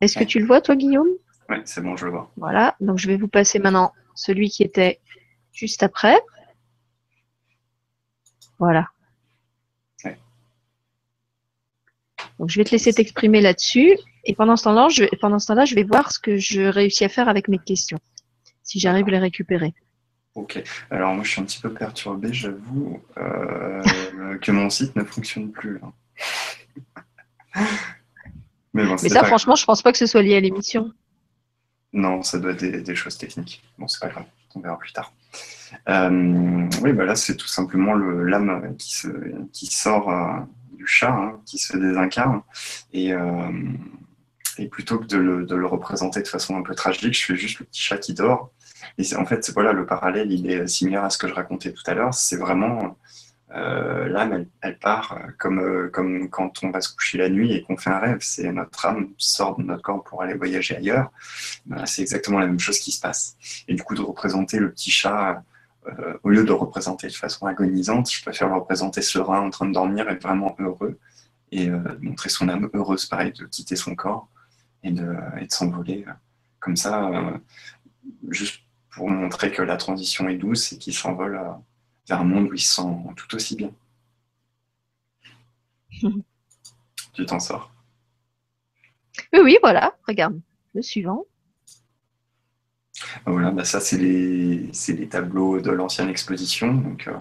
[0.00, 1.08] Est-ce que tu le vois, toi, Guillaume?
[1.48, 2.30] Ouais, c'est bon, je le vois.
[2.36, 5.00] Voilà, donc je vais vous passer maintenant celui qui était
[5.52, 6.20] juste après.
[8.58, 8.88] Voilà.
[10.04, 10.18] Ouais.
[12.38, 13.96] Donc je vais te laisser t'exprimer là-dessus.
[14.24, 17.04] Et pendant ce temps-là, je, pendant ce temps-là, je vais voir ce que je réussis
[17.04, 17.98] à faire avec mes questions.
[18.62, 19.74] Si j'arrive à les récupérer.
[20.34, 20.62] Ok.
[20.90, 23.82] Alors, moi, je suis un petit peu perturbé, j'avoue, euh,
[24.42, 25.78] que mon site ne fonctionne plus.
[25.78, 25.92] là.
[28.74, 30.40] Mais bon, Mais c'est ça, pas franchement, je pense pas que ce soit lié à
[30.40, 30.92] l'émission.
[31.94, 33.62] Non, ça doit être des, des choses techniques.
[33.78, 35.14] Bon, c'est pas grave, on verra plus tard.
[35.88, 40.40] Euh, oui, bah là, c'est tout simplement le l'âme qui, sort euh,
[40.72, 42.42] du chat, hein, qui se désincarne.
[42.92, 43.50] Et, euh,
[44.58, 47.36] et plutôt que de le, de le représenter de façon un peu tragique, je fais
[47.36, 48.52] juste le petit chat qui dort.
[48.98, 51.82] Et en fait, voilà, le parallèle, il est similaire à ce que je racontais tout
[51.86, 52.14] à l'heure.
[52.14, 52.96] C'est vraiment
[53.52, 57.52] euh, l'âme, elle, part euh, comme, euh, comme quand on va se coucher la nuit
[57.52, 58.18] et qu'on fait un rêve.
[58.20, 61.10] C'est notre âme sort de notre corps pour aller voyager ailleurs.
[61.84, 63.36] C'est exactement la même chose qui se passe.
[63.68, 65.42] Et du coup, de représenter le petit chat,
[66.24, 69.66] au lieu de le représenter de façon agonisante, je préfère le représenter serein, en train
[69.66, 70.98] de dormir et vraiment heureux.
[71.52, 71.70] Et
[72.00, 74.28] montrer son âme heureuse, pareil, de quitter son corps
[74.82, 76.04] et de, et de s'envoler
[76.58, 77.08] comme ça,
[78.30, 81.40] juste pour montrer que la transition est douce et qu'il s'envole
[82.08, 83.70] vers un monde où il se sent tout aussi bien.
[87.12, 87.70] tu t'en sors?
[89.32, 90.40] Oui, oui, voilà, regarde.
[90.74, 91.24] Le suivant.
[93.26, 96.72] Voilà, bah ça c'est les, c'est les tableaux de l'ancienne exposition.
[96.72, 97.12] Donc, euh,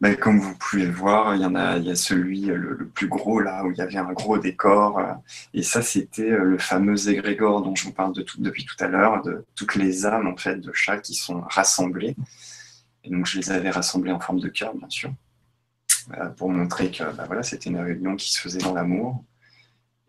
[0.00, 2.56] bah, comme vous pouvez le voir, il y en a, il y a celui euh,
[2.56, 4.98] le, le plus gros là où il y avait un gros décor.
[4.98, 5.12] euh,
[5.54, 8.88] et ça c'était le fameux égrégore dont je vous parle de tout- depuis tout à
[8.88, 12.16] l'heure, de toutes les âmes en fait de chats qui sont rassemblées.
[13.04, 15.12] Et donc je les avais rassemblées en forme de cœur bien sûr,
[16.18, 19.22] euh, pour montrer que bah, voilà c'était une réunion qui se faisait dans l'amour.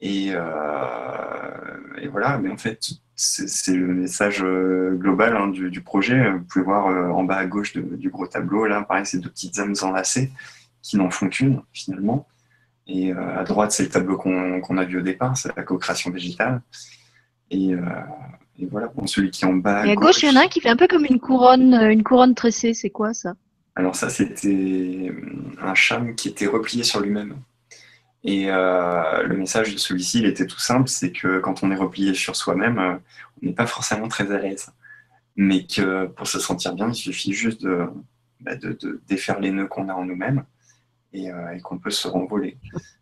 [0.02, 2.80] Et, euh, voilà, mais en fait,
[3.16, 6.32] c'est le message euh, global hein, du, projet.
[6.32, 6.86] Vous pouvez voir
[7.16, 10.32] en bas à gauche du gros tableau, là, pareil, c'est deux petites âmes enlacées
[10.82, 12.28] qui n'en font qu'une, finalement.
[12.88, 16.62] Et à droite, c'est le tableau qu'on a vu au départ, c'est la co-création végétale.
[17.50, 17.74] Et,
[18.58, 20.46] et voilà, bon, celui qui est en bas Et à gauche, il y en a
[20.46, 22.74] un qui fait un peu comme une couronne, euh, une couronne tressée.
[22.74, 23.34] C'est quoi ça?
[23.76, 25.12] Alors ça, c'était
[25.62, 27.36] un cham qui était replié sur lui-même.
[28.24, 31.76] Et euh, le message de celui-ci, il était tout simple, c'est que quand on est
[31.76, 32.96] replié sur soi-même, euh,
[33.42, 34.72] on n'est pas forcément très à l'aise.
[35.36, 37.86] Mais que pour se sentir bien, il suffit juste de,
[38.40, 40.46] bah, de, de défaire les nœuds qu'on a en nous-mêmes
[41.14, 42.58] et, euh, et qu'on peut se renvoler,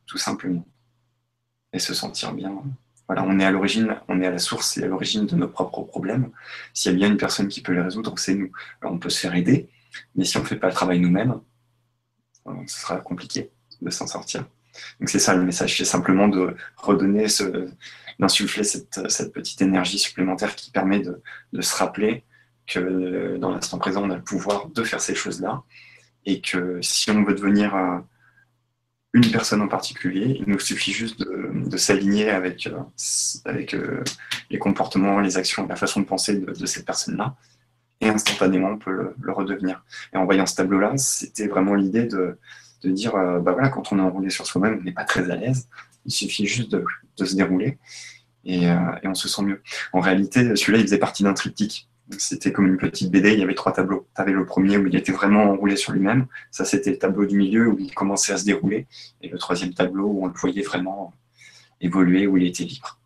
[0.08, 0.66] tout simplement.
[1.72, 2.62] Et se sentir bien.
[3.18, 5.82] On est à l'origine, on est à la source et à l'origine de nos propres
[5.84, 6.32] problèmes.
[6.74, 8.52] S'il y a bien une personne qui peut les résoudre, c'est nous.
[8.82, 9.70] On peut se faire aider,
[10.16, 11.40] mais si on ne fait pas le travail nous-mêmes,
[12.68, 14.46] ce sera compliqué de s'en sortir.
[15.00, 17.28] Donc c'est ça le message, c'est simplement de redonner,
[18.20, 21.22] d'insuffler cette, petite énergie supplémentaire qui permet de,
[21.62, 22.24] se rappeler
[22.66, 25.64] que dans l'instant présent, on a le pouvoir de faire ces choses-là
[26.26, 27.76] et que si on veut devenir
[29.14, 32.80] une personne en particulier, il nous suffit juste de, s'aligner avec, euh,
[33.46, 34.04] avec euh,
[34.50, 37.36] les comportements, les actions, la façon de penser de, cette personne-là
[38.02, 39.84] et instantanément on peut le, redevenir.
[40.14, 42.40] Et en voyant ce tableau-là, c'était vraiment l'idée de,
[42.82, 45.30] de dire, euh, bah voilà, quand on est enroulé sur soi-même, on n'est pas très
[45.30, 45.70] à l'aise,
[46.06, 46.84] il suffit juste de,
[47.18, 47.78] de se dérouler
[48.46, 49.62] et, euh, et on se sent mieux.
[49.94, 51.88] En réalité, celui-là, il faisait partie d'un triptyque.
[52.20, 54.08] C'était comme une petite BD, il y avait trois tableaux.
[54.16, 57.26] Tu avais le premier où il était vraiment enroulé sur lui-même, ça c'était le tableau
[57.26, 58.88] du milieu où il commençait à se dérouler,
[59.22, 61.14] et le troisième tableau où on le voyait vraiment
[61.82, 63.00] évoluer, où il était libre.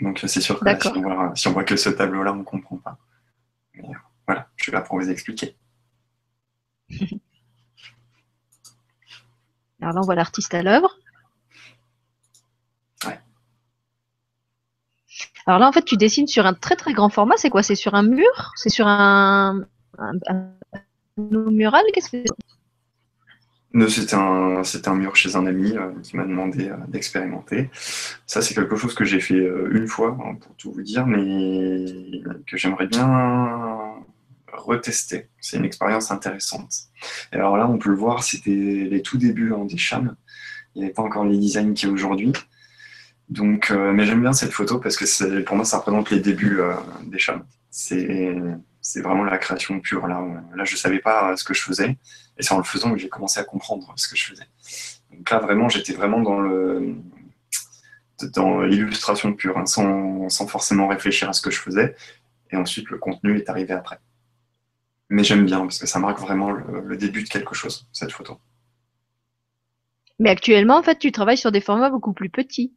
[0.00, 1.02] Donc c'est sûr que là, si, D'accord.
[1.04, 2.98] on voit, si on voit que ce tableau-là, on ne comprend pas.
[3.74, 5.56] Mais, euh, voilà, je suis là pour vous expliquer.
[9.80, 10.94] Alors là, on voit l'artiste à l'œuvre.
[13.06, 13.18] Ouais.
[15.46, 17.36] Alors là, en fait, tu dessines sur un très très grand format.
[17.36, 17.62] C'est quoi?
[17.62, 18.52] C'est sur un mur?
[18.56, 19.62] C'est sur un,
[19.98, 20.50] un, un
[21.16, 21.84] mural?
[21.92, 22.16] Qu'est-ce
[24.14, 27.70] un, mur chez un ami euh, qui m'a demandé euh, d'expérimenter.
[28.26, 31.06] Ça, c'est quelque chose que j'ai fait euh, une fois, hein, pour tout vous dire,
[31.06, 33.94] mais que j'aimerais bien
[34.52, 35.28] retester.
[35.40, 36.72] C'est une expérience intéressante.
[37.32, 40.16] Et alors là, on peut le voir, c'était les tout débuts en des chams.
[40.74, 42.32] Il n'y avait pas encore les designs qu'il y a aujourd'hui.
[43.30, 46.60] Donc, euh, mais j'aime bien cette photo parce que pour moi, ça représente les débuts
[46.60, 46.74] euh,
[47.04, 47.44] des chams.
[47.70, 48.34] C'est
[49.02, 50.06] vraiment la création pure.
[50.08, 50.20] Là,
[50.54, 51.96] là je ne savais pas ce que je faisais.
[52.36, 54.48] Et c'est en le faisant que j'ai commencé à comprendre ce que je faisais.
[55.12, 56.40] Donc là, vraiment, j'étais vraiment dans
[58.62, 61.94] l'illustration pure, hein, sans, forcément réfléchir à ce que je faisais.
[62.50, 64.00] Et ensuite, le contenu est arrivé après.
[65.08, 68.40] Mais j'aime bien parce que ça marque vraiment le, début de quelque chose, cette photo.
[70.18, 72.74] Mais actuellement, en fait, tu travailles sur des formats beaucoup plus petits.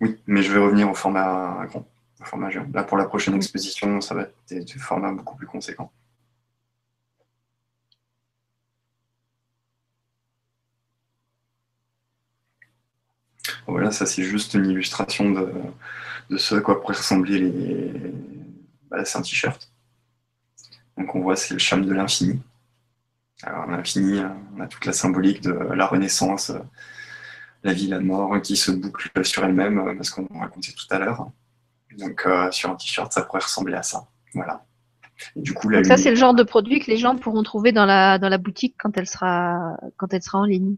[0.00, 1.86] Oui, mais je vais revenir au format grand,
[2.20, 2.66] au format géant.
[2.74, 5.92] Là, pour la prochaine exposition, ça va être des, formats beaucoup plus conséquents.
[13.66, 17.92] Voilà, ça c'est juste une illustration de, ce à quoi pourrait ressembler les.
[18.90, 19.70] Bah, c'est un t-shirt.
[20.98, 22.40] Donc on voit c'est le cham de l'infini.
[23.42, 24.20] Alors l'infini,
[24.56, 26.52] on a toute la symbolique de la renaissance,
[27.64, 31.28] la vie, la mort qui se boucle sur elle-même, parce qu'on racontait tout à l'heure.
[31.98, 34.06] Donc euh, sur un t-shirt, ça pourrait ressembler à ça.
[34.34, 34.64] Voilà.
[35.36, 37.84] du coup, Donc ça, c'est le genre de produit que les gens pourront trouver dans
[37.84, 40.76] la, dans la boutique quand elle sera, quand elle sera en ligne.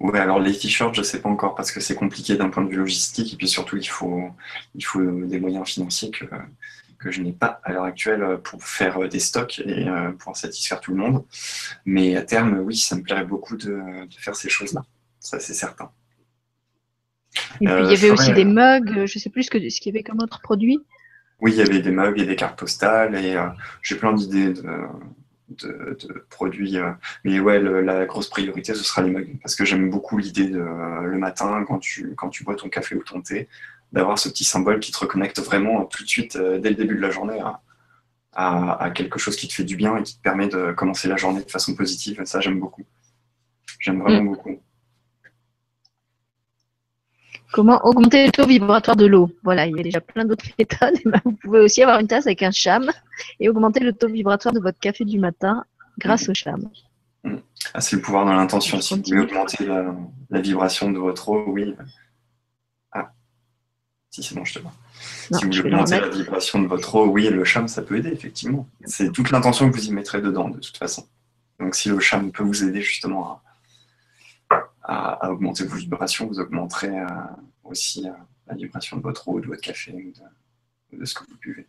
[0.00, 2.64] Oui, alors les t-shirts, je ne sais pas encore parce que c'est compliqué d'un point
[2.64, 4.30] de vue logistique et puis surtout il faut,
[4.74, 6.24] il faut des moyens financiers que,
[7.00, 10.12] que je n'ai pas à l'heure actuelle euh, pour faire euh, des stocks et euh,
[10.12, 11.24] pour satisfaire tout le monde.
[11.84, 13.80] Mais à terme, oui, ça me plairait beaucoup de,
[14.18, 14.82] faire ces choses-là.
[15.18, 15.90] Ça, c'est certain.
[17.60, 19.88] Et puis, il y avait aussi des mugs, je ne sais plus ce qu'il y
[19.88, 20.80] avait comme autre produit.
[21.40, 23.36] Oui, il y avait des mugs et des cartes postales et
[23.82, 26.76] j'ai plein d'idées de, produits.
[27.24, 30.58] mais ouais, la grosse priorité, ce sera les mugs parce que j'aime beaucoup l'idée de
[30.58, 33.48] le matin, quand tu, quand tu bois ton café ou ton thé,
[33.92, 36.96] d'avoir ce petit symbole qui te reconnecte vraiment tout de suite, euh, dès le début
[36.96, 37.40] de la journée,
[38.32, 41.16] à, quelque chose qui te fait du bien et qui te permet de commencer la
[41.16, 42.22] journée de façon positive.
[42.24, 42.84] Ça, j'aime beaucoup.
[43.80, 44.28] J'aime vraiment mm.
[44.28, 44.60] beaucoup.
[47.52, 49.30] Comment augmenter le taux vibratoire de l'eau?
[49.42, 50.98] Voilà, il y a déjà plein d'autres méthodes.
[51.04, 52.90] Ben, vous pouvez aussi avoir une tasse avec un cham
[53.38, 55.64] et augmenter le taux vibratoire de votre café du matin
[55.98, 56.68] grâce au cham.
[57.74, 58.80] Ah, c'est le pouvoir de l'intention.
[58.80, 59.94] Si vous voulez augmenter la,
[60.30, 61.74] la, vibration de votre eau, oui,
[64.10, 64.72] si c'est bon, je te vois.
[65.00, 68.10] si vous voulez augmenter la vibration de votre eau, oui, le cham, ça peut aider,
[68.10, 68.68] effectivement.
[68.84, 71.06] C'est toute l'intention que vous y mettrez dedans, de toute façon.
[71.60, 73.42] Donc si le cham peut vous aider justement à,
[75.22, 77.06] augmenter vos vibrations, vous augmenterez euh,
[77.64, 78.12] aussi euh,
[78.46, 79.92] la vibration de votre eau, de votre café,
[80.92, 81.66] ou de, ce que vous buvez.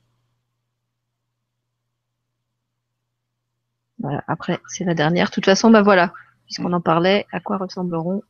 [3.99, 5.27] Voilà, après, c'est la dernière.
[5.29, 6.11] De toute façon, bah voilà,
[6.45, 8.23] puisqu'on en parlait, à quoi ressembleront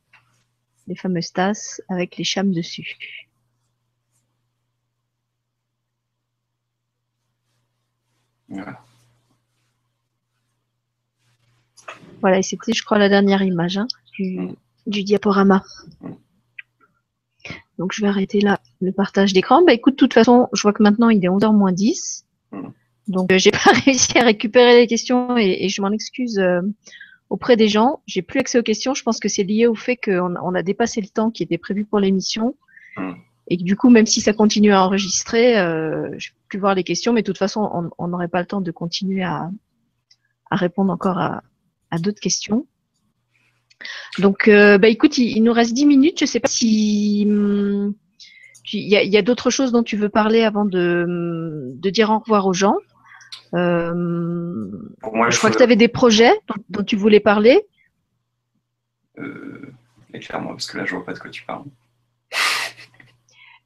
[0.86, 2.96] les fameuses tasses avec les chams dessus?
[12.20, 12.38] Voilà.
[12.38, 14.50] et c'était, je crois, la dernière image hein, du,
[14.86, 15.62] diaporama.
[17.78, 19.62] Donc, je vais arrêter là le partage d'écran.
[19.64, 22.26] Bah, écoute, de toute façon, je vois que maintenant, il est 11h moins 10.
[23.08, 26.60] Donc, euh, j'ai pas réussi à récupérer les questions et, je m'en excuse euh,
[27.30, 28.00] auprès des gens.
[28.06, 28.94] J'ai plus accès aux questions.
[28.94, 31.58] Je pense que c'est lié au fait qu'on on a dépassé le temps qui était
[31.58, 32.54] prévu pour l'émission.
[33.48, 36.84] Et du coup, même si ça continue à enregistrer, euh, je peux plus voir les
[36.84, 39.50] questions, mais de toute façon, on n'aurait pas le temps de continuer à,
[40.50, 41.42] répondre encore à,
[41.98, 42.66] d'autres questions.
[44.18, 46.18] Donc, euh, bah écoute, il, nous reste 10 minutes.
[46.18, 47.94] Je ne sais pas si hum,
[48.72, 52.52] il y a, d'autres choses dont tu veux parler avant de, dire au revoir aux
[52.52, 52.76] gens.
[53.54, 56.32] Euh, moi, je, crois que tu avais des projets
[56.70, 57.60] dont, tu voulais parler.
[60.14, 61.64] éclaire-moi, parce que là, je vois pas de quoi tu parles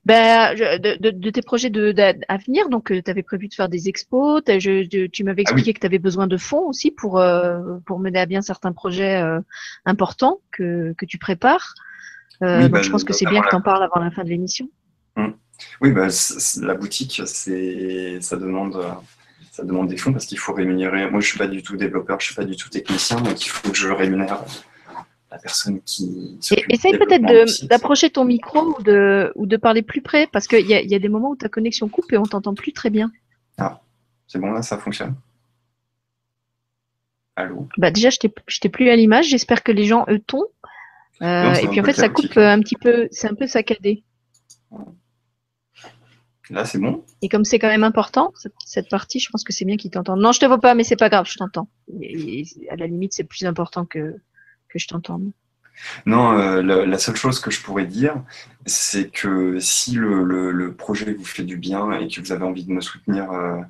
[0.07, 1.93] ben, de, tes projets de,
[2.28, 2.69] à venir.
[2.69, 4.41] Donc, euh, tu avais prévu de faire des expos.
[4.45, 8.20] tu m'avais ah expliqué que tu avais besoin de fonds aussi pour, euh, pour mener
[8.20, 9.41] à bien certains projets euh,
[9.85, 11.74] importants que, que tu prépares.
[12.41, 14.28] donc, bah, je pense que c'est bien que tu en parles avant la fin de
[14.28, 14.69] l'émission.
[15.16, 15.35] Hum.
[15.81, 16.07] Oui, bah,
[16.62, 18.81] la boutique, ça demande,
[19.51, 21.11] ça demande des fonds parce qu'il faut rémunérer.
[21.11, 23.49] Moi, je suis pas du tout développeur, je suis pas du tout technicien, donc il
[23.49, 24.45] faut que je rémunère
[25.31, 26.39] la personne qui.
[26.69, 30.74] Essaye peut-être d'approcher ton micro ou de, ou de parler plus près, parce qu'il y
[30.74, 33.11] a, y a des moments où ta connexion coupe et on t'entend plus très bien.
[33.59, 33.81] Ah,
[34.27, 35.15] c'est bon là, ça fonctionne.
[37.36, 37.69] Allô?
[37.77, 38.19] Bah Déjà, je
[38.61, 40.47] t'ai plus à l'image, j'espère que les gens eux t'ont.
[41.23, 44.05] Euh, et puis en fait, ça coupe un petit peu, c'est un peu saccadé.
[46.51, 47.05] Là, c'est bon?
[47.23, 48.32] Et comme c'est quand même important,
[48.65, 50.20] cette, partie, je pense que c'est bien qu'ils t'entendent.
[50.20, 51.69] Non, je te vois pas, mais c'est pas grave, je t'entends.
[52.70, 54.15] À la limite, c'est plus important que,
[54.69, 55.31] que je t'entende.
[56.07, 58.23] Non, euh, la, seule chose que je pourrais dire,
[58.65, 62.73] c'est que si le, projet vous fait du bien et que vous avez envie de
[62.73, 63.61] me soutenir euh,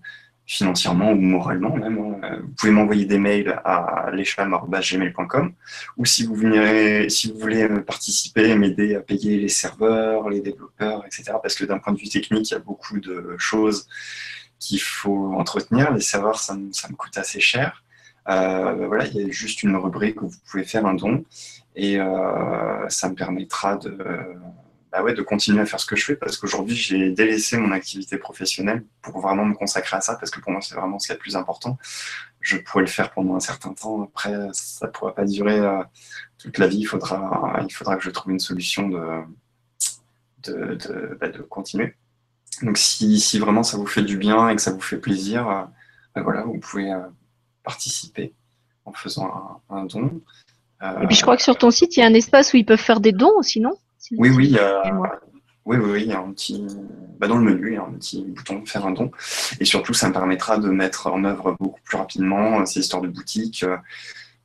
[0.46, 1.98] financièrement ou moralement même.
[1.98, 2.38] Hein.
[2.42, 5.52] Vous pouvez m'envoyer des mails à lescham.gmail.com
[5.96, 11.04] ou si vous, venez, si vous voulez participer, m'aider à payer les serveurs, les développeurs,
[11.04, 11.32] etc.
[11.42, 13.88] Parce que d'un point de vue technique, il y a beaucoup de choses
[14.58, 15.92] qu'il faut entretenir.
[15.92, 17.82] Les serveurs, ça, ça, me coûte assez cher.
[18.28, 21.24] Euh, voilà, il y a juste une rubrique où vous pouvez faire un don
[21.76, 23.96] et euh, ça me permettra de
[24.92, 27.72] bah ouais, de continuer à faire ce que je fais parce qu'aujourd'hui, j'ai délaissé mon
[27.72, 31.06] activité professionnelle pour vraiment me consacrer à ça parce que pour moi, c'est vraiment ce
[31.06, 31.78] qui est le plus important.
[32.40, 34.04] Je pourrais le faire pendant un certain temps.
[34.04, 35.82] Après, ça ne pourra pas durer euh,
[36.38, 36.78] toute la vie.
[36.78, 39.22] Il faudra, il faudra que je trouve une solution de,
[40.44, 41.94] de, de, bah, de continuer.
[42.62, 45.44] Donc, si, si, vraiment ça vous fait du bien et que ça vous fait plaisir,
[46.14, 46.90] bah voilà, vous pouvez
[47.66, 48.32] participer
[48.86, 50.22] en faisant un, un don.
[50.82, 52.64] et puis, je crois que sur ton site, il y a un espace où ils
[52.64, 53.74] peuvent faire des dons aussi, non?
[54.12, 54.56] Oui, oui,
[55.66, 56.64] oui, oui, il y a un petit.
[57.18, 59.10] Bah, dans le menu, il y a un petit bouton faire un don.
[59.58, 63.08] Et surtout, ça me permettra de mettre en œuvre beaucoup plus rapidement ces histoires de
[63.08, 63.64] boutique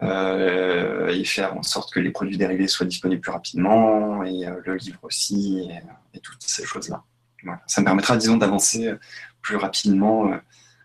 [0.02, 4.62] euh, et faire en sorte que les produits dérivés soient disponibles plus rapidement et euh,
[4.66, 5.70] le livre aussi
[6.14, 7.04] et, toutes ces choses-là.
[7.68, 8.92] Ça me permettra, disons, d'avancer
[9.42, 10.38] plus rapidement euh,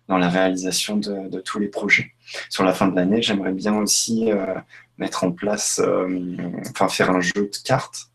[0.08, 2.12] dans la réalisation de, tous les projets.
[2.48, 4.30] Sur la fin de l'année, j'aimerais bien aussi
[4.98, 5.80] mettre en place,
[6.70, 8.10] enfin faire un jeu de cartes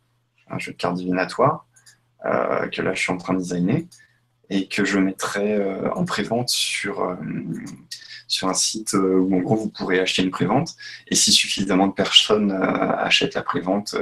[0.52, 1.66] un jeu de cartes divinatoire
[2.26, 3.84] euh, que là je suis en train de designer
[4.50, 7.16] et que je mettrai euh, en prévente sur, euh,
[8.28, 10.76] sur un site où en gros vous pourrez acheter une prévente
[11.08, 13.96] et si suffisamment de personnes achètent la prévente,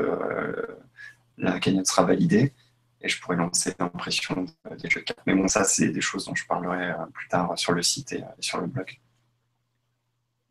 [1.38, 2.54] la cagnotte sera validée
[3.02, 4.46] et je pourrais lancer l'impression
[4.78, 5.22] des jeux de cartes.
[5.26, 8.24] Mais bon, ça, c'est des choses dont je parlerai plus tard sur le site et
[8.40, 9.00] sur le blog.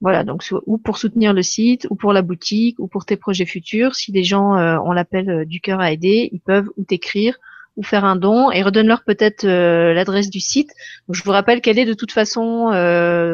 [0.01, 3.47] Voilà, donc ou pour soutenir le site, ou pour la boutique, ou pour tes projets
[3.47, 3.97] futurs.
[3.97, 7.39] Si des gens euh, ont l'appel euh, du cœur à aider, ils peuvent ou t'écrire
[7.79, 10.71] ou faire un don et redonne-leur peut-être euh, l'adresse du site.
[11.07, 12.67] Donc, je vous rappelle qu'elle est de toute façon,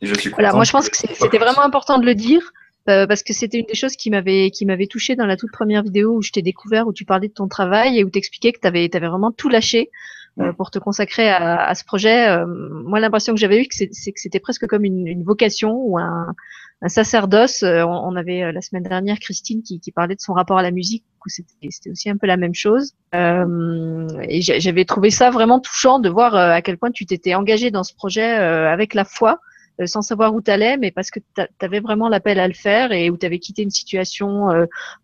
[0.00, 2.52] Et je suis voilà, moi je pense que c'était vraiment important de le dire
[2.88, 5.50] euh, parce que c'était une des choses qui m'avait qui m'avait touché dans la toute
[5.50, 8.18] première vidéo où je t'ai découvert où tu parlais de ton travail et où tu
[8.18, 9.90] expliquais que tu avais, avais, vraiment tout lâché
[10.38, 12.28] euh, pour te consacrer à, à ce projet.
[12.28, 15.98] Euh, moi l'impression que j'avais eu c'est que c'était presque comme une, une, vocation ou
[15.98, 16.34] un,
[16.80, 17.62] un sacerdoce.
[17.62, 20.62] Euh, on, avait euh, la semaine dernière Christine qui, qui, parlait de son rapport à
[20.62, 21.04] la musique.
[21.26, 22.94] C'était aussi un peu la même chose.
[23.14, 27.70] Euh, et j'avais trouvé ça vraiment touchant de voir à quel point tu t'étais engagé
[27.70, 29.38] dans ce projet avec la foi,
[29.86, 32.92] sans savoir où tu allais, mais parce que tu avais vraiment l'appel à le faire
[32.92, 34.48] et où tu avais quitté une situation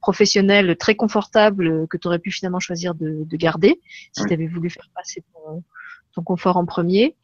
[0.00, 3.80] professionnelle très confortable que tu aurais pu finalement choisir de, de garder
[4.12, 5.62] si tu avais voulu faire passer ton,
[6.14, 7.16] ton confort en premier.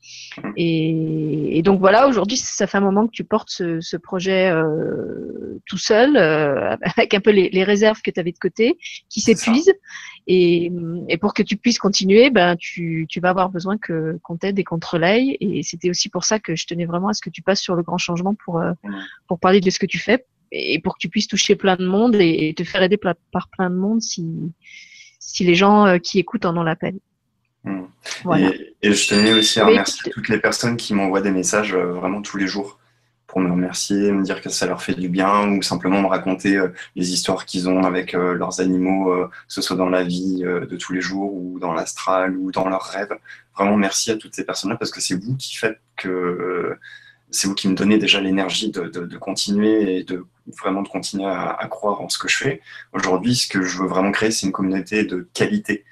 [0.56, 5.78] Et, donc voilà, aujourd'hui, ça fait un moment que tu portes ce, projet euh, tout
[5.78, 8.78] seul, euh, avec un peu les, réserves que tu avais de côté,
[9.09, 9.72] qui s'épuisent.
[10.27, 10.70] Et,
[11.20, 14.78] pour que tu puisses continuer, ben, tu, vas avoir besoin que qu'on t'aide et qu'on
[14.78, 15.36] te relaye.
[15.40, 17.74] Et c'était aussi pour ça que je tenais vraiment à ce que tu passes sur
[17.74, 18.72] le grand changement pour, euh,
[19.26, 21.86] pour parler de ce que tu fais et pour que tu puisses toucher plein de
[21.86, 24.26] monde et, te faire aider par, plein de monde si,
[25.18, 26.94] si les gens qui écoutent en ont l'appel.
[27.64, 27.84] Hmm.
[28.82, 32.22] Et, je tenais aussi à remercier toutes les personnes qui m'envoient des messages euh, vraiment
[32.22, 32.78] tous les jours
[33.26, 36.56] pour me remercier, me dire que ça leur fait du bien ou simplement me raconter
[36.56, 40.40] euh, les histoires qu'ils ont avec euh, leurs animaux, que ce soit dans la vie
[40.40, 43.14] de tous les jours ou dans l'astral ou dans leurs rêves.
[43.54, 46.76] Vraiment merci à toutes ces personnes-là parce que c'est vous qui faites que
[47.31, 50.27] c'est vous qui me donnez déjà l'énergie de, continuer et de
[50.61, 52.61] vraiment de continuer à, croire en ce que je fais.
[52.93, 55.85] Aujourd'hui, ce que je veux vraiment créer, c'est une communauté de qualité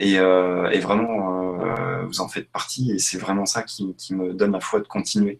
[0.00, 4.52] et, euh, vraiment, euh, vous en faites partie et c'est vraiment ça qui, me donne
[4.52, 5.38] la foi de continuer.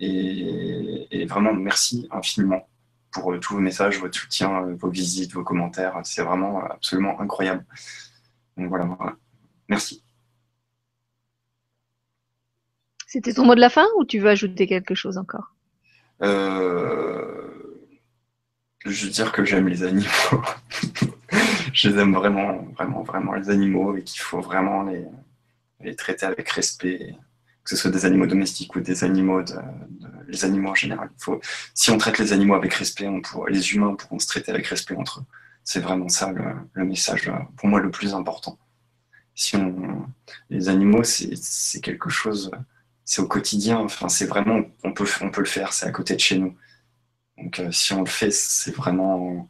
[0.00, 2.66] Et, vraiment, merci infiniment
[3.10, 6.00] pour euh, tous vos messages, votre soutien, vos visites, vos commentaires.
[6.04, 7.66] C'est vraiment absolument incroyable.
[8.56, 8.88] Donc voilà,
[9.68, 10.02] merci.
[13.08, 15.54] C'était ton mot de la fin ou tu veux ajouter quelque chose encore?
[16.20, 17.88] Euh,
[18.84, 20.42] Je veux dire que j'aime les animaux.
[21.72, 24.82] je les aime vraiment, vraiment, vraiment les animaux et qu'il faut vraiment
[25.80, 27.16] les, traiter avec respect,
[27.64, 29.42] que ce soit des animaux domestiques ou des animaux,
[30.28, 31.08] les animaux en général.
[31.16, 31.40] Faut,
[31.72, 34.96] si on traite les animaux avec respect, on les humains pourront se traiter avec respect
[34.96, 35.24] entre eux.
[35.64, 36.30] C'est vraiment ça
[36.74, 38.58] le, message, pour moi, le plus important.
[39.34, 39.56] Si
[40.50, 42.50] les animaux, c'est quelque chose,
[43.08, 43.78] c'est au quotidien.
[43.78, 46.54] Enfin, c'est vraiment, on peut, on peut le faire, c'est à côté de chez nous.
[47.38, 49.48] Donc si on le fait, c'est vraiment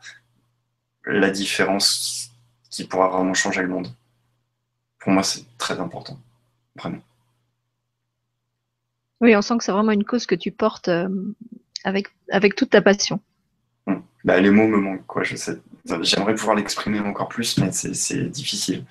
[1.04, 2.30] la différence
[2.70, 3.88] qui pourra vraiment changer le monde.
[5.00, 6.20] Pour moi, c'est très important,
[6.76, 7.00] vraiment.
[9.20, 10.90] Oui, on sent que c'est vraiment une cause que tu portes
[11.82, 13.20] avec, avec toute ta passion.
[13.88, 14.04] Hum.
[14.22, 15.24] Bah, les mots me manquent, quoi.
[15.24, 15.60] Je sais.
[16.02, 18.84] J'aimerais pouvoir l'exprimer encore plus, mais c'est difficile.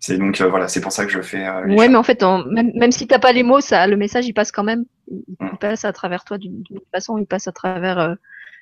[0.00, 1.44] C'est donc euh, voilà, c'est pour ça que je fais.
[1.46, 4.26] Euh, ouais, mais en fait, même, même, si t'as pas les mots, ça, le message
[4.26, 4.84] il passe quand même.
[5.10, 5.58] Il, hum.
[5.58, 6.62] passe à travers toi d'une
[6.92, 8.14] façon, il passe à travers euh,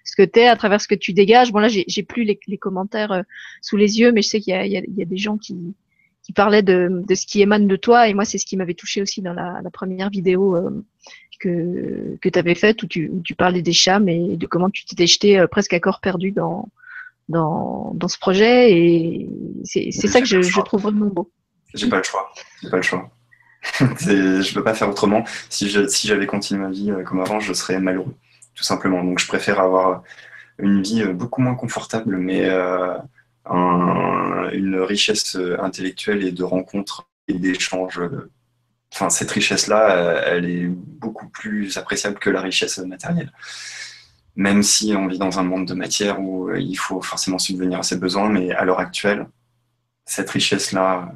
[0.04, 1.52] ce que t'es, à travers ce que tu dégages.
[1.52, 3.22] Bon là, j'ai plus les, les commentaires
[3.60, 5.74] sous les yeux, mais je sais qu'il y, y, y a, des gens qui,
[6.22, 8.74] qui parlaient de, de, ce qui émane de toi, et moi c'est ce qui m'avait
[8.74, 10.56] touché aussi dans la, la première vidéo
[11.38, 14.70] que, que tu avais faite où tu, où tu parlais des chats, mais de comment
[14.70, 16.68] tu t'étais jeté presque à corps perdu dans
[17.28, 19.28] dans, dans ce projet et
[19.64, 21.30] c'est ça que je, je, trouve vraiment beau.
[21.74, 22.30] J'ai pas le choix.
[22.62, 23.10] J'ai pas le choix.
[23.80, 25.24] je peux pas faire autrement.
[25.50, 28.14] Si j'avais si continué ma vie euh, comme avant, je serais malheureux,
[28.54, 29.02] tout simplement.
[29.02, 30.02] Donc je préfère avoir
[30.58, 32.96] une vie euh, beaucoup moins confortable, mais euh,
[33.46, 38.00] un, une richesse intellectuelle et de rencontres et d'échanges.
[38.92, 43.32] Enfin, cette richesse-là, elle est beaucoup plus appréciable que la richesse matérielle
[44.36, 47.80] même si on vit dans un monde de matière où euh, il faut forcément subvenir
[47.80, 49.26] à ses besoins, mais à l'heure actuelle,
[50.04, 51.10] cette richesse-là,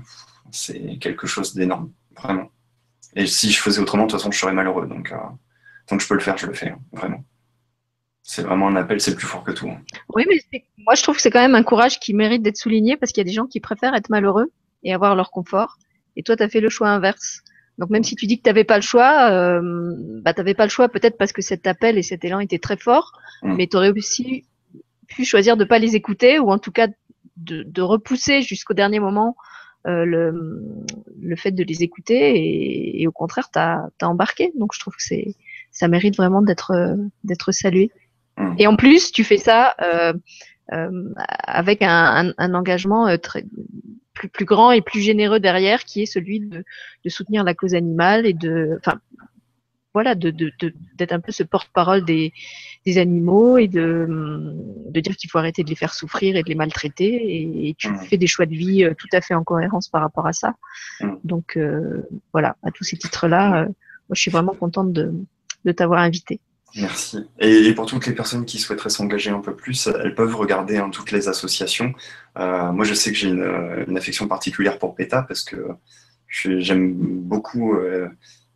[0.51, 2.51] c'est quelque chose d'énorme, vraiment.
[3.15, 4.87] Et si je faisais autrement, de toute façon, je serais malheureux.
[4.87, 5.17] Donc, euh,
[5.87, 7.23] tant que je peux le faire, je le fais, hein, vraiment.
[8.23, 9.69] C'est vraiment un appel, c'est plus fort que tout.
[9.69, 9.81] Hein.
[10.15, 12.97] Oui, mais moi, je trouve que c'est quand même un courage qui mérite d'être souligné
[12.97, 14.51] parce qu'il y a des gens qui préfèrent être malheureux
[14.83, 15.77] et avoir leur confort.
[16.17, 17.43] Et toi, tu as fait le choix inverse.
[17.81, 20.53] Donc même si tu dis que tu n'avais pas le choix, euh, bah, tu n'avais
[20.53, 23.55] pas le choix peut-être parce que cet appel et cet élan étaient très forts, mm.
[23.57, 24.45] mais tu aurais aussi
[25.09, 26.89] pu choisir de ne pas les écouter ou en tout cas
[27.39, 29.35] de, de repousser jusqu'au dernier moment
[29.87, 30.63] euh, le,
[31.23, 34.53] le, fait de les écouter et, et au contraire, tu as, embarqué.
[34.59, 35.35] Donc je trouve que c'est
[35.73, 37.91] ça mérite vraiment d'être d'être salué.
[38.37, 38.55] Mm.
[38.59, 40.13] Et en plus, tu fais ça euh,
[40.75, 41.15] euh
[41.47, 43.43] avec un, un, un engagement euh, très,
[44.21, 46.65] plus, plus grand et plus généreux derrière, qui est celui de,
[47.05, 49.01] de soutenir la cause animale et de, enfin,
[49.95, 50.53] voilà, de, de,
[50.97, 52.33] d'être un peu ce porte-parole des,
[52.87, 54.07] des animaux et de,
[54.89, 57.69] de dire qu'il faut arrêter de les faire souffrir et de les maltraiter.
[57.69, 57.99] Et, tu mmh.
[58.09, 60.55] fais des choix de vie euh, tout à fait en cohérence par rapport à ça.
[61.01, 61.09] Mmh.
[61.25, 65.13] Donc euh, voilà, à tous ces titres-là, euh, moi je suis vraiment contente de,
[65.65, 66.41] de t'avoir invité.
[66.77, 67.29] Merci.
[67.41, 70.91] Et, pour toutes les personnes qui souhaiteraient s'engager un peu plus, elles peuvent regarder hein,
[70.91, 71.93] toutes les associations.
[72.39, 75.69] Euh, moi, je sais que j'ai une, affection particulière pour PETA parce que
[76.29, 78.09] j'aime beaucoup euh,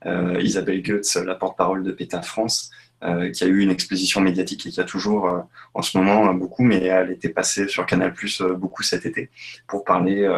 [0.07, 2.70] euh, Isabelle Goetz, la porte-parole de PETA France.
[3.05, 5.40] Euh, qui a eu une exposition médiatique et qui a toujours euh,
[5.74, 9.28] en ce moment beaucoup, mais elle était passée sur Canal Plus euh, beaucoup cet été
[9.66, 10.28] pour parler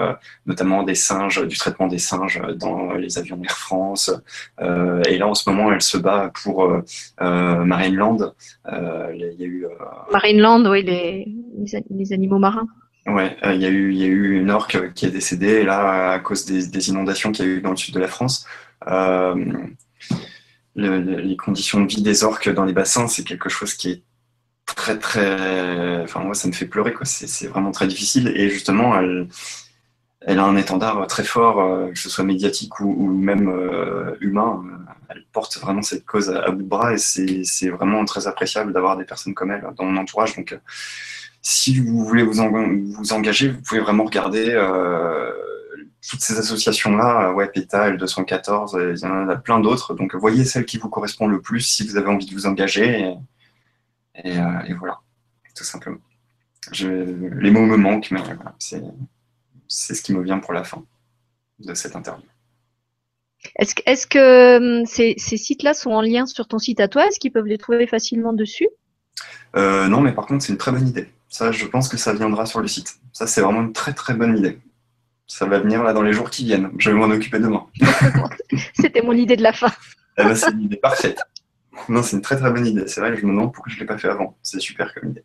[0.47, 4.11] notamment des singes, du traitement des singes dans les avions Air France.
[4.61, 6.83] et là, en ce moment, elle se bat pour
[7.21, 8.35] Marineland.
[8.69, 9.67] Il y a eu
[10.13, 11.29] Marineland, oui, les,
[11.91, 12.67] les, animaux marins.
[13.07, 16.13] Ouais, il y a eu y a eu une orque qui est décédée et là
[16.13, 18.47] à cause des, des inondations qu'il y a eu dans le sud de la France.
[18.89, 19.35] Euh,
[20.77, 24.03] les conditions de vie des orques dans les bassins, c'est quelque chose qui est
[24.67, 26.03] très très.
[26.03, 27.07] Enfin, moi, ça me fait pleurer, quoi.
[27.07, 28.29] C'est vraiment très difficile.
[28.35, 29.29] Et justement, elle,
[30.27, 34.61] elle a un étendard très fort, euh, que ce soit médiatique ou, même euh, humain.
[35.09, 38.97] Elle porte vraiment cette cause à, bout de bras et c'est vraiment très appréciable d'avoir
[38.97, 40.35] des personnes comme elle dans mon entourage.
[40.37, 40.59] Donc, euh,
[41.43, 44.51] si vous voulez vous, vous engager, vous pouvez vraiment regarder
[46.09, 49.95] toutes ces associations-là, euh, ouais, PETA, L214, euh, il y en a plein d'autres.
[49.95, 53.15] Donc, voyez celle qui vous correspond le plus si vous avez envie de vous engager.
[54.25, 55.01] Et, euh, voilà,
[55.55, 55.99] tout simplement.
[56.81, 58.21] les mots me manquent, mais
[59.69, 60.85] c'est ce qui me vient pour la fin
[61.59, 62.27] de cette interview.
[63.57, 67.07] Est-ce que, ces, sites-là sont en lien sur ton site à toi?
[67.07, 68.69] Est-ce qu'ils peuvent les trouver facilement dessus?
[69.55, 71.11] Non, mais par contre, c'est une très bonne idée.
[71.29, 73.01] Ça, je pense que ça viendra sur le site.
[73.13, 74.59] Ça, c'est vraiment une très très bonne idée.
[75.27, 76.71] Ça va venir là dans les jours qui viennent.
[76.79, 77.67] Je vais m'en occuper demain.
[78.75, 79.73] C'était mon idée de la fin.
[80.19, 81.21] Eh ben, c'est une idée parfaite.
[81.89, 82.87] Non, c'est une très très bonne idée.
[82.87, 84.37] C'est vrai que je me demande pourquoi je ne l'ai pas fait avant.
[84.43, 85.25] C'est super comme idée.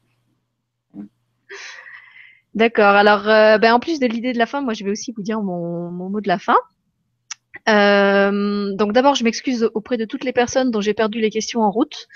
[2.54, 2.96] D'accord.
[2.96, 5.22] Alors, euh, ben, en plus de l'idée de la fin, moi, je vais aussi vous
[5.22, 6.58] dire mon, mot de la fin.
[7.70, 11.62] Euh, donc, d'abord, je m'excuse auprès de toutes les personnes dont j'ai perdu les questions
[11.62, 12.08] en route.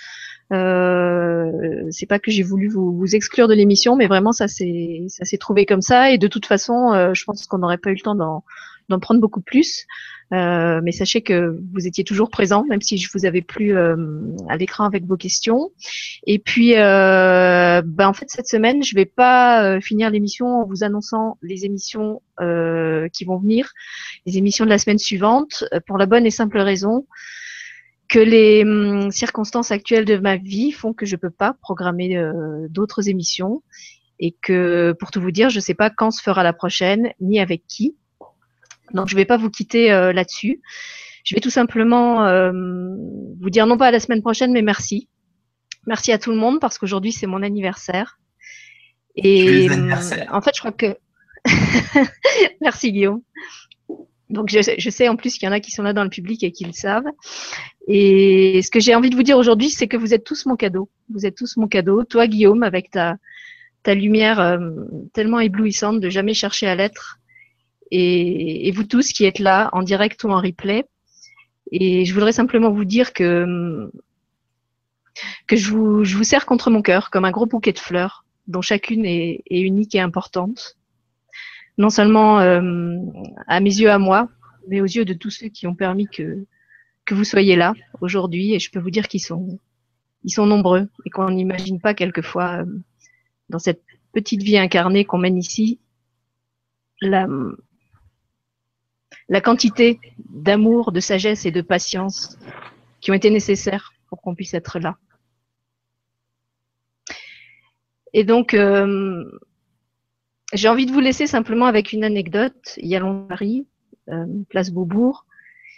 [0.54, 1.52] Euh,
[1.90, 5.26] c'est pas que j'ai voulu vous, vous, exclure de l'émission, mais vraiment ça s'est ça
[5.26, 6.12] s'est trouvé comme ça.
[6.12, 9.20] Et de toute façon, euh, je pense qu'on n'aurait pas eu le temps d'en prendre
[9.20, 9.88] beaucoup plus.
[10.34, 13.96] Euh, mais sachez que vous étiez toujours présent, même si je vous avais plus euh,
[14.50, 15.70] à l'écran avec vos questions.
[16.26, 20.84] Et puis, euh, ben en fait, cette semaine, je vais pas finir l'émission en vous
[20.84, 22.22] annonçant les émissions
[23.14, 23.72] qui vont venir,
[24.26, 27.06] les émissions de la semaine suivante, pour la bonne et simple raison
[28.07, 32.68] que les hum, circonstances actuelles de ma vie font que je peux pas programmer euh,
[32.69, 33.64] d'autres émissions
[34.19, 37.40] et que pour tout vous dire, je sais pas quand se fera la prochaine ni
[37.40, 37.95] avec qui.
[38.94, 40.61] Donc je vais pas vous quitter euh, là-dessus.
[41.23, 45.10] Je vais tout simplement euh, vous dire non pas à la semaine prochaine, mais merci.
[45.88, 48.19] Merci à tout le monde parce qu'aujourd'hui c'est mon anniversaire.
[49.15, 49.94] Et hum,
[50.32, 50.98] en fait, je crois que
[52.61, 53.22] merci Guillaume.
[54.30, 56.43] Donc je, sais en plus qu'il y en a qui sont là dans le public
[56.43, 57.07] et qui le savent.
[57.88, 60.56] Et ce que j'ai envie de vous dire aujourd'hui, c'est que vous êtes tous mon
[60.56, 60.89] cadeau.
[61.14, 62.03] Vous êtes tous mon cadeau.
[62.03, 63.18] Toi, Guillaume, avec ta,
[63.84, 64.72] ta lumière euh,
[65.14, 67.19] tellement éblouissante de jamais chercher à l'être.
[67.91, 70.85] Et, vous tous qui êtes là, en direct ou en replay.
[71.72, 73.91] Et je voudrais simplement vous dire que,
[75.45, 78.26] que je, vous, je vous sers contre mon cœur comme un gros bouquet de fleurs
[78.47, 80.77] dont chacune est unique et importante.
[81.77, 82.61] Non seulement euh,
[83.47, 84.30] à mes yeux à moi,
[84.68, 86.45] mais aux yeux de tous ceux qui ont permis que,
[87.06, 89.60] que vous soyez là aujourd'hui et je peux vous dire qu'ils sont,
[90.23, 92.65] ils sont nombreux et qu'on n'imagine pas quelquefois euh,
[93.49, 93.84] dans cette
[94.14, 95.80] petite vie incarnée qu'on mène ici
[97.02, 97.27] la,
[99.27, 99.99] la quantité
[100.30, 102.38] d'amour, de sagesse et de patience
[103.02, 104.97] qui ont été nécessaires pour qu'on puisse être là.
[108.14, 109.26] Et donc, euh,
[110.56, 112.76] j'ai envie de vous laisser simplement avec une anecdote.
[112.77, 113.65] Il y a longtemps, Paris,
[114.10, 115.26] euh, place Beaubourg,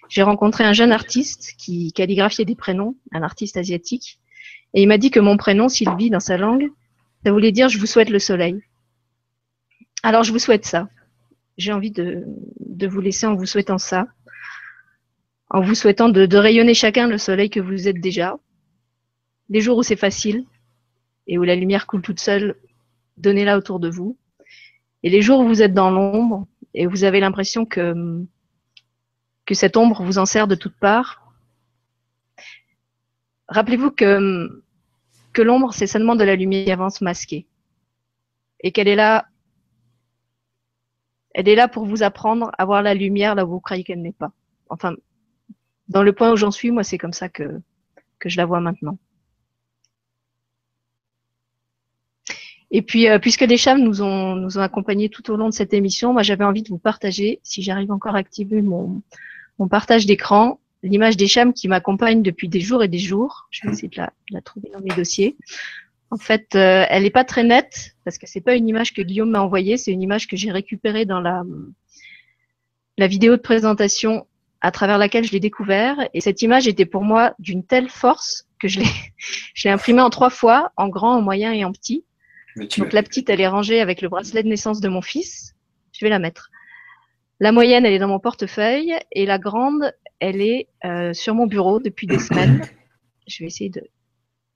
[0.09, 4.19] j'ai rencontré un jeune artiste qui calligraphiait des prénoms, un artiste asiatique,
[4.73, 6.71] et il m'a dit que mon prénom, Sylvie, dans sa langue,
[7.25, 8.61] ça voulait dire je vous souhaite le soleil.
[10.03, 10.87] Alors je vous souhaite ça.
[11.57, 12.23] J'ai envie de,
[12.87, 14.07] vous laisser en vous souhaitant ça,
[15.49, 18.37] en vous souhaitant de, de rayonner chacun le soleil que vous êtes déjà.
[19.49, 20.45] Les jours où c'est facile
[21.25, 22.55] et où la lumière coule toute seule,
[23.17, 24.17] donnez-la autour de vous.
[25.03, 28.25] Et les jours où vous êtes dans l'ombre et vous avez l'impression que
[29.47, 31.33] que cette ombre vous en sert de toutes parts.
[33.47, 34.61] Rappelez-vous que,
[35.33, 37.47] que l'ombre, c'est seulement de la lumière avance masquée.
[38.59, 39.25] Et qu'elle est là,
[41.33, 44.01] elle est là pour vous apprendre à voir la lumière là où vous croyez qu'elle
[44.01, 44.33] n'est pas.
[44.69, 44.93] Enfin,
[45.87, 47.61] dans le point où j'en suis, moi, c'est comme ça que,
[48.19, 48.97] que je la vois maintenant.
[52.72, 55.53] Et puis, euh, puisque les chams nous ont, nous ont accompagnés tout au long de
[55.53, 59.02] cette émission, moi, j'avais envie de vous partager, si j'arrive encore à activer mon,
[59.57, 63.48] mon partage d'écran, l'image des chams qui m'accompagne depuis des jours et des jours.
[63.52, 65.38] Je vais essayer de la, trouver dans mes dossiers.
[66.10, 69.02] En fait, euh, elle n'est pas très nette parce que c'est pas une image que
[69.02, 71.44] Guillaume m'a envoyée, c'est une image que j'ai récupérée dans la,
[72.98, 74.26] la vidéo de présentation
[74.61, 75.95] à travers laquelle je l'ai découvert.
[76.14, 80.30] Et cette image était pour moi d'une telle force que je l'ai imprimée en trois
[80.30, 82.06] fois, en grand, en moyen et en petit.
[82.79, 85.55] Donc la petite, elle est rangée avec le bracelet de naissance de mon fils.
[85.93, 86.49] Je vais la mettre.
[87.39, 91.45] La moyenne, elle est dans mon portefeuille et la grande, elle est euh, sur mon
[91.45, 92.61] bureau depuis des semaines.
[93.27, 93.81] Je vais essayer de.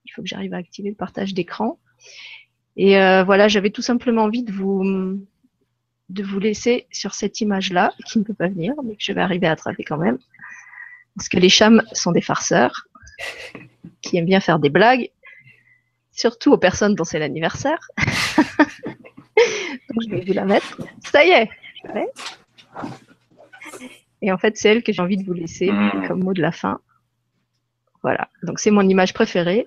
[0.06, 1.78] Il faut que j'arrive à activer le partage d'écran.
[2.76, 5.20] Et euh, voilà, j'avais tout simplement envie de vous
[6.08, 9.20] de vous laisser sur cette image-là, qui ne peut pas venir, mais que je vais
[9.20, 10.18] arriver à attraper quand même.
[11.16, 12.86] Parce que les chams sont des farceurs
[14.00, 15.10] qui aiment bien faire des blagues,
[16.12, 17.88] surtout aux personnes dont c'est l'anniversaire.
[19.88, 20.80] Donc je vais vous la mettre.
[21.04, 21.48] Ça y est.
[24.20, 26.06] Et en fait, c'est elle que j'ai envie de vous laisser mmh.
[26.06, 26.80] comme mot de la fin.
[28.02, 28.28] Voilà.
[28.42, 29.66] Donc, c'est mon image préférée.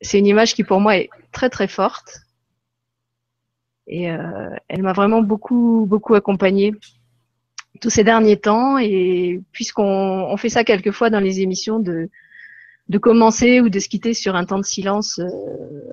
[0.00, 2.20] C'est une image qui, pour moi, est très, très forte.
[3.86, 6.74] Et euh, elle m'a vraiment beaucoup, beaucoup accompagnée
[7.80, 8.78] tous ces derniers temps.
[8.78, 12.10] Et puisqu'on on fait ça quelquefois dans les émissions de,
[12.88, 15.28] de commencer ou de se quitter sur un temps de silence euh,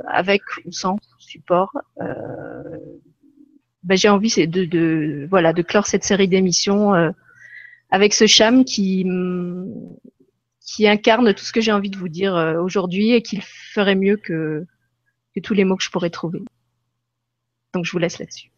[0.08, 1.72] avec ou sans support,
[2.02, 2.78] euh,
[3.84, 7.12] ben, j'ai envie de, de, voilà, de clore cette série d'émissions euh,
[7.90, 9.06] avec ce cham qui,
[10.62, 13.96] qui incarne tout ce que j'ai envie de vous dire euh, aujourd'hui et qui ferait
[13.96, 14.66] mieux que,
[15.36, 16.42] que tous les mots que je pourrais trouver.
[17.74, 18.52] Donc je vous laisse là-dessus.